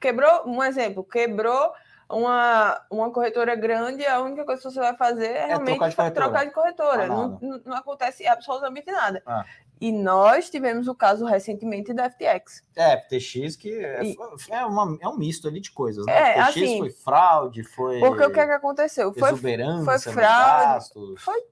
Quebrou, 0.00 0.46
um 0.46 0.64
exemplo, 0.64 1.04
quebrou 1.04 1.72
uma, 2.08 2.80
uma 2.90 3.12
corretora 3.12 3.54
grande, 3.54 4.04
a 4.06 4.20
única 4.20 4.44
coisa 4.44 4.62
que 4.62 4.68
você 4.68 4.80
vai 4.80 4.96
fazer 4.96 5.28
é 5.28 5.46
realmente 5.46 5.72
é 5.72 5.76
trocar 5.76 5.88
de 5.90 5.96
corretora. 5.96 6.24
Trocar 6.24 6.44
de 6.44 6.50
corretora. 6.52 7.06
Não, 7.06 7.38
não, 7.40 7.60
não, 7.64 7.76
acontece 7.76 8.26
absolutamente 8.26 8.90
nada. 8.90 9.22
Ah. 9.26 9.44
E 9.80 9.90
nós 9.90 10.50
tivemos 10.50 10.88
o 10.88 10.94
caso 10.94 11.24
recentemente 11.24 11.94
da 11.94 12.10
FTX. 12.10 12.62
É, 12.76 12.98
FTX 12.98 13.56
que 13.56 13.72
é, 13.72 14.04
e... 14.04 14.16
é, 14.50 14.64
uma, 14.66 14.98
é 15.00 15.08
um 15.08 15.16
misto 15.16 15.48
ali 15.48 15.60
de 15.60 15.70
coisas, 15.70 16.04
né? 16.04 16.12
É, 16.12 16.44
FTX 16.44 16.48
assim, 16.48 16.78
foi 16.78 16.90
fraude, 16.90 17.64
foi. 17.64 17.98
Porque 17.98 18.24
o 18.24 18.30
que, 18.30 18.40
é 18.40 18.46
que 18.46 18.52
aconteceu? 18.52 19.12
Foi, 19.14 19.30
foi 19.30 19.98
fraude. 19.98 20.86
Foi, 21.18 21.42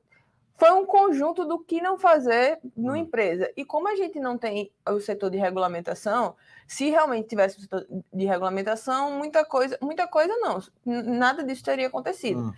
foi 0.59 0.73
um 0.73 0.85
conjunto 0.85 1.47
do 1.47 1.59
que 1.61 1.81
não 1.81 1.97
fazer 1.97 2.59
numa 2.77 2.95
hum. 2.95 2.97
empresa. 2.97 3.51
E 3.57 3.65
como 3.65 3.89
a 3.89 3.95
gente 3.95 4.19
não 4.19 4.37
tem 4.37 4.71
o 4.87 5.01
setor 5.01 5.31
de 5.31 5.39
regulamentação, 5.39 6.35
se 6.67 6.91
realmente 6.91 7.29
tivesse 7.29 7.59
o 7.59 7.61
setor 7.63 7.87
de 8.13 8.27
regulamentação, 8.27 9.13
muita 9.13 9.45
coisa, 9.45 9.79
muita 9.81 10.07
coisa 10.07 10.37
não. 10.37 10.61
Nada 10.85 11.45
disso 11.45 11.63
teria 11.65 11.87
acontecido. 11.87 12.41
Hum. 12.41 12.53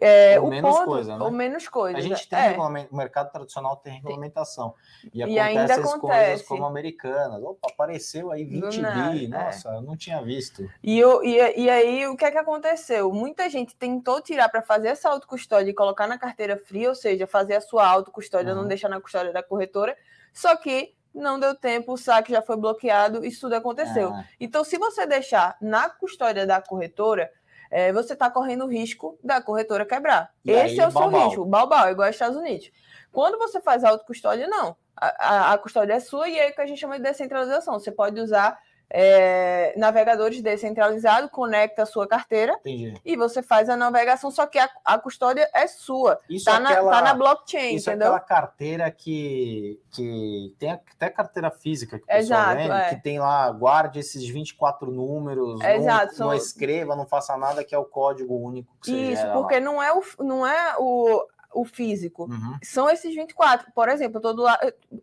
É, 0.00 0.38
ou 0.40 0.46
o 0.48 0.50
menos 0.50 0.70
ponto, 0.70 0.84
coisa, 0.86 1.16
né? 1.16 1.24
Ou 1.24 1.30
menos 1.30 1.68
coisa. 1.68 1.96
A 1.96 2.00
gente 2.00 2.28
tem 2.28 2.38
é. 2.38 2.48
regulamento, 2.48 2.92
o 2.92 2.96
mercado 2.96 3.30
tradicional 3.30 3.76
tem 3.76 3.94
regulamentação. 3.94 4.74
E, 5.12 5.24
E 5.24 5.38
acontece 5.38 5.98
coisas 5.98 6.42
como 6.42 6.64
americanas. 6.64 7.42
Opa, 7.42 7.68
apareceu 7.70 8.30
aí 8.32 8.44
20 8.44 8.80
nada, 8.80 9.10
bi. 9.12 9.24
é. 9.26 9.28
Nossa, 9.28 9.68
eu 9.70 9.82
não 9.82 9.96
tinha 9.96 10.20
visto. 10.22 10.68
E, 10.82 10.98
eu, 10.98 11.22
e, 11.24 11.36
e 11.60 11.70
aí, 11.70 12.06
o 12.08 12.16
que 12.16 12.24
é 12.24 12.30
que 12.30 12.38
aconteceu? 12.38 13.12
Muita 13.12 13.48
gente 13.48 13.74
tentou 13.76 14.20
tirar 14.20 14.48
para 14.48 14.62
fazer 14.62 14.88
essa 14.88 15.08
autocustódia 15.08 15.70
e 15.70 15.74
colocar 15.74 16.06
na 16.06 16.18
carteira 16.18 16.56
fria, 16.56 16.88
ou 16.88 16.94
seja, 16.94 17.26
fazer 17.26 17.54
a 17.54 17.60
sua 17.60 17.86
autocustódia, 17.86 18.54
não 18.54 18.62
Uhum. 18.62 18.68
deixar 18.68 18.88
na 18.88 19.00
custódia 19.00 19.32
da 19.32 19.42
corretora, 19.42 19.96
só 20.32 20.56
que 20.56 20.94
não 21.14 21.38
deu 21.38 21.54
tempo, 21.54 21.92
o 21.92 21.96
saque 21.96 22.32
já 22.32 22.42
foi 22.42 22.56
bloqueado, 22.56 23.24
isso 23.24 23.42
tudo 23.42 23.54
aconteceu. 23.54 24.12
É. 24.12 24.24
Então, 24.40 24.64
se 24.64 24.76
você 24.76 25.06
deixar 25.06 25.56
na 25.60 25.88
custódia 25.88 26.44
da 26.44 26.60
corretora, 26.60 27.30
eh, 27.76 27.92
você 27.92 28.12
está 28.12 28.30
correndo 28.30 28.64
o 28.64 28.68
risco 28.68 29.18
da 29.20 29.42
corretora 29.42 29.84
quebrar. 29.84 30.32
E 30.44 30.52
Esse 30.52 30.74
aí, 30.74 30.78
é 30.78 30.86
o 30.86 30.92
seu 30.92 31.08
risco, 31.08 31.44
balbal, 31.44 31.90
igual 31.90 32.06
aos 32.06 32.14
Estados 32.14 32.36
Unidos. 32.36 32.70
Quando 33.10 33.36
você 33.36 33.60
faz 33.60 33.82
autocustódia, 33.82 34.46
não. 34.46 34.76
A, 34.96 35.06
a, 35.28 35.52
a 35.52 35.58
custódia 35.58 35.94
é 35.94 35.98
sua 35.98 36.28
e 36.28 36.38
é 36.38 36.50
o 36.50 36.54
que 36.54 36.60
a 36.60 36.66
gente 36.66 36.78
chama 36.78 36.98
de 36.98 37.02
descentralização. 37.02 37.74
Você 37.74 37.90
pode 37.90 38.20
usar 38.20 38.56
eh, 38.90 39.74
navegadores 39.76 40.40
descentralizados, 40.40 41.30
conecta 41.30 41.82
a 41.82 41.86
sua 41.86 42.06
carteira 42.06 42.52
Entendi. 42.60 42.94
e 43.04 43.16
você 43.16 43.42
faz 43.42 43.68
a 43.68 43.76
navegação, 43.76 44.30
só 44.30 44.46
que 44.46 44.58
a, 44.58 44.68
a 44.84 44.98
custódia 44.98 45.48
é 45.52 45.66
sua. 45.66 46.20
Isso 46.28 46.44
Tá, 46.44 46.56
é 46.56 46.60
na, 46.60 46.70
aquela, 46.70 46.90
tá 46.92 47.02
na 47.02 47.14
blockchain, 47.14 47.74
isso 47.76 47.90
é 47.90 47.94
entendeu? 47.94 48.12
aquela 48.14 48.20
carteira 48.20 48.90
que, 48.90 49.80
que 49.90 50.54
tem 50.58 50.70
até 50.72 51.10
carteira 51.10 51.50
física 51.50 51.98
que 51.98 52.04
o 52.04 52.06
pessoal 52.06 52.40
Exato, 52.52 52.56
vende, 52.56 52.70
é. 52.72 52.88
que 52.94 53.02
tem 53.02 53.18
lá, 53.18 53.50
guarde 53.50 53.98
esses 53.98 54.28
24 54.28 54.90
números, 54.90 55.60
Exato, 55.62 56.06
não, 56.06 56.14
são- 56.14 56.26
não 56.28 56.34
escreva, 56.34 56.94
não 56.96 57.06
faça 57.06 57.36
nada, 57.36 57.64
que 57.64 57.74
é 57.74 57.78
o 57.78 57.84
código 57.84 58.34
único 58.36 58.72
que 58.82 58.90
você 58.90 59.12
Isso, 59.12 59.32
porque 59.32 59.54
lá. 59.54 59.60
não 59.60 59.82
é 59.82 59.92
o, 59.92 60.02
não 60.20 60.46
é 60.46 60.74
o, 60.78 61.26
o 61.54 61.64
físico. 61.64 62.24
Uhum. 62.24 62.58
são 62.62 62.88
esses 62.90 63.14
24. 63.14 63.72
Por 63.72 63.88
exemplo, 63.88 64.20
todo 64.20 64.44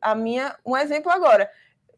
a 0.01 0.15
minha, 0.15 0.55
um 0.65 0.75
exemplo 0.77 1.11
agora. 1.11 1.49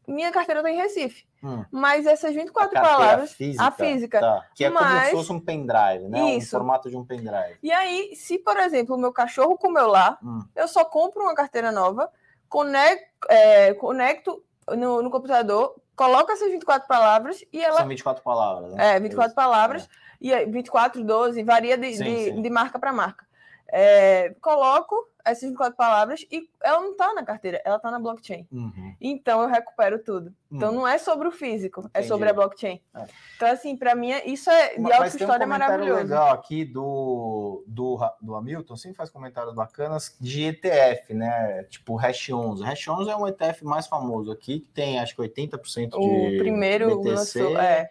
Minha 0.08 0.32
carteira 0.32 0.60
está 0.60 0.70
em 0.72 0.76
Recife, 0.78 1.26
Hum. 1.44 1.64
mas 1.72 2.06
essas 2.06 2.32
A 2.32 2.34
24 2.34 2.72
carteira 2.74 2.98
palavras, 2.98 3.32
física, 3.34 3.64
a 3.66 3.72
física. 3.72 4.20
tá, 4.20 4.46
que 4.54 4.66
é 4.66 4.70
como 4.72 4.82
Mas- 4.84 5.06
se 5.10 5.12
fosse 5.16 5.32
um 5.32 5.40
pendrive, 5.40 6.08
né? 6.10 6.22
Um 6.24 6.38
Isso. 6.38 6.52
formato 6.52 6.90
de 6.90 6.98
um 6.98 7.06
pendrive. 7.06 7.58
E 7.64 7.72
aí, 7.72 8.16
se 8.16 8.38
por 8.40 8.58
exemplo, 8.58 8.96
o 8.96 9.00
meu 9.00 9.14
cachorro 9.14 9.58
comeu 9.58 9.88
lá, 9.88 10.18
Hum. 10.24 10.40
eu 10.56 10.68
só 10.68 10.84
compro 10.84 11.22
uma 11.24 11.34
carteira 11.34 11.72
nova, 11.72 12.10
conecto, 12.50 13.06
é, 13.30 13.74
conecto 13.76 14.44
no, 14.70 15.02
no 15.02 15.10
computador, 15.10 15.76
coloco 15.96 16.32
essas 16.32 16.50
24 16.52 16.88
palavras 16.88 17.44
e 17.52 17.64
ela 17.64 17.78
São 17.80 17.88
24 17.88 18.24
palavras, 18.24 18.74
né? 18.74 18.96
É, 18.96 19.00
24 19.00 19.34
palavras, 19.36 19.88
e 20.20 20.34
aí 20.34 20.46
24, 20.46 21.04
12, 21.04 21.44
varia 21.44 21.78
de, 21.78 21.94
Sim, 21.96 22.04
de, 22.04 22.24
sim. 22.26 22.42
de 22.42 22.50
marca 22.50 22.78
para 22.80 22.92
marca. 22.94 23.26
É, 23.72 24.36
coloco 24.42 24.96
essas 25.26 25.50
24 25.50 25.76
palavravas 25.76 26.26
e 26.32 26.50
ela 26.62 26.82
não 26.82 26.92
está 26.92 27.14
na 27.14 27.24
carteira, 27.24 27.62
ela 27.64 27.78
está 27.78 27.90
na 27.90 28.00
blockchain. 28.00 28.48
Uhum. 28.52 28.96
Então 29.00 29.42
eu 29.42 29.48
recupero 29.48 30.00
tudo. 30.04 30.34
Então 30.52 30.72
Hum. 30.72 30.76
não 30.76 30.88
é 30.88 30.98
sobre 30.98 31.28
o 31.28 31.32
físico, 31.32 31.82
é 31.82 31.88
Entendi. 31.88 32.08
sobre 32.08 32.30
a 32.30 32.34
blockchain. 32.34 32.80
É. 32.96 33.06
Então, 33.36 33.48
assim, 33.48 33.76
para 33.76 33.96
mim, 33.96 34.12
isso 34.26 34.50
é 34.50 34.76
de 34.76 34.82
Mas 34.82 34.92
tem 34.92 35.00
um 35.00 35.04
autohistória 35.04 35.44
é 35.44 35.48
comentário 35.48 35.96
legal 35.96 36.32
aqui 36.32 36.64
do, 36.64 37.64
do, 37.66 37.98
do 38.22 38.36
Hamilton, 38.36 38.76
sempre 38.76 38.98
faz 38.98 39.10
comentários 39.10 39.56
bacanas 39.56 40.16
de 40.20 40.44
ETF, 40.44 41.14
né? 41.14 41.64
Tipo 41.70 41.96
Hash 41.96 42.30
11. 42.30 42.64
Hash 42.64 42.88
11 42.88 43.10
é 43.10 43.16
um 43.16 43.28
ETF 43.28 43.66
mais 43.66 43.88
famoso 43.88 44.32
aqui, 44.32 44.60
que 44.60 44.70
tem 44.72 45.00
acho 45.00 45.16
que 45.16 45.22
80% 45.22 45.90
de 45.90 45.96
O 45.96 46.38
primeiro 46.38 46.98
BTC, 46.98 47.42
lançou. 47.42 47.60
É, 47.60 47.90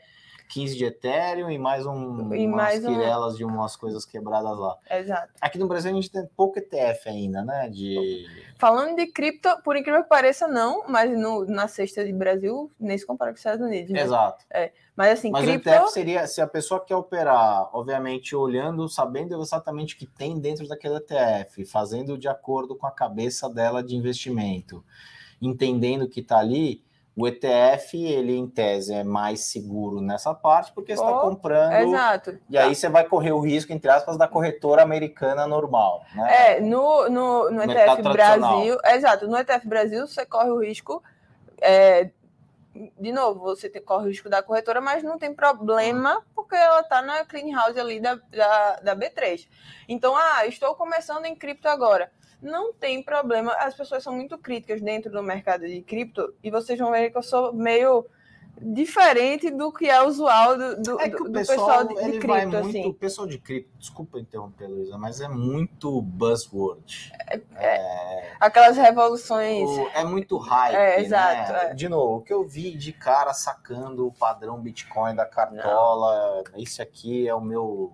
15 0.53 0.77
de 0.77 0.85
Ethereum 0.85 1.51
e 1.51 1.59
mais 1.59 1.87
um, 1.87 2.35
E 2.35 2.47
umas 2.47 2.57
mais 2.57 2.85
um- 2.85 2.89
quirelas 2.93 3.37
de 3.39 3.45
umas 3.45 3.75
coisas 3.75 4.05
quebradas 4.05 4.59
lá. 4.59 4.77
exato. 4.91 5.33
Aqui 5.41 5.59
no 5.59 5.67
Brasil 5.67 5.91
a 5.91 5.95
gente 5.95 6.11
tem 6.11 6.27
pouco 6.37 6.59
ETF 6.59 7.09
ainda, 7.09 7.43
né? 7.43 7.71
De... 7.71 8.27
Falando 8.59 8.95
de 8.97 9.07
cripto, 9.07 9.49
por 9.65 9.77
incrível 9.77 10.03
que 10.03 10.09
pareça, 10.11 10.47
não, 10.47 10.85
mas 10.87 11.11
no, 11.19 11.47
na 11.47 11.67
cesta 11.69 12.05
de 12.05 12.13
Brasil, 12.13 12.71
nem 12.79 12.99
se 12.99 13.07
compara 13.07 13.31
com 13.31 13.35
os 13.37 13.41
Estados 13.41 13.65
Unidos. 13.65 13.91
né? 13.91 14.03
Exato. 14.03 14.45
Mas 14.95 15.19
assim, 15.19 15.31
Mas 15.31 15.45
cripto. 15.47 15.71
o 15.71 15.73
ETF 15.73 15.91
seria 15.91 16.27
se 16.27 16.43
a 16.43 16.47
pessoa 16.47 16.85
quer 16.85 16.97
operar, 16.97 17.71
obviamente, 17.73 18.37
olhando, 18.37 18.87
sabendo 18.91 19.41
exatamente 19.41 19.95
o 19.95 19.99
que 19.99 20.07
tem 20.07 20.39
dentro 20.39 20.69
daquele 20.69 20.97
ETF, 20.97 21.65
fazendo 21.65 22.19
de 22.19 22.29
acordo 22.29 22.77
com 22.77 22.87
a 22.87 22.91
cabeça 22.91 23.49
dela 23.49 23.83
de 23.83 23.97
investimento, 23.97 24.85
entendendo 25.41 26.03
o 26.03 26.09
que 26.09 26.21
está 26.21 26.39
ali, 26.39 26.85
o 27.15 27.29
ETF, 27.29 28.03
ele 28.03 28.35
em 28.37 28.49
tese 28.49 28.95
é 28.95 29.05
mais 29.05 29.41
seguro 29.41 30.01
nessa 30.01 30.33
parte, 30.33 30.73
porque 30.73 30.97
você 30.97 31.03
está 31.03 31.17
Oh, 31.17 31.21
comprando. 31.21 31.73
Exato. 31.73 32.39
E 32.49 32.57
aí 32.57 32.75
você 32.75 32.89
vai 32.89 33.05
correr 33.05 33.33
o 33.33 33.41
risco, 33.41 33.73
entre 33.73 33.91
aspas, 33.91 34.17
da 34.17 34.27
corretora 34.27 34.83
americana 34.83 35.47
normal. 35.47 36.05
Né? 36.15 36.55
É, 36.57 36.61
no, 36.61 37.09
no, 37.11 37.51
no 37.51 37.63
ETF. 37.63 38.03
Brasil, 38.03 38.79
exato, 38.87 39.29
no 39.29 39.37
ETF 39.37 39.69
Brasil 39.69 40.07
você 40.07 40.25
corre 40.25 40.51
o 40.51 40.63
risco, 40.63 41.03
é, 41.61 42.11
de 42.99 43.13
novo, 43.13 43.41
você 43.41 43.69
tem, 43.69 43.83
corre 43.83 44.07
o 44.07 44.09
risco 44.09 44.31
da 44.31 44.43
corretora, 44.43 44.81
mas 44.81 45.03
não 45.03 45.19
tem 45.19 45.35
problema, 45.35 46.23
porque 46.35 46.55
ela 46.55 46.81
está 46.81 47.03
na 47.03 47.25
clean 47.27 47.55
house 47.55 47.77
ali 47.77 48.01
da, 48.01 48.15
da, 48.15 48.77
da 48.77 48.97
B3. 48.97 49.47
Então, 49.87 50.17
ah, 50.17 50.47
estou 50.47 50.75
começando 50.75 51.27
em 51.27 51.37
cripto 51.37 51.69
agora. 51.69 52.11
Não 52.43 52.73
tem 52.73 53.03
problema, 53.03 53.53
as 53.55 53.75
pessoas 53.75 54.03
são 54.03 54.13
muito 54.15 54.37
críticas 54.37 54.83
dentro 54.83 55.11
do 55.13 55.23
mercado 55.23 55.65
de 55.67 55.81
cripto, 55.81 56.35
e 56.43 56.51
vocês 56.51 56.79
vão 56.79 56.91
ver 56.91 57.11
que 57.11 57.17
eu 57.17 57.23
sou 57.23 57.53
meio 57.53 58.05
diferente 58.61 59.51
do 59.51 59.73
que 59.73 59.89
é 59.89 60.03
usual 60.03 60.57
do, 60.59 60.83
do, 60.83 61.01
É 61.01 61.09
que 61.09 61.17
do 61.17 61.31
o 61.31 61.33
pessoal, 61.33 61.87
pessoal, 61.87 61.87
de, 61.87 61.95
de 61.95 62.19
cripto, 62.19 62.27
vai 62.29 62.47
muito, 62.47 62.57
assim. 62.69 62.87
o 62.87 62.95
pessoal 62.95 63.27
de 63.27 63.39
cripto, 63.39 63.71
desculpa 63.79 64.19
interromper, 64.21 64.67
Luísa, 64.69 64.99
mas 64.99 65.21
é 65.21 65.29
muito 65.29 66.03
buzzword. 66.03 67.13
É, 67.57 68.33
Aquelas 68.39 68.77
revoluções. 68.77 69.69
o- 69.69 69.89
é 69.95 70.05
muito 70.05 70.37
hype, 70.37 70.75
É, 70.75 70.97
né? 70.97 71.01
exato, 71.01 71.53
é. 71.53 71.75
De 71.75 71.89
novo, 71.89 72.17
o 72.17 72.21
que 72.23 72.33
eu 72.33 72.45
vi 72.47 72.77
de 72.77 72.93
cara 72.93 73.33
sacando 73.33 74.07
o 74.07 74.13
padrão 74.13 74.61
Bitcoin 74.61 75.15
da 75.15 75.25
cartola, 75.27 76.43
isso 76.57 76.83
aqui 76.83 77.27
é 77.27 77.35
o 77.35 77.41
meu 77.41 77.93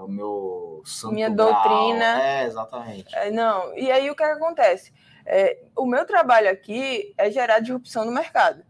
é 0.00 0.02
o 0.02 0.08
meu 0.08 0.82
santo 0.84 1.14
Minha 1.14 1.30
doutrina. 1.30 2.22
É, 2.22 2.44
exatamente. 2.44 3.14
É, 3.14 3.30
não, 3.30 3.76
e 3.76 3.90
aí 3.90 4.10
o 4.10 4.16
que, 4.16 4.22
acontece? 4.22 4.92
É, 5.26 5.62
o 5.76 5.84
meu 5.84 6.06
trabalho 6.06 6.50
aqui 6.50 7.14
é 7.18 7.30
gerar 7.30 7.60
disrupção 7.60 8.04
no 8.06 8.12
mercado. 8.12 8.64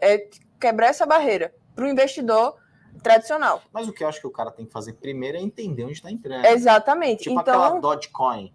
É 0.00 0.28
quebrar 0.60 0.86
essa 0.86 1.04
barreira 1.04 1.52
para 1.74 1.84
o 1.84 1.88
investidor 1.88 2.56
tradicional. 3.02 3.62
Mas 3.72 3.88
o 3.88 3.92
que 3.92 4.04
eu 4.04 4.08
acho 4.08 4.20
que 4.20 4.26
o 4.26 4.30
cara 4.30 4.52
tem 4.52 4.64
que 4.64 4.72
fazer 4.72 4.92
primeiro 4.94 5.36
é 5.36 5.40
entender 5.40 5.84
onde 5.84 5.94
está 5.94 6.10
entrando. 6.10 6.44
Exatamente. 6.44 7.24
Tipo 7.24 7.40
aquela 7.40 7.68
então, 7.68 7.80
Dogecoin, 7.80 8.54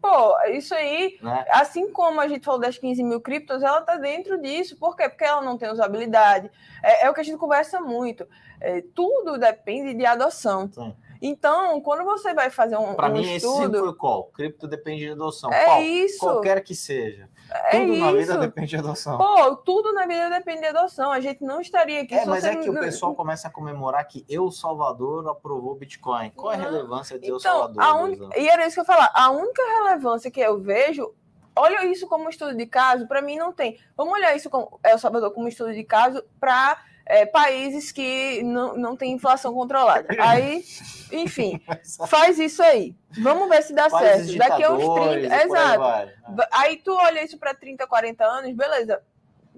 pô, 0.00 0.38
isso 0.50 0.74
aí, 0.74 1.18
né? 1.22 1.46
assim 1.50 1.90
como 1.92 2.20
a 2.20 2.28
gente 2.28 2.44
falou 2.44 2.60
das 2.60 2.76
15 2.76 3.02
mil 3.02 3.20
criptos, 3.20 3.62
ela 3.62 3.80
tá 3.80 3.96
dentro 3.96 4.40
disso. 4.40 4.76
Por 4.76 4.96
quê? 4.96 5.08
Porque 5.08 5.24
ela 5.24 5.40
não 5.40 5.56
tem 5.56 5.70
usabilidade. 5.70 6.50
É, 6.82 7.06
é 7.06 7.10
o 7.10 7.14
que 7.14 7.20
a 7.20 7.24
gente 7.24 7.38
conversa 7.38 7.80
muito. 7.80 8.26
É, 8.60 8.82
tudo 8.94 9.38
depende 9.38 9.94
de 9.94 10.04
adoção. 10.04 10.70
Sim. 10.70 10.94
Então, 11.20 11.80
quando 11.80 12.04
você 12.04 12.32
vai 12.32 12.50
fazer 12.50 12.76
um, 12.76 12.94
Para 12.94 13.08
um 13.08 13.12
mim, 13.14 13.34
esse 13.34 13.46
sempre 13.46 13.76
estudo. 13.78 13.94
qual? 13.96 14.24
Cripto 14.24 14.68
depende 14.68 15.04
de 15.06 15.10
adoção. 15.12 15.52
É 15.52 15.64
Qual? 15.64 15.82
isso. 15.82 16.18
Qualquer 16.20 16.62
que 16.62 16.74
seja. 16.74 17.28
É 17.70 17.80
Tudo 17.80 17.96
na 17.96 18.10
vida 18.12 18.20
isso. 18.32 18.38
depende 18.40 18.66
de 18.68 18.76
adoção. 18.76 19.16
Pô, 19.18 19.56
tudo 19.56 19.92
na 19.94 20.06
vida 20.06 20.28
depende 20.30 20.60
de 20.60 20.66
adoção. 20.66 21.10
A 21.10 21.20
gente 21.20 21.42
não 21.42 21.60
estaria 21.60 22.02
aqui 22.02 22.14
É, 22.14 22.24
mas 22.26 22.44
é 22.44 22.54
que 22.56 22.68
o 22.68 22.74
pessoal 22.74 23.14
começa 23.14 23.48
a 23.48 23.50
comemorar 23.50 24.06
que 24.06 24.24
Eu 24.28 24.50
Salvador 24.50 25.26
aprovou 25.28 25.74
Bitcoin. 25.74 26.30
Qual 26.30 26.52
é 26.52 26.56
a 26.56 26.58
relevância 26.58 27.18
de 27.18 27.26
Eu 27.28 27.38
Então, 27.38 27.52
Salvador? 27.68 27.82
a 27.82 27.94
un... 27.94 28.30
e 28.36 28.48
era 28.48 28.66
isso 28.66 28.74
que 28.74 28.80
eu 28.80 28.84
ia 28.84 28.86
falar. 28.86 29.10
A 29.14 29.30
única 29.30 29.62
relevância 29.82 30.30
que 30.30 30.40
eu 30.40 30.60
vejo, 30.60 31.12
olha 31.56 31.84
isso 31.86 32.06
como 32.06 32.28
estudo 32.28 32.54
de 32.54 32.66
caso, 32.66 33.08
para 33.08 33.22
mim 33.22 33.36
não 33.36 33.52
tem. 33.52 33.78
Vamos 33.96 34.12
olhar 34.14 34.36
isso 34.36 34.50
com 34.50 34.78
El 34.84 34.98
Salvador 34.98 35.32
como 35.32 35.48
estudo 35.48 35.72
de 35.72 35.84
caso 35.84 36.22
para 36.38 36.78
países 37.26 37.90
que 37.90 38.42
não, 38.42 38.76
não 38.76 38.96
têm 38.96 39.12
inflação 39.12 39.54
controlada. 39.54 40.08
Aí, 40.20 40.62
enfim, 41.12 41.60
faz 42.06 42.38
isso 42.38 42.62
aí. 42.62 42.94
Vamos 43.22 43.48
ver 43.48 43.62
se 43.62 43.72
dá 43.72 43.88
Países 43.88 44.32
certo. 44.32 44.38
Daqui 44.50 44.62
a 44.64 44.72
uns 44.72 44.78
ditadores 44.80 45.20
30. 45.22 45.26
e 45.26 45.48
por 45.48 45.56
aí 45.56 45.62
Exato. 45.62 45.78
vai. 45.78 46.46
Aí 46.52 46.76
tu 46.76 46.94
olha 46.94 47.24
isso 47.24 47.38
para 47.38 47.54
30, 47.54 47.86
40 47.86 48.24
anos, 48.24 48.52
beleza. 48.54 49.02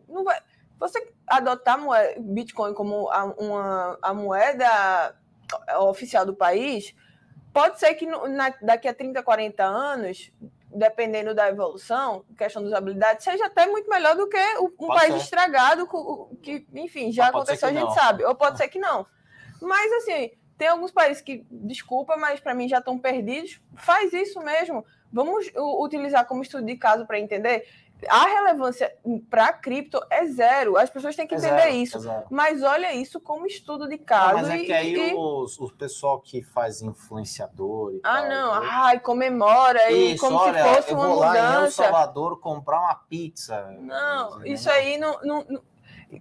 Não 0.09 0.23
vai... 0.23 0.39
Você 0.79 1.13
adotar 1.27 1.77
moe- 1.79 2.15
Bitcoin 2.21 2.73
como 2.73 3.11
a, 3.11 3.25
uma, 3.25 3.99
a 4.01 4.15
moeda 4.15 5.15
oficial 5.81 6.25
do 6.25 6.35
país, 6.35 6.95
pode 7.53 7.81
ser 7.81 7.95
que 7.95 8.07
no- 8.07 8.29
na- 8.29 8.55
daqui 8.63 8.87
a 8.89 8.95
30, 8.95 9.23
40 9.23 9.65
anos, 9.65 10.33
dependendo 10.73 11.35
da 11.35 11.49
evolução, 11.49 12.25
questão 12.37 12.63
de 12.63 12.69
usabilidade, 12.69 13.23
seja 13.25 13.47
até 13.47 13.67
muito 13.67 13.89
melhor 13.89 14.17
do 14.17 14.29
que 14.29 14.59
um 14.59 14.71
Pode 14.71 15.01
país 15.01 15.15
ser. 15.15 15.21
estragado, 15.21 15.89
que, 16.43 16.67
enfim, 16.75 17.11
já 17.13 17.29
aconteceu, 17.29 17.69
a 17.69 17.73
gente 17.73 17.85
não. 17.85 17.91
sabe. 17.91 18.25
Ou 18.25 18.35
pode 18.35 18.57
ser 18.57 18.69
que 18.69 18.79
não. 18.79 19.07
Mas, 19.61 19.93
assim, 19.93 20.31
tem 20.57 20.69
alguns 20.69 20.93
países 20.93 21.23
que, 21.23 21.45
desculpa, 21.51 22.17
mas 22.17 22.41
para 22.41 22.55
mim 22.55 22.69
já 22.69 22.79
estão 22.79 22.99
perdidos. 22.99 23.61
Faz 23.77 24.13
isso 24.13 24.41
mesmo. 24.41 24.85
Vamos 25.13 25.51
utilizar 25.83 26.27
como 26.27 26.43
estudo 26.43 26.65
de 26.65 26.77
caso 26.77 27.07
para 27.07 27.19
entender. 27.19 27.67
A 28.09 28.27
relevância 28.27 28.95
para 29.29 29.53
cripto 29.53 30.01
é 30.11 30.27
zero. 30.27 30.77
As 30.77 30.91
pessoas 30.91 31.17
têm 31.17 31.27
que 31.27 31.35
é 31.35 31.39
entender 31.39 31.63
zero, 31.63 31.75
isso. 31.75 32.11
É 32.11 32.25
mas 32.31 32.63
olha 32.63 32.93
isso 32.95 33.21
como 33.21 33.47
estudo 33.47 33.89
de 33.89 33.99
caso. 33.99 34.35
Não, 34.35 34.43
mas 34.43 34.51
é 34.51 34.59
que 34.65 34.73
aí 34.73 35.11
e... 35.11 35.15
os, 35.15 35.59
o 35.59 35.69
pessoal 35.71 36.21
que 36.21 36.43
faz 36.43 36.83
influenciador 36.83 37.95
e 37.95 38.01
Ah, 38.03 38.21
tal, 38.21 38.29
não. 38.29 38.61
Né? 38.61 38.69
Ai, 38.71 39.01
comemora 39.01 39.91
isso, 39.91 40.15
e 40.15 40.19
como 40.19 40.37
olha, 40.37 40.63
se 40.63 40.75
fosse 40.75 40.95
uma 40.95 41.09
mudança. 41.09 41.11
Eu 41.11 41.15
vou 41.15 41.21
lá 41.21 41.61
em 41.61 41.65
El 41.65 41.71
Salvador 41.71 42.41
comprar 42.41 42.81
uma 42.81 42.95
pizza. 42.95 43.71
Não, 43.81 44.45
isso 44.45 44.71
aí 44.71 44.99
não, 44.99 45.19
não, 45.23 45.45
não 45.49 45.70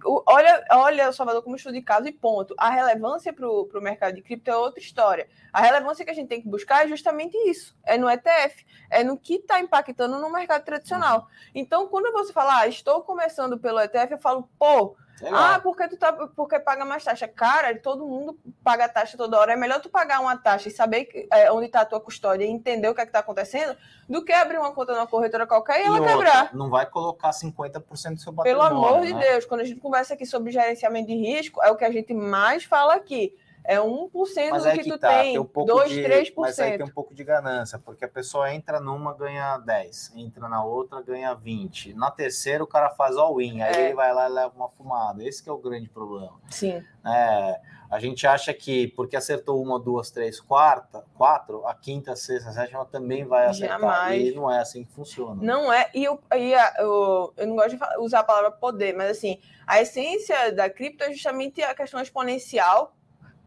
olha, 0.04 0.64
olha 0.70 1.08
o 1.08 1.12
Salvador 1.12 1.42
como 1.42 1.56
estudo 1.56 1.74
de 1.74 1.82
caso 1.82 2.06
e 2.06 2.12
ponto. 2.12 2.54
A 2.56 2.70
relevância 2.70 3.32
para 3.32 3.48
o 3.48 3.68
mercado 3.80 4.14
de 4.14 4.22
cripto 4.22 4.50
é 4.50 4.56
outra 4.56 4.80
história. 4.80 5.28
A 5.52 5.60
relevância 5.60 6.04
que 6.04 6.10
a 6.10 6.14
gente 6.14 6.28
tem 6.28 6.40
que 6.40 6.48
buscar 6.48 6.84
é 6.84 6.88
justamente 6.88 7.36
isso. 7.48 7.76
É 7.84 7.98
no 7.98 8.08
ETF, 8.08 8.64
é 8.90 9.02
no 9.02 9.16
que 9.16 9.34
está 9.34 9.60
impactando 9.60 10.18
no 10.18 10.32
mercado 10.32 10.64
tradicional. 10.64 11.20
Uhum. 11.20 11.26
Então, 11.54 11.88
quando 11.88 12.12
você 12.12 12.32
fala, 12.32 12.60
ah, 12.60 12.68
estou 12.68 13.02
começando 13.02 13.58
pelo 13.58 13.80
ETF, 13.80 14.12
eu 14.12 14.18
falo, 14.18 14.48
pô, 14.58 14.96
ah, 15.32 15.60
porque 15.62 15.88
tu 15.88 15.96
tá, 15.96 16.12
porque 16.12 16.58
paga 16.58 16.84
mais 16.84 17.04
taxa. 17.04 17.28
Cara, 17.28 17.76
todo 17.78 18.06
mundo 18.06 18.38
paga 18.64 18.88
taxa 18.88 19.16
toda 19.16 19.38
hora. 19.38 19.52
É 19.52 19.56
melhor 19.56 19.80
tu 19.80 19.88
pagar 19.88 20.20
uma 20.20 20.36
taxa 20.36 20.68
e 20.68 20.70
saber 20.70 21.04
que, 21.04 21.28
é, 21.32 21.50
onde 21.52 21.66
está 21.66 21.82
a 21.82 21.84
tua 21.84 22.00
custódia 22.00 22.44
e 22.44 22.48
entender 22.48 22.88
o 22.88 22.94
que 22.94 23.00
é 23.00 23.04
está 23.04 23.18
acontecendo, 23.18 23.76
do 24.08 24.24
que 24.24 24.32
abrir 24.32 24.58
uma 24.58 24.72
conta 24.72 24.94
numa 24.94 25.06
corretora 25.06 25.46
qualquer 25.46 25.80
e, 25.80 25.82
e 25.82 25.86
ela 25.86 25.98
outra, 25.98 26.16
quebrar. 26.16 26.54
Não 26.54 26.70
vai 26.70 26.86
colocar 26.86 27.30
50% 27.30 28.14
do 28.14 28.20
seu 28.20 28.32
patrimônio. 28.32 28.42
Pelo 28.44 28.62
amor 28.62 29.00
né? 29.00 29.06
de 29.06 29.14
Deus, 29.14 29.44
quando 29.44 29.60
a 29.60 29.64
gente 29.64 29.80
conversa 29.80 30.14
aqui 30.14 30.24
sobre 30.24 30.52
gerenciamento 30.52 31.08
de 31.08 31.14
risco, 31.14 31.62
é 31.62 31.70
o 31.70 31.76
que 31.76 31.84
a 31.84 31.90
gente 31.90 32.14
mais 32.14 32.64
fala 32.64 32.94
aqui. 32.94 33.34
É 33.70 33.78
1% 33.78 34.10
mas 34.50 34.64
do 34.64 34.70
que, 34.72 34.78
que 34.78 34.90
tu 34.90 34.98
tá, 34.98 35.20
tem, 35.20 35.34
tem 35.34 35.38
um 35.38 35.64
2, 35.64 35.90
de, 35.90 36.02
3%. 36.02 36.32
Mas 36.36 36.58
aí 36.58 36.76
tem 36.76 36.84
um 36.84 36.90
pouco 36.90 37.14
de 37.14 37.22
ganância, 37.22 37.78
porque 37.78 38.04
a 38.04 38.08
pessoa 38.08 38.52
entra 38.52 38.80
numa, 38.80 39.14
ganha 39.14 39.58
10, 39.58 40.14
entra 40.16 40.48
na 40.48 40.64
outra, 40.64 41.00
ganha 41.00 41.32
20. 41.34 41.94
Na 41.94 42.10
terceira, 42.10 42.64
o 42.64 42.66
cara 42.66 42.90
faz 42.90 43.16
all-in, 43.16 43.62
aí 43.62 43.72
é. 43.72 43.84
ele 43.84 43.94
vai 43.94 44.12
lá 44.12 44.28
e 44.28 44.32
leva 44.32 44.52
uma 44.56 44.68
fumada. 44.68 45.22
Esse 45.22 45.48
é 45.48 45.52
o 45.52 45.56
grande 45.56 45.88
problema. 45.88 46.32
Sim. 46.50 46.84
É, 47.06 47.60
a 47.88 48.00
gente 48.00 48.26
acha 48.26 48.52
que 48.52 48.88
porque 48.88 49.14
acertou 49.14 49.62
uma, 49.62 49.78
duas, 49.78 50.10
três, 50.10 50.40
quarta, 50.40 51.04
quatro, 51.14 51.64
a 51.64 51.72
quinta, 51.72 52.16
sexta, 52.16 52.50
sétima 52.50 52.84
também 52.84 53.24
vai 53.24 53.46
acertar. 53.46 53.78
Jamais. 53.78 54.20
E 54.20 54.34
não 54.34 54.50
é 54.50 54.58
assim 54.58 54.82
que 54.82 54.90
funciona. 54.90 55.40
Não 55.40 55.72
é. 55.72 55.88
E 55.94 56.02
eu, 56.02 56.20
e 56.34 56.54
eu, 56.80 57.32
eu 57.36 57.46
não 57.46 57.54
gosto 57.54 57.76
de 57.76 57.98
usar 58.00 58.18
a 58.18 58.24
palavra 58.24 58.50
poder, 58.50 58.96
mas 58.96 59.12
assim, 59.12 59.38
a 59.64 59.80
essência 59.80 60.52
da 60.52 60.68
cripto 60.68 61.04
é 61.04 61.12
justamente 61.12 61.62
a 61.62 61.72
questão 61.72 62.00
exponencial 62.00 62.96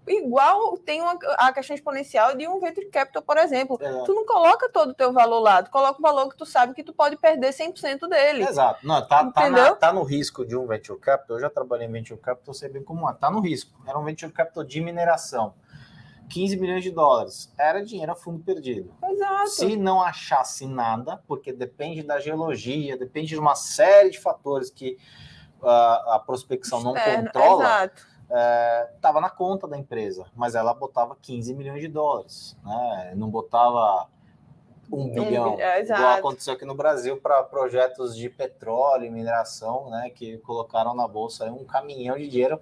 igual 0.08 0.78
tem 0.78 1.02
uma, 1.02 1.18
a 1.38 1.54
questão 1.54 1.76
exponencial 1.76 2.36
de 2.36 2.48
um 2.48 2.60
venture 2.60 2.88
capital, 2.88 3.22
por 3.22 3.38
exemplo. 3.38 3.78
É. 3.82 4.04
Tu 4.04 4.14
não 4.14 4.26
coloca 4.26 4.70
todo 4.70 4.90
o 4.90 4.94
teu 4.94 5.14
valor 5.14 5.40
lá, 5.40 5.64
tu 5.64 5.72
coloca 5.72 6.00
o 6.00 6.02
valor 6.02 6.30
que 6.30 6.38
tu 6.38 6.46
sabe 6.46 6.74
que 6.74 6.84
tu 6.84 6.94
pode 6.94 7.16
perder 7.18 7.50
100% 7.50 8.08
dele. 8.10 8.44
Exato. 8.44 8.86
Não, 8.86 9.06
tá, 9.08 9.32
tá, 9.32 9.50
na, 9.50 9.76
tá, 9.76 9.94
no 9.94 10.04
risco 10.04 10.46
de 10.46 10.56
um 10.56 10.66
venture 10.68 11.00
capital, 11.00 11.38
eu 11.38 11.42
já 11.42 11.50
trabalhei 11.50 11.88
em 11.88 11.92
venture 11.92 12.20
capital, 12.20 12.54
sei 12.54 12.70
bem 12.70 12.84
como 12.84 13.10
é. 13.10 13.14
Tá 13.14 13.32
no 13.32 13.40
risco. 13.40 13.82
Era 13.88 13.98
um 13.98 14.04
venture 14.04 14.32
capital 14.32 14.64
de 14.64 14.82
mineração. 14.82 15.54
15 16.30 16.58
milhões 16.58 16.84
de 16.84 16.90
dólares. 16.90 17.54
Era 17.58 17.84
dinheiro 17.84 18.12
a 18.12 18.16
fundo 18.16 18.44
perdido. 18.44 18.94
Exato. 19.08 19.50
Se 19.50 19.76
não 19.76 20.02
achasse 20.02 20.66
nada, 20.66 21.22
porque 21.28 21.54
depende 21.54 22.02
da 22.02 22.20
geologia, 22.20 22.98
depende 22.98 23.28
de 23.28 23.40
uma 23.40 23.56
série 23.56 24.10
de 24.10 24.20
fatores 24.20 24.70
que 24.70 24.98
uh, 25.62 25.68
a 25.68 26.24
prospecção 26.26 26.80
Externo, 26.80 27.18
não 27.18 27.26
controla. 27.26 27.64
Exato 27.64 28.13
estava 28.96 29.20
é, 29.20 29.22
na 29.22 29.30
conta 29.30 29.68
da 29.68 29.78
empresa, 29.78 30.26
mas 30.36 30.56
ela 30.56 30.74
botava 30.74 31.16
15 31.22 31.54
milhões 31.54 31.82
de 31.82 31.88
dólares, 31.88 32.58
né? 32.64 33.14
não 33.16 33.30
botava 33.30 34.08
um 34.92 35.10
bilhão, 35.10 35.60
é, 35.60 35.82
igual 35.82 36.18
aconteceu 36.18 36.54
aqui 36.54 36.66
no 36.66 36.76
Brasil 36.76 37.18
para 37.18 37.42
projetos 37.44 38.16
de 38.16 38.30
petróleo 38.30 39.12
mineração, 39.12 39.90
né, 39.90 40.12
que 40.14 40.38
colocaram 40.40 40.94
na 40.94 41.08
bolsa 41.08 41.46
um 41.46 41.64
caminhão 41.64 42.18
de 42.18 42.28
dinheiro 42.28 42.60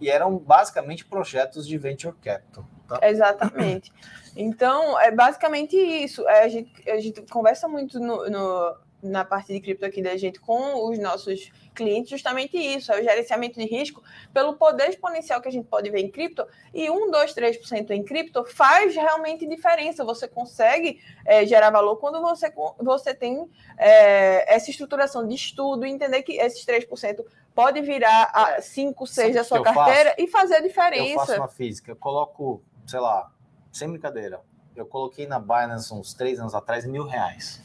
e 0.00 0.10
eram 0.10 0.36
basicamente 0.36 1.04
projetos 1.04 1.66
de 1.66 1.78
venture 1.78 2.14
capital. 2.22 2.64
Tá? 2.86 2.98
Exatamente. 3.02 3.92
Então, 4.34 4.98
é 4.98 5.10
basicamente 5.10 5.76
isso. 5.76 6.26
É, 6.26 6.44
a, 6.44 6.48
gente, 6.48 6.90
a 6.90 6.98
gente 6.98 7.20
conversa 7.30 7.68
muito 7.68 8.00
no, 8.00 8.30
no 8.30 8.76
na 9.02 9.24
parte 9.24 9.52
de 9.52 9.60
cripto 9.60 9.84
aqui 9.84 10.00
da 10.00 10.16
gente 10.16 10.38
com 10.38 10.88
os 10.88 10.98
nossos 10.98 11.50
clientes, 11.74 12.10
justamente 12.10 12.56
isso, 12.56 12.92
é 12.92 13.00
o 13.00 13.02
gerenciamento 13.02 13.58
de 13.58 13.66
risco 13.66 14.02
pelo 14.32 14.54
poder 14.54 14.90
exponencial 14.90 15.40
que 15.40 15.48
a 15.48 15.50
gente 15.50 15.66
pode 15.66 15.90
ver 15.90 16.00
em 16.00 16.10
cripto, 16.10 16.46
e 16.72 16.88
1, 16.88 17.10
2, 17.10 17.34
3% 17.34 17.90
em 17.90 18.02
cripto 18.04 18.44
faz 18.44 18.94
realmente 18.94 19.46
diferença. 19.46 20.04
Você 20.04 20.28
consegue 20.28 21.00
é, 21.24 21.44
gerar 21.44 21.70
valor 21.70 21.96
quando 21.96 22.20
você, 22.20 22.52
você 22.78 23.14
tem 23.14 23.50
é, 23.76 24.54
essa 24.54 24.70
estruturação 24.70 25.26
de 25.26 25.34
estudo, 25.34 25.84
entender 25.84 26.22
que 26.22 26.34
esses 26.34 26.64
3% 26.64 27.24
pode 27.54 27.80
virar 27.80 28.30
a 28.32 28.60
5, 28.60 29.06
6 29.06 29.34
da 29.34 29.44
sua 29.44 29.62
carteira 29.62 30.10
faço? 30.10 30.22
e 30.22 30.28
fazer 30.28 30.56
a 30.56 30.60
diferença. 30.60 31.12
Eu 31.12 31.18
faço 31.18 31.34
uma 31.34 31.48
física, 31.48 31.90
eu 31.90 31.96
coloco, 31.96 32.62
sei 32.86 33.00
lá, 33.00 33.30
sem 33.72 33.88
brincadeira, 33.88 34.40
eu 34.76 34.86
coloquei 34.86 35.26
na 35.26 35.38
Binance 35.38 35.92
uns 35.92 36.14
três 36.14 36.38
anos 36.38 36.54
atrás 36.54 36.86
mil 36.86 37.04
reais. 37.04 37.60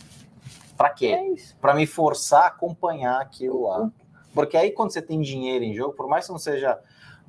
Para 0.78 0.92
quê? 0.92 1.08
É 1.08 1.56
para 1.60 1.74
me 1.74 1.88
forçar 1.88 2.44
a 2.44 2.48
acompanhar 2.48 3.20
aquilo 3.20 3.68
lá. 3.68 3.90
Porque 4.34 4.56
aí, 4.56 4.72
quando 4.72 4.92
você 4.92 5.02
tem 5.02 5.20
dinheiro 5.20 5.64
em 5.64 5.74
jogo, 5.74 5.94
por 5.94 6.08
mais 6.08 6.26
que 6.26 6.32
não 6.32 6.38
seja 6.38 6.80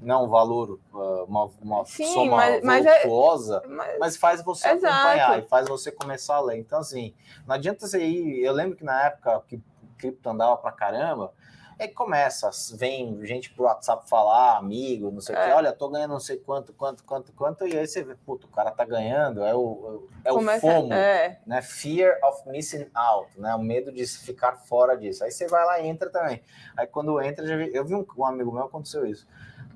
não 0.00 0.26
um 0.26 0.28
valor, 0.28 0.78
ah, 0.94 1.24
uma, 1.26 1.50
uma 1.60 1.84
Sim, 1.84 2.06
soma 2.12 2.36
mas, 2.36 2.62
mas 2.62 2.84
virtuosa, 2.84 3.62
é, 3.64 3.68
mas, 3.68 3.98
mas, 3.98 4.16
faz 4.16 4.42
você 4.42 4.68
exato. 4.68 4.94
acompanhar 4.94 5.38
e 5.38 5.42
faz 5.48 5.68
você 5.68 5.90
começar 5.90 6.36
a 6.36 6.40
ler. 6.40 6.58
Então, 6.58 6.78
assim, 6.80 7.14
não 7.46 7.54
adianta 7.54 7.86
você 7.86 8.04
ir. 8.04 8.44
Eu 8.44 8.52
lembro 8.52 8.76
que 8.76 8.84
na 8.84 9.06
época 9.06 9.42
que 9.48 9.60
cripto 9.96 10.28
andava 10.28 10.56
pra 10.56 10.70
caramba, 10.70 11.32
é 11.78 11.86
que 11.86 11.94
começa, 11.94 12.50
vem 12.76 13.24
gente 13.24 13.50
pro 13.50 13.64
WhatsApp 13.64 14.08
falar, 14.08 14.56
amigo, 14.56 15.12
não 15.12 15.20
sei 15.20 15.36
o 15.36 15.38
é. 15.38 15.46
que, 15.46 15.52
olha, 15.52 15.72
tô 15.72 15.88
ganhando 15.88 16.10
não 16.10 16.20
sei 16.20 16.36
quanto, 16.36 16.72
quanto, 16.72 17.04
quanto, 17.04 17.32
quanto, 17.32 17.66
e 17.68 17.78
aí 17.78 17.86
você 17.86 18.02
vê, 18.02 18.16
puto, 18.16 18.48
o 18.48 18.50
cara 18.50 18.72
tá 18.72 18.84
ganhando, 18.84 19.44
é 19.44 19.54
o, 19.54 20.08
é 20.24 20.32
o 20.32 20.40
FOMO, 20.58 20.92
é. 20.92 21.38
né? 21.46 21.62
Fear 21.62 22.18
of 22.24 22.48
missing 22.48 22.88
out, 22.92 23.30
né? 23.40 23.54
O 23.54 23.60
medo 23.60 23.92
de 23.92 24.04
ficar 24.06 24.56
fora 24.56 24.96
disso. 24.96 25.22
Aí 25.22 25.30
você 25.30 25.46
vai 25.46 25.64
lá 25.64 25.80
e 25.80 25.86
entra 25.86 26.10
também. 26.10 26.42
Aí 26.76 26.86
quando 26.88 27.20
entra, 27.22 27.46
eu 27.46 27.84
vi 27.84 27.94
um, 27.94 28.04
um 28.16 28.26
amigo 28.26 28.50
meu 28.50 28.64
aconteceu 28.64 29.06
isso. 29.06 29.28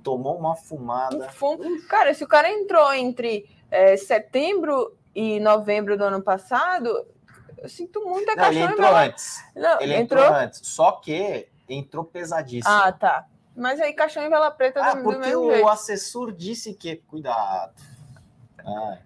Tomou 0.03 0.37
uma 0.37 0.57
fumada. 0.57 1.31
Um 1.41 1.87
cara, 1.87 2.13
se 2.13 2.25
o 2.25 2.29
cara 2.29 2.51
entrou 2.51 2.93
entre 2.93 3.49
é, 3.71 3.97
setembro 3.97 4.97
e 5.15 5.39
novembro 5.39 5.97
do 5.97 6.03
ano 6.03 6.21
passado, 6.21 7.07
eu 7.59 7.69
sinto 7.69 8.05
muita 8.05 8.35
Não, 8.35 8.49
ele 8.49 8.61
entrou 8.61 8.97
antes. 8.97 9.45
Não, 9.55 9.81
ele 9.81 9.95
entrou... 9.95 10.25
entrou 10.25 10.37
antes. 10.37 10.61
Só 10.65 10.93
que 10.93 11.52
entrou 11.75 12.05
pesadíssimo. 12.05 12.75
Ah, 12.75 12.93
tá. 12.93 13.27
Mas 13.55 13.81
aí 13.81 13.93
caixão 13.93 14.23
em 14.23 14.31
vela 14.31 14.51
preta 14.51 14.83
ah, 14.83 14.95
do, 14.95 15.03
porque 15.03 15.35
o 15.35 15.53
jeito. 15.53 15.69
assessor 15.69 16.33
disse 16.33 16.75
que 16.75 16.97
cuidado. 16.97 17.75
Ah, 18.59 18.99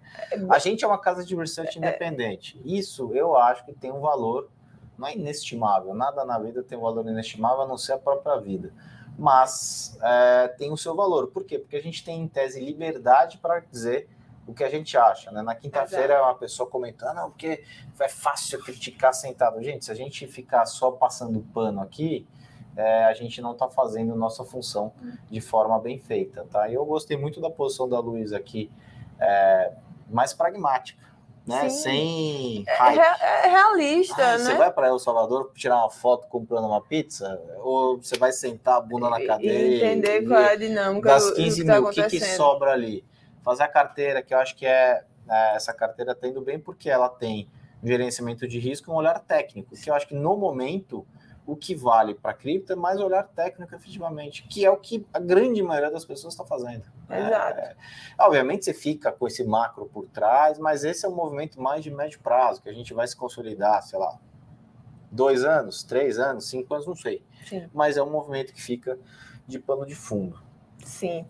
a 0.49 0.59
gente 0.59 0.83
é 0.83 0.87
uma 0.87 0.99
casa 0.99 1.25
de 1.25 1.35
research 1.35 1.77
é, 1.77 1.79
independente. 1.79 2.61
Isso 2.63 3.11
eu 3.13 3.35
acho 3.35 3.65
que 3.65 3.73
tem 3.73 3.91
um 3.91 3.99
valor 3.99 4.49
não 4.97 5.07
é 5.07 5.15
inestimável. 5.15 5.93
Nada 5.93 6.25
na 6.25 6.39
vida 6.39 6.63
tem 6.63 6.77
um 6.77 6.81
valor 6.81 7.07
inestimável 7.07 7.61
a 7.61 7.67
não 7.67 7.77
ser 7.77 7.93
a 7.93 7.97
própria 7.97 8.37
vida. 8.37 8.73
Mas 9.17 9.97
é, 10.01 10.47
tem 10.49 10.71
o 10.71 10.77
seu 10.77 10.95
valor. 10.95 11.27
Por 11.27 11.43
quê? 11.43 11.59
Porque 11.59 11.75
a 11.75 11.81
gente 11.81 12.03
tem 12.03 12.21
em 12.21 12.27
tese 12.27 12.59
liberdade 12.59 13.37
para 13.37 13.59
dizer 13.59 14.09
o 14.45 14.53
que 14.53 14.63
a 14.63 14.69
gente 14.69 14.97
acha, 14.97 15.29
né? 15.29 15.41
Na 15.41 15.53
quinta-feira 15.53 16.13
é 16.13 16.21
uma 16.21 16.35
pessoa 16.35 16.69
comentando, 16.69 17.15
não, 17.17 17.29
porque 17.29 17.63
é 17.99 18.07
fácil 18.07 18.63
criticar 18.63 19.13
sentado. 19.13 19.61
Gente, 19.61 19.83
se 19.83 19.91
a 19.91 19.95
gente 19.95 20.25
ficar 20.25 20.65
só 20.65 20.89
passando 20.91 21.41
pano 21.53 21.81
aqui, 21.81 22.25
é, 22.77 23.05
a 23.05 23.13
gente 23.13 23.41
não 23.41 23.53
está 23.53 23.67
fazendo 23.67 24.15
nossa 24.15 24.45
função 24.45 24.93
de 25.29 25.41
forma 25.41 25.79
bem 25.79 25.97
feita, 25.97 26.45
tá? 26.49 26.69
E 26.69 26.75
eu 26.75 26.85
gostei 26.85 27.17
muito 27.17 27.41
da 27.41 27.49
posição 27.49 27.89
da 27.89 27.99
Luísa 27.99 28.37
aqui, 28.37 28.71
é, 29.19 29.73
mais 30.07 30.31
pragmática, 30.31 31.03
né? 31.45 31.69
Sim. 31.69 31.77
Sem 31.81 32.65
é, 32.67 33.45
é, 33.45 33.49
realista, 33.49 34.21
ah, 34.21 34.37
né? 34.37 34.45
Você 34.45 34.53
vai 34.53 34.71
para 34.71 34.87
El 34.87 34.99
Salvador 34.99 35.51
tirar 35.55 35.77
uma 35.77 35.89
foto 35.89 36.27
comprando 36.27 36.65
uma 36.65 36.81
pizza? 36.81 37.41
Ou 37.57 37.97
você 37.97 38.17
vai 38.17 38.31
sentar 38.31 38.77
a 38.77 38.81
bunda 38.81 39.09
na 39.09 39.25
cadeira? 39.25 39.57
E 39.57 39.75
entender 39.77 40.21
e, 40.21 40.27
qual 40.27 40.39
é 40.39 40.51
a 40.51 40.55
dinâmica 40.55 41.09
das 41.09 41.31
15 41.31 41.63
do, 41.63 41.65
do 41.65 41.81
mil, 41.81 41.89
o 41.89 41.91
que, 41.91 42.03
que 42.03 42.19
sobra 42.19 42.73
ali? 42.73 43.03
Fazer 43.43 43.63
a 43.63 43.67
carteira, 43.67 44.21
que 44.21 44.33
eu 44.33 44.39
acho 44.39 44.55
que 44.55 44.67
é, 44.67 45.03
é 45.27 45.55
essa 45.55 45.73
carteira 45.73 46.13
tendo 46.13 46.41
bem 46.41 46.59
porque 46.59 46.89
ela 46.89 47.09
tem 47.09 47.49
gerenciamento 47.83 48.47
de 48.47 48.59
risco 48.59 48.91
e 48.91 48.93
um 48.93 48.97
olhar 48.97 49.19
técnico, 49.19 49.75
que 49.75 49.89
eu 49.89 49.93
acho 49.95 50.07
que 50.07 50.15
no 50.15 50.35
momento 50.35 51.07
o 51.47 51.55
que 51.55 51.73
vale 51.73 52.13
para 52.13 52.33
cripto 52.33 52.73
é 52.73 52.75
mais 52.75 52.99
olhar 52.99 53.23
técnico 53.23 53.73
efetivamente, 53.73 54.43
que 54.43 54.65
é 54.65 54.69
o 54.69 54.75
que 54.75 55.07
a 55.13 55.19
grande 55.19 55.63
maioria 55.63 55.89
das 55.89 56.03
pessoas 56.03 56.33
está 56.33 56.45
fazendo. 56.45 56.83
Exato. 57.09 57.59
É, 57.59 57.75
obviamente 58.19 58.65
você 58.65 58.73
fica 58.73 59.13
com 59.13 59.25
esse 59.25 59.45
macro 59.45 59.85
por 59.85 60.05
trás, 60.07 60.59
mas 60.59 60.83
esse 60.83 61.05
é 61.05 61.09
um 61.09 61.15
movimento 61.15 61.59
mais 61.61 61.81
de 61.81 61.89
médio 61.89 62.19
prazo, 62.19 62.61
que 62.61 62.69
a 62.69 62.73
gente 62.73 62.93
vai 62.93 63.07
se 63.07 63.15
consolidar, 63.15 63.81
sei 63.81 63.97
lá, 63.97 64.19
dois 65.09 65.45
anos, 65.45 65.83
três 65.83 66.19
anos, 66.19 66.49
cinco 66.49 66.73
anos, 66.73 66.85
não 66.85 66.95
sei. 66.95 67.23
Sim. 67.45 67.69
Mas 67.73 67.95
é 67.95 68.03
um 68.03 68.11
movimento 68.11 68.53
que 68.53 68.61
fica 68.61 68.99
de 69.47 69.57
pano 69.57 69.85
de 69.85 69.95
fundo. 69.95 70.37
Sim. 70.83 71.25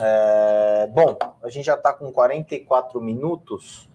É, 0.00 0.88
bom, 0.88 1.16
a 1.42 1.48
gente 1.48 1.66
já 1.66 1.74
está 1.74 1.92
com 1.92 2.10
44 2.12 3.00
minutos. 3.00 3.88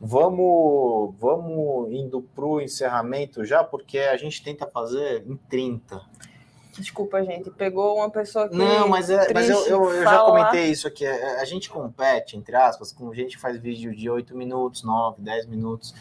Vamos, 0.00 1.14
vamos 1.18 1.90
indo 1.90 2.20
para 2.20 2.44
o 2.44 2.60
encerramento 2.60 3.44
já, 3.44 3.64
porque 3.64 3.98
a 3.98 4.16
gente 4.16 4.42
tenta 4.42 4.66
fazer 4.66 5.24
em 5.26 5.36
30. 5.36 6.00
Desculpa, 6.78 7.22
gente. 7.24 7.50
Pegou 7.50 7.96
uma 7.96 8.10
pessoa 8.10 8.48
que. 8.48 8.56
Não, 8.56 8.88
mas, 8.88 9.08
é, 9.08 9.32
mas 9.32 9.48
eu, 9.48 9.66
eu, 9.66 9.90
eu 9.90 10.02
já 10.02 10.18
comentei 10.18 10.66
isso 10.66 10.86
aqui. 10.86 11.06
É, 11.06 11.40
a 11.40 11.44
gente 11.44 11.70
compete, 11.70 12.36
entre 12.36 12.54
aspas, 12.54 12.92
com 12.92 13.12
gente 13.14 13.36
que 13.36 13.40
faz 13.40 13.56
vídeo 13.58 13.94
de 13.94 14.10
8 14.10 14.36
minutos, 14.36 14.82
9, 14.82 15.22
10 15.22 15.46
minutos. 15.46 15.94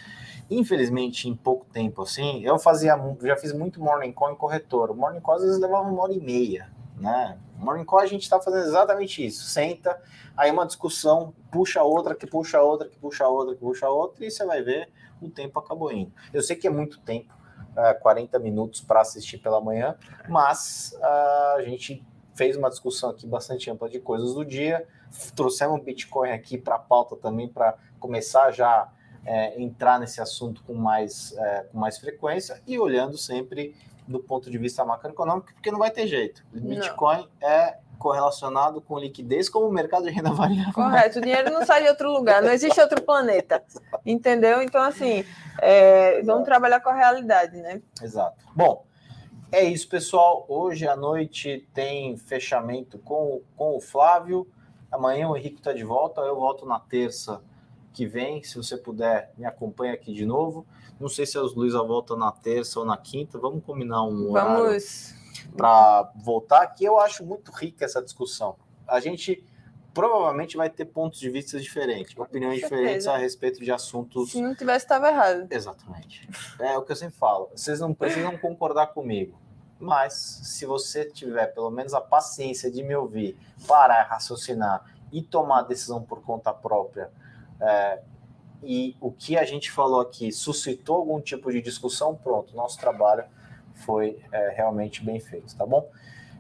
Infelizmente, 0.50 1.28
em 1.28 1.36
pouco 1.36 1.66
tempo, 1.72 2.04
assim, 2.04 2.44
eu 2.44 2.60
fazia, 2.60 2.96
já 3.24 3.36
fiz 3.36 3.52
muito 3.52 3.82
morning 3.82 4.12
call 4.12 4.32
em 4.32 4.36
corretor. 4.36 4.92
O 4.92 4.96
morning 4.96 5.22
call 5.22 5.36
às 5.36 5.42
vezes 5.42 5.60
levava 5.60 5.90
uma 5.90 6.04
hora 6.04 6.14
e 6.14 6.20
meia, 6.20 6.70
né? 6.98 7.38
Morning 7.58 7.86
call 7.86 8.00
a 8.00 8.06
gente 8.06 8.24
está 8.24 8.40
fazendo 8.40 8.66
exatamente 8.66 9.26
isso. 9.26 9.46
Senta, 9.46 10.02
aí 10.36 10.52
uma 10.52 10.66
discussão, 10.66 11.34
puxa 11.52 11.82
outra, 11.84 12.16
que 12.16 12.28
puxa 12.28 12.62
outra, 12.62 12.88
que 12.88 12.98
puxa 12.98 13.28
outra, 13.28 13.56
que 13.56 13.62
puxa 13.62 13.90
outra, 13.90 14.26
e 14.26 14.32
você 14.32 14.46
vai 14.46 14.62
ver, 14.62 14.90
o 15.22 15.30
tempo 15.30 15.58
acabou 15.60 15.92
indo. 15.92 16.12
Eu 16.34 16.42
sei 16.42 16.56
que 16.56 16.68
é 16.68 16.70
muito 16.70 17.00
tempo, 17.00 17.34
uh, 17.76 17.80
é, 17.80 17.94
40 17.94 18.38
minutos 18.40 18.82
para 18.82 19.02
assistir 19.02 19.38
pela 19.38 19.62
manhã, 19.62 19.96
mas 20.28 20.98
uh, 21.00 21.58
a 21.58 21.62
gente 21.64 22.06
fez 22.34 22.58
uma 22.58 22.70
discussão 22.70 23.10
aqui 23.10 23.26
bastante 23.26 23.70
ampla 23.72 23.90
de 23.90 24.00
coisas 24.00 24.34
do 24.34 24.44
dia, 24.44 24.86
trouxemos 25.36 25.80
o 25.80 25.84
Bitcoin 25.84 26.32
aqui 26.32 26.58
para 26.58 26.76
a 26.76 26.80
pauta 26.80 27.16
também, 27.16 27.48
para 27.48 27.78
começar 28.00 28.52
já 28.52 28.92
é, 29.26 29.60
entrar 29.60 30.00
nesse 30.00 30.22
assunto 30.22 30.64
com 30.64 30.74
mais, 30.74 31.36
é, 31.38 31.64
com 31.72 31.80
mais 31.80 31.98
frequência 31.98 32.62
e 32.68 32.78
olhando 32.78 33.18
sempre 33.18 33.76
do 34.08 34.20
ponto 34.20 34.50
de 34.50 34.58
vista 34.58 34.86
macroeconômico, 34.86 35.54
porque 35.54 35.72
não 35.72 35.80
vai 35.80 35.92
ter 35.92 36.08
jeito. 36.08 36.46
O 36.54 36.60
Bitcoin 36.60 37.28
não. 37.42 37.50
é 37.50 37.80
correlacionado 37.98 38.82
com 38.82 39.00
liquidez 39.00 39.50
como 39.50 39.68
o 39.68 39.72
mercado 39.72 40.04
de 40.04 40.12
renda 40.12 40.32
variável. 40.32 40.74
Correto, 40.74 41.20
o 41.20 41.22
dinheiro 41.22 41.52
não 41.52 41.66
sai 41.66 41.84
de 41.84 41.90
outro 41.90 42.12
lugar, 42.12 42.42
não 42.42 42.52
existe 42.52 42.80
outro 42.80 43.02
planeta, 43.02 43.64
entendeu? 44.06 44.62
Então, 44.62 44.82
assim, 44.82 45.26
é, 45.62 46.22
vamos 46.24 46.46
trabalhar 46.46 46.80
com 46.82 46.90
a 46.90 46.94
realidade, 46.94 47.58
né? 47.58 47.82
Exato. 48.02 48.46
Bom, 48.56 48.86
é 49.52 49.64
isso, 49.64 49.88
pessoal. 49.88 50.46
Hoje 50.48 50.88
à 50.88 50.96
noite 50.96 51.68
tem 51.74 52.18
fechamento 52.18 53.00
com, 53.00 53.42
com 53.56 53.78
o 53.78 53.82
Flávio. 53.82 54.48
Amanhã 54.92 55.30
o 55.30 55.36
Henrique 55.36 55.58
está 55.58 55.74
de 55.74 55.84
volta, 55.84 56.22
eu 56.22 56.36
volto 56.36 56.66
na 56.66 56.80
terça 56.80 57.42
que 57.96 58.06
vem. 58.06 58.44
Se 58.44 58.58
você 58.58 58.78
puder, 58.78 59.32
me 59.38 59.46
acompanha 59.46 59.94
aqui 59.94 60.14
de 60.14 60.26
novo. 60.26 60.68
Não 61.00 61.08
sei 61.08 61.26
se 61.26 61.38
a 61.38 61.42
Luísa 61.42 61.82
volta 61.82 62.16
na 62.16 62.32
terça 62.32 62.80
ou 62.80 62.86
na 62.86 62.98
quinta. 62.98 63.40
Vamos 63.40 63.64
combinar 63.64 64.04
um 64.04 64.32
Vamos 64.34 65.16
para 65.56 66.12
voltar, 66.16 66.62
aqui. 66.62 66.86
eu 66.86 67.00
acho 67.00 67.26
muito 67.26 67.52
rica 67.52 67.86
essa 67.86 68.02
discussão. 68.02 68.58
A 68.88 69.00
gente 69.00 69.44
provavelmente 69.94 70.58
vai 70.58 70.70
ter 70.70 70.86
pontos 70.86 71.20
de 71.20 71.30
vista 71.30 71.58
diferentes, 71.60 72.18
opiniões 72.18 72.60
diferentes 72.60 73.08
a 73.08 73.18
respeito 73.18 73.64
de 73.64 73.72
assuntos. 73.72 74.32
Se 74.32 74.42
não 74.42 74.54
tivesse, 74.54 74.86
estava 74.86 75.08
errado. 75.10 75.48
Exatamente. 75.50 76.28
É 76.60 76.78
o 76.78 76.84
que 76.84 76.92
eu 76.92 76.96
sempre 76.96 77.18
falo. 77.18 77.50
Vocês 77.56 77.80
não 77.80 77.94
precisam 77.94 78.38
concordar 78.38 78.88
comigo. 78.88 79.40
Mas 79.80 80.14
se 80.44 80.66
você 80.66 81.06
tiver 81.06 81.48
pelo 81.48 81.70
menos 81.70 81.94
a 81.94 82.02
paciência 82.02 82.72
de 82.72 82.82
me 82.84 82.96
ouvir, 82.96 83.38
parar, 83.68 84.04
raciocinar 84.04 84.84
e 85.12 85.22
tomar 85.22 85.60
a 85.60 85.64
decisão 85.64 86.02
por 86.02 86.22
conta 86.22 86.54
própria 86.54 87.10
é, 87.62 88.00
e 88.64 88.96
o 89.00 89.12
que 89.12 89.38
a 89.38 89.46
gente 89.46 89.72
falou 89.72 90.02
aqui 90.02 90.32
suscitou 90.32 90.98
algum 90.98 91.22
tipo 91.22 91.52
de 91.52 91.62
discussão, 91.62 92.16
pronto, 92.16 92.56
nosso 92.56 92.80
trabalho 92.80 93.26
foi 93.74 94.20
é, 94.32 94.50
realmente 94.56 95.04
bem 95.04 95.20
feito, 95.20 95.56
tá 95.56 95.66
bom? 95.66 95.90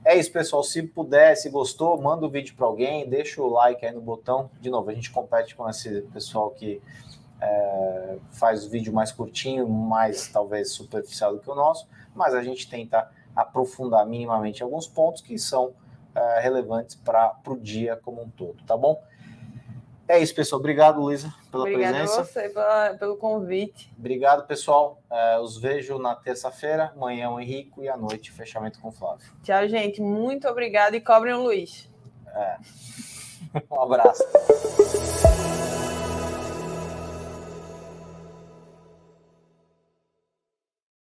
É 0.04 0.16
isso, 0.16 0.32
pessoal. 0.32 0.64
Se 0.64 0.84
puder, 0.84 1.36
se 1.36 1.50
gostou, 1.50 2.00
manda 2.00 2.26
o 2.26 2.30
vídeo 2.30 2.56
para 2.56 2.68
alguém, 2.68 3.10
deixa 3.10 3.42
o 3.42 3.50
like 3.50 3.84
aí 3.84 3.92
no 3.92 4.02
botão. 4.02 4.52
De 4.62 4.70
novo, 4.70 4.90
a 4.90 4.94
gente 4.94 5.10
compete 5.12 5.56
com 5.56 5.68
esse 5.68 6.02
pessoal 6.14 6.52
que 6.52 6.80
é, 7.42 8.18
faz 8.32 8.66
o 8.66 8.70
vídeo 8.70 8.94
mais 8.94 9.12
curtinho, 9.12 9.68
mais 9.68 10.28
talvez 10.28 10.72
superficial 10.72 11.34
do 11.34 11.40
que 11.40 11.50
o 11.50 11.56
nosso, 11.56 11.88
mas 12.14 12.34
a 12.34 12.44
gente 12.44 12.70
tenta 12.70 13.10
aprofundar 13.36 14.06
minimamente 14.06 14.64
alguns 14.64 14.88
pontos 14.88 15.22
que 15.22 15.38
são 15.38 15.74
é, 16.14 16.40
relevantes 16.40 16.96
para 16.96 17.36
o 17.48 17.58
dia 17.58 17.98
como 17.98 18.22
um 18.22 18.30
todo, 18.30 18.64
tá 18.64 18.78
bom? 18.78 19.02
É 20.08 20.20
isso, 20.20 20.36
pessoal. 20.36 20.60
Obrigado, 20.60 21.02
Luísa, 21.02 21.34
pela 21.52 21.64
Obrigada 21.64 21.98
presença. 21.98 22.22
Obrigado 22.22 22.92
você 22.92 22.98
pelo 23.00 23.18
convite. 23.18 23.92
Obrigado, 23.98 24.46
pessoal. 24.46 25.02
É, 25.12 25.40
os 25.40 25.58
vejo 25.58 25.98
na 25.98 26.16
terça-feira, 26.16 26.94
amanhã 26.96 27.30
o 27.30 27.40
Henrico 27.40 27.84
e 27.84 27.90
à 27.90 27.98
noite 27.98 28.32
fechamento 28.32 28.80
com 28.80 28.90
o 28.90 28.92
Flávio. 28.92 29.26
Tchau, 29.44 29.68
gente. 29.68 30.02
Muito 30.02 30.48
obrigado 30.48 30.94
e 30.96 31.02
cobrem 31.02 31.34
o 31.34 31.42
Luiz. 31.42 31.90
É. 32.28 32.58
Um 33.72 33.82
abraço. 33.82 34.22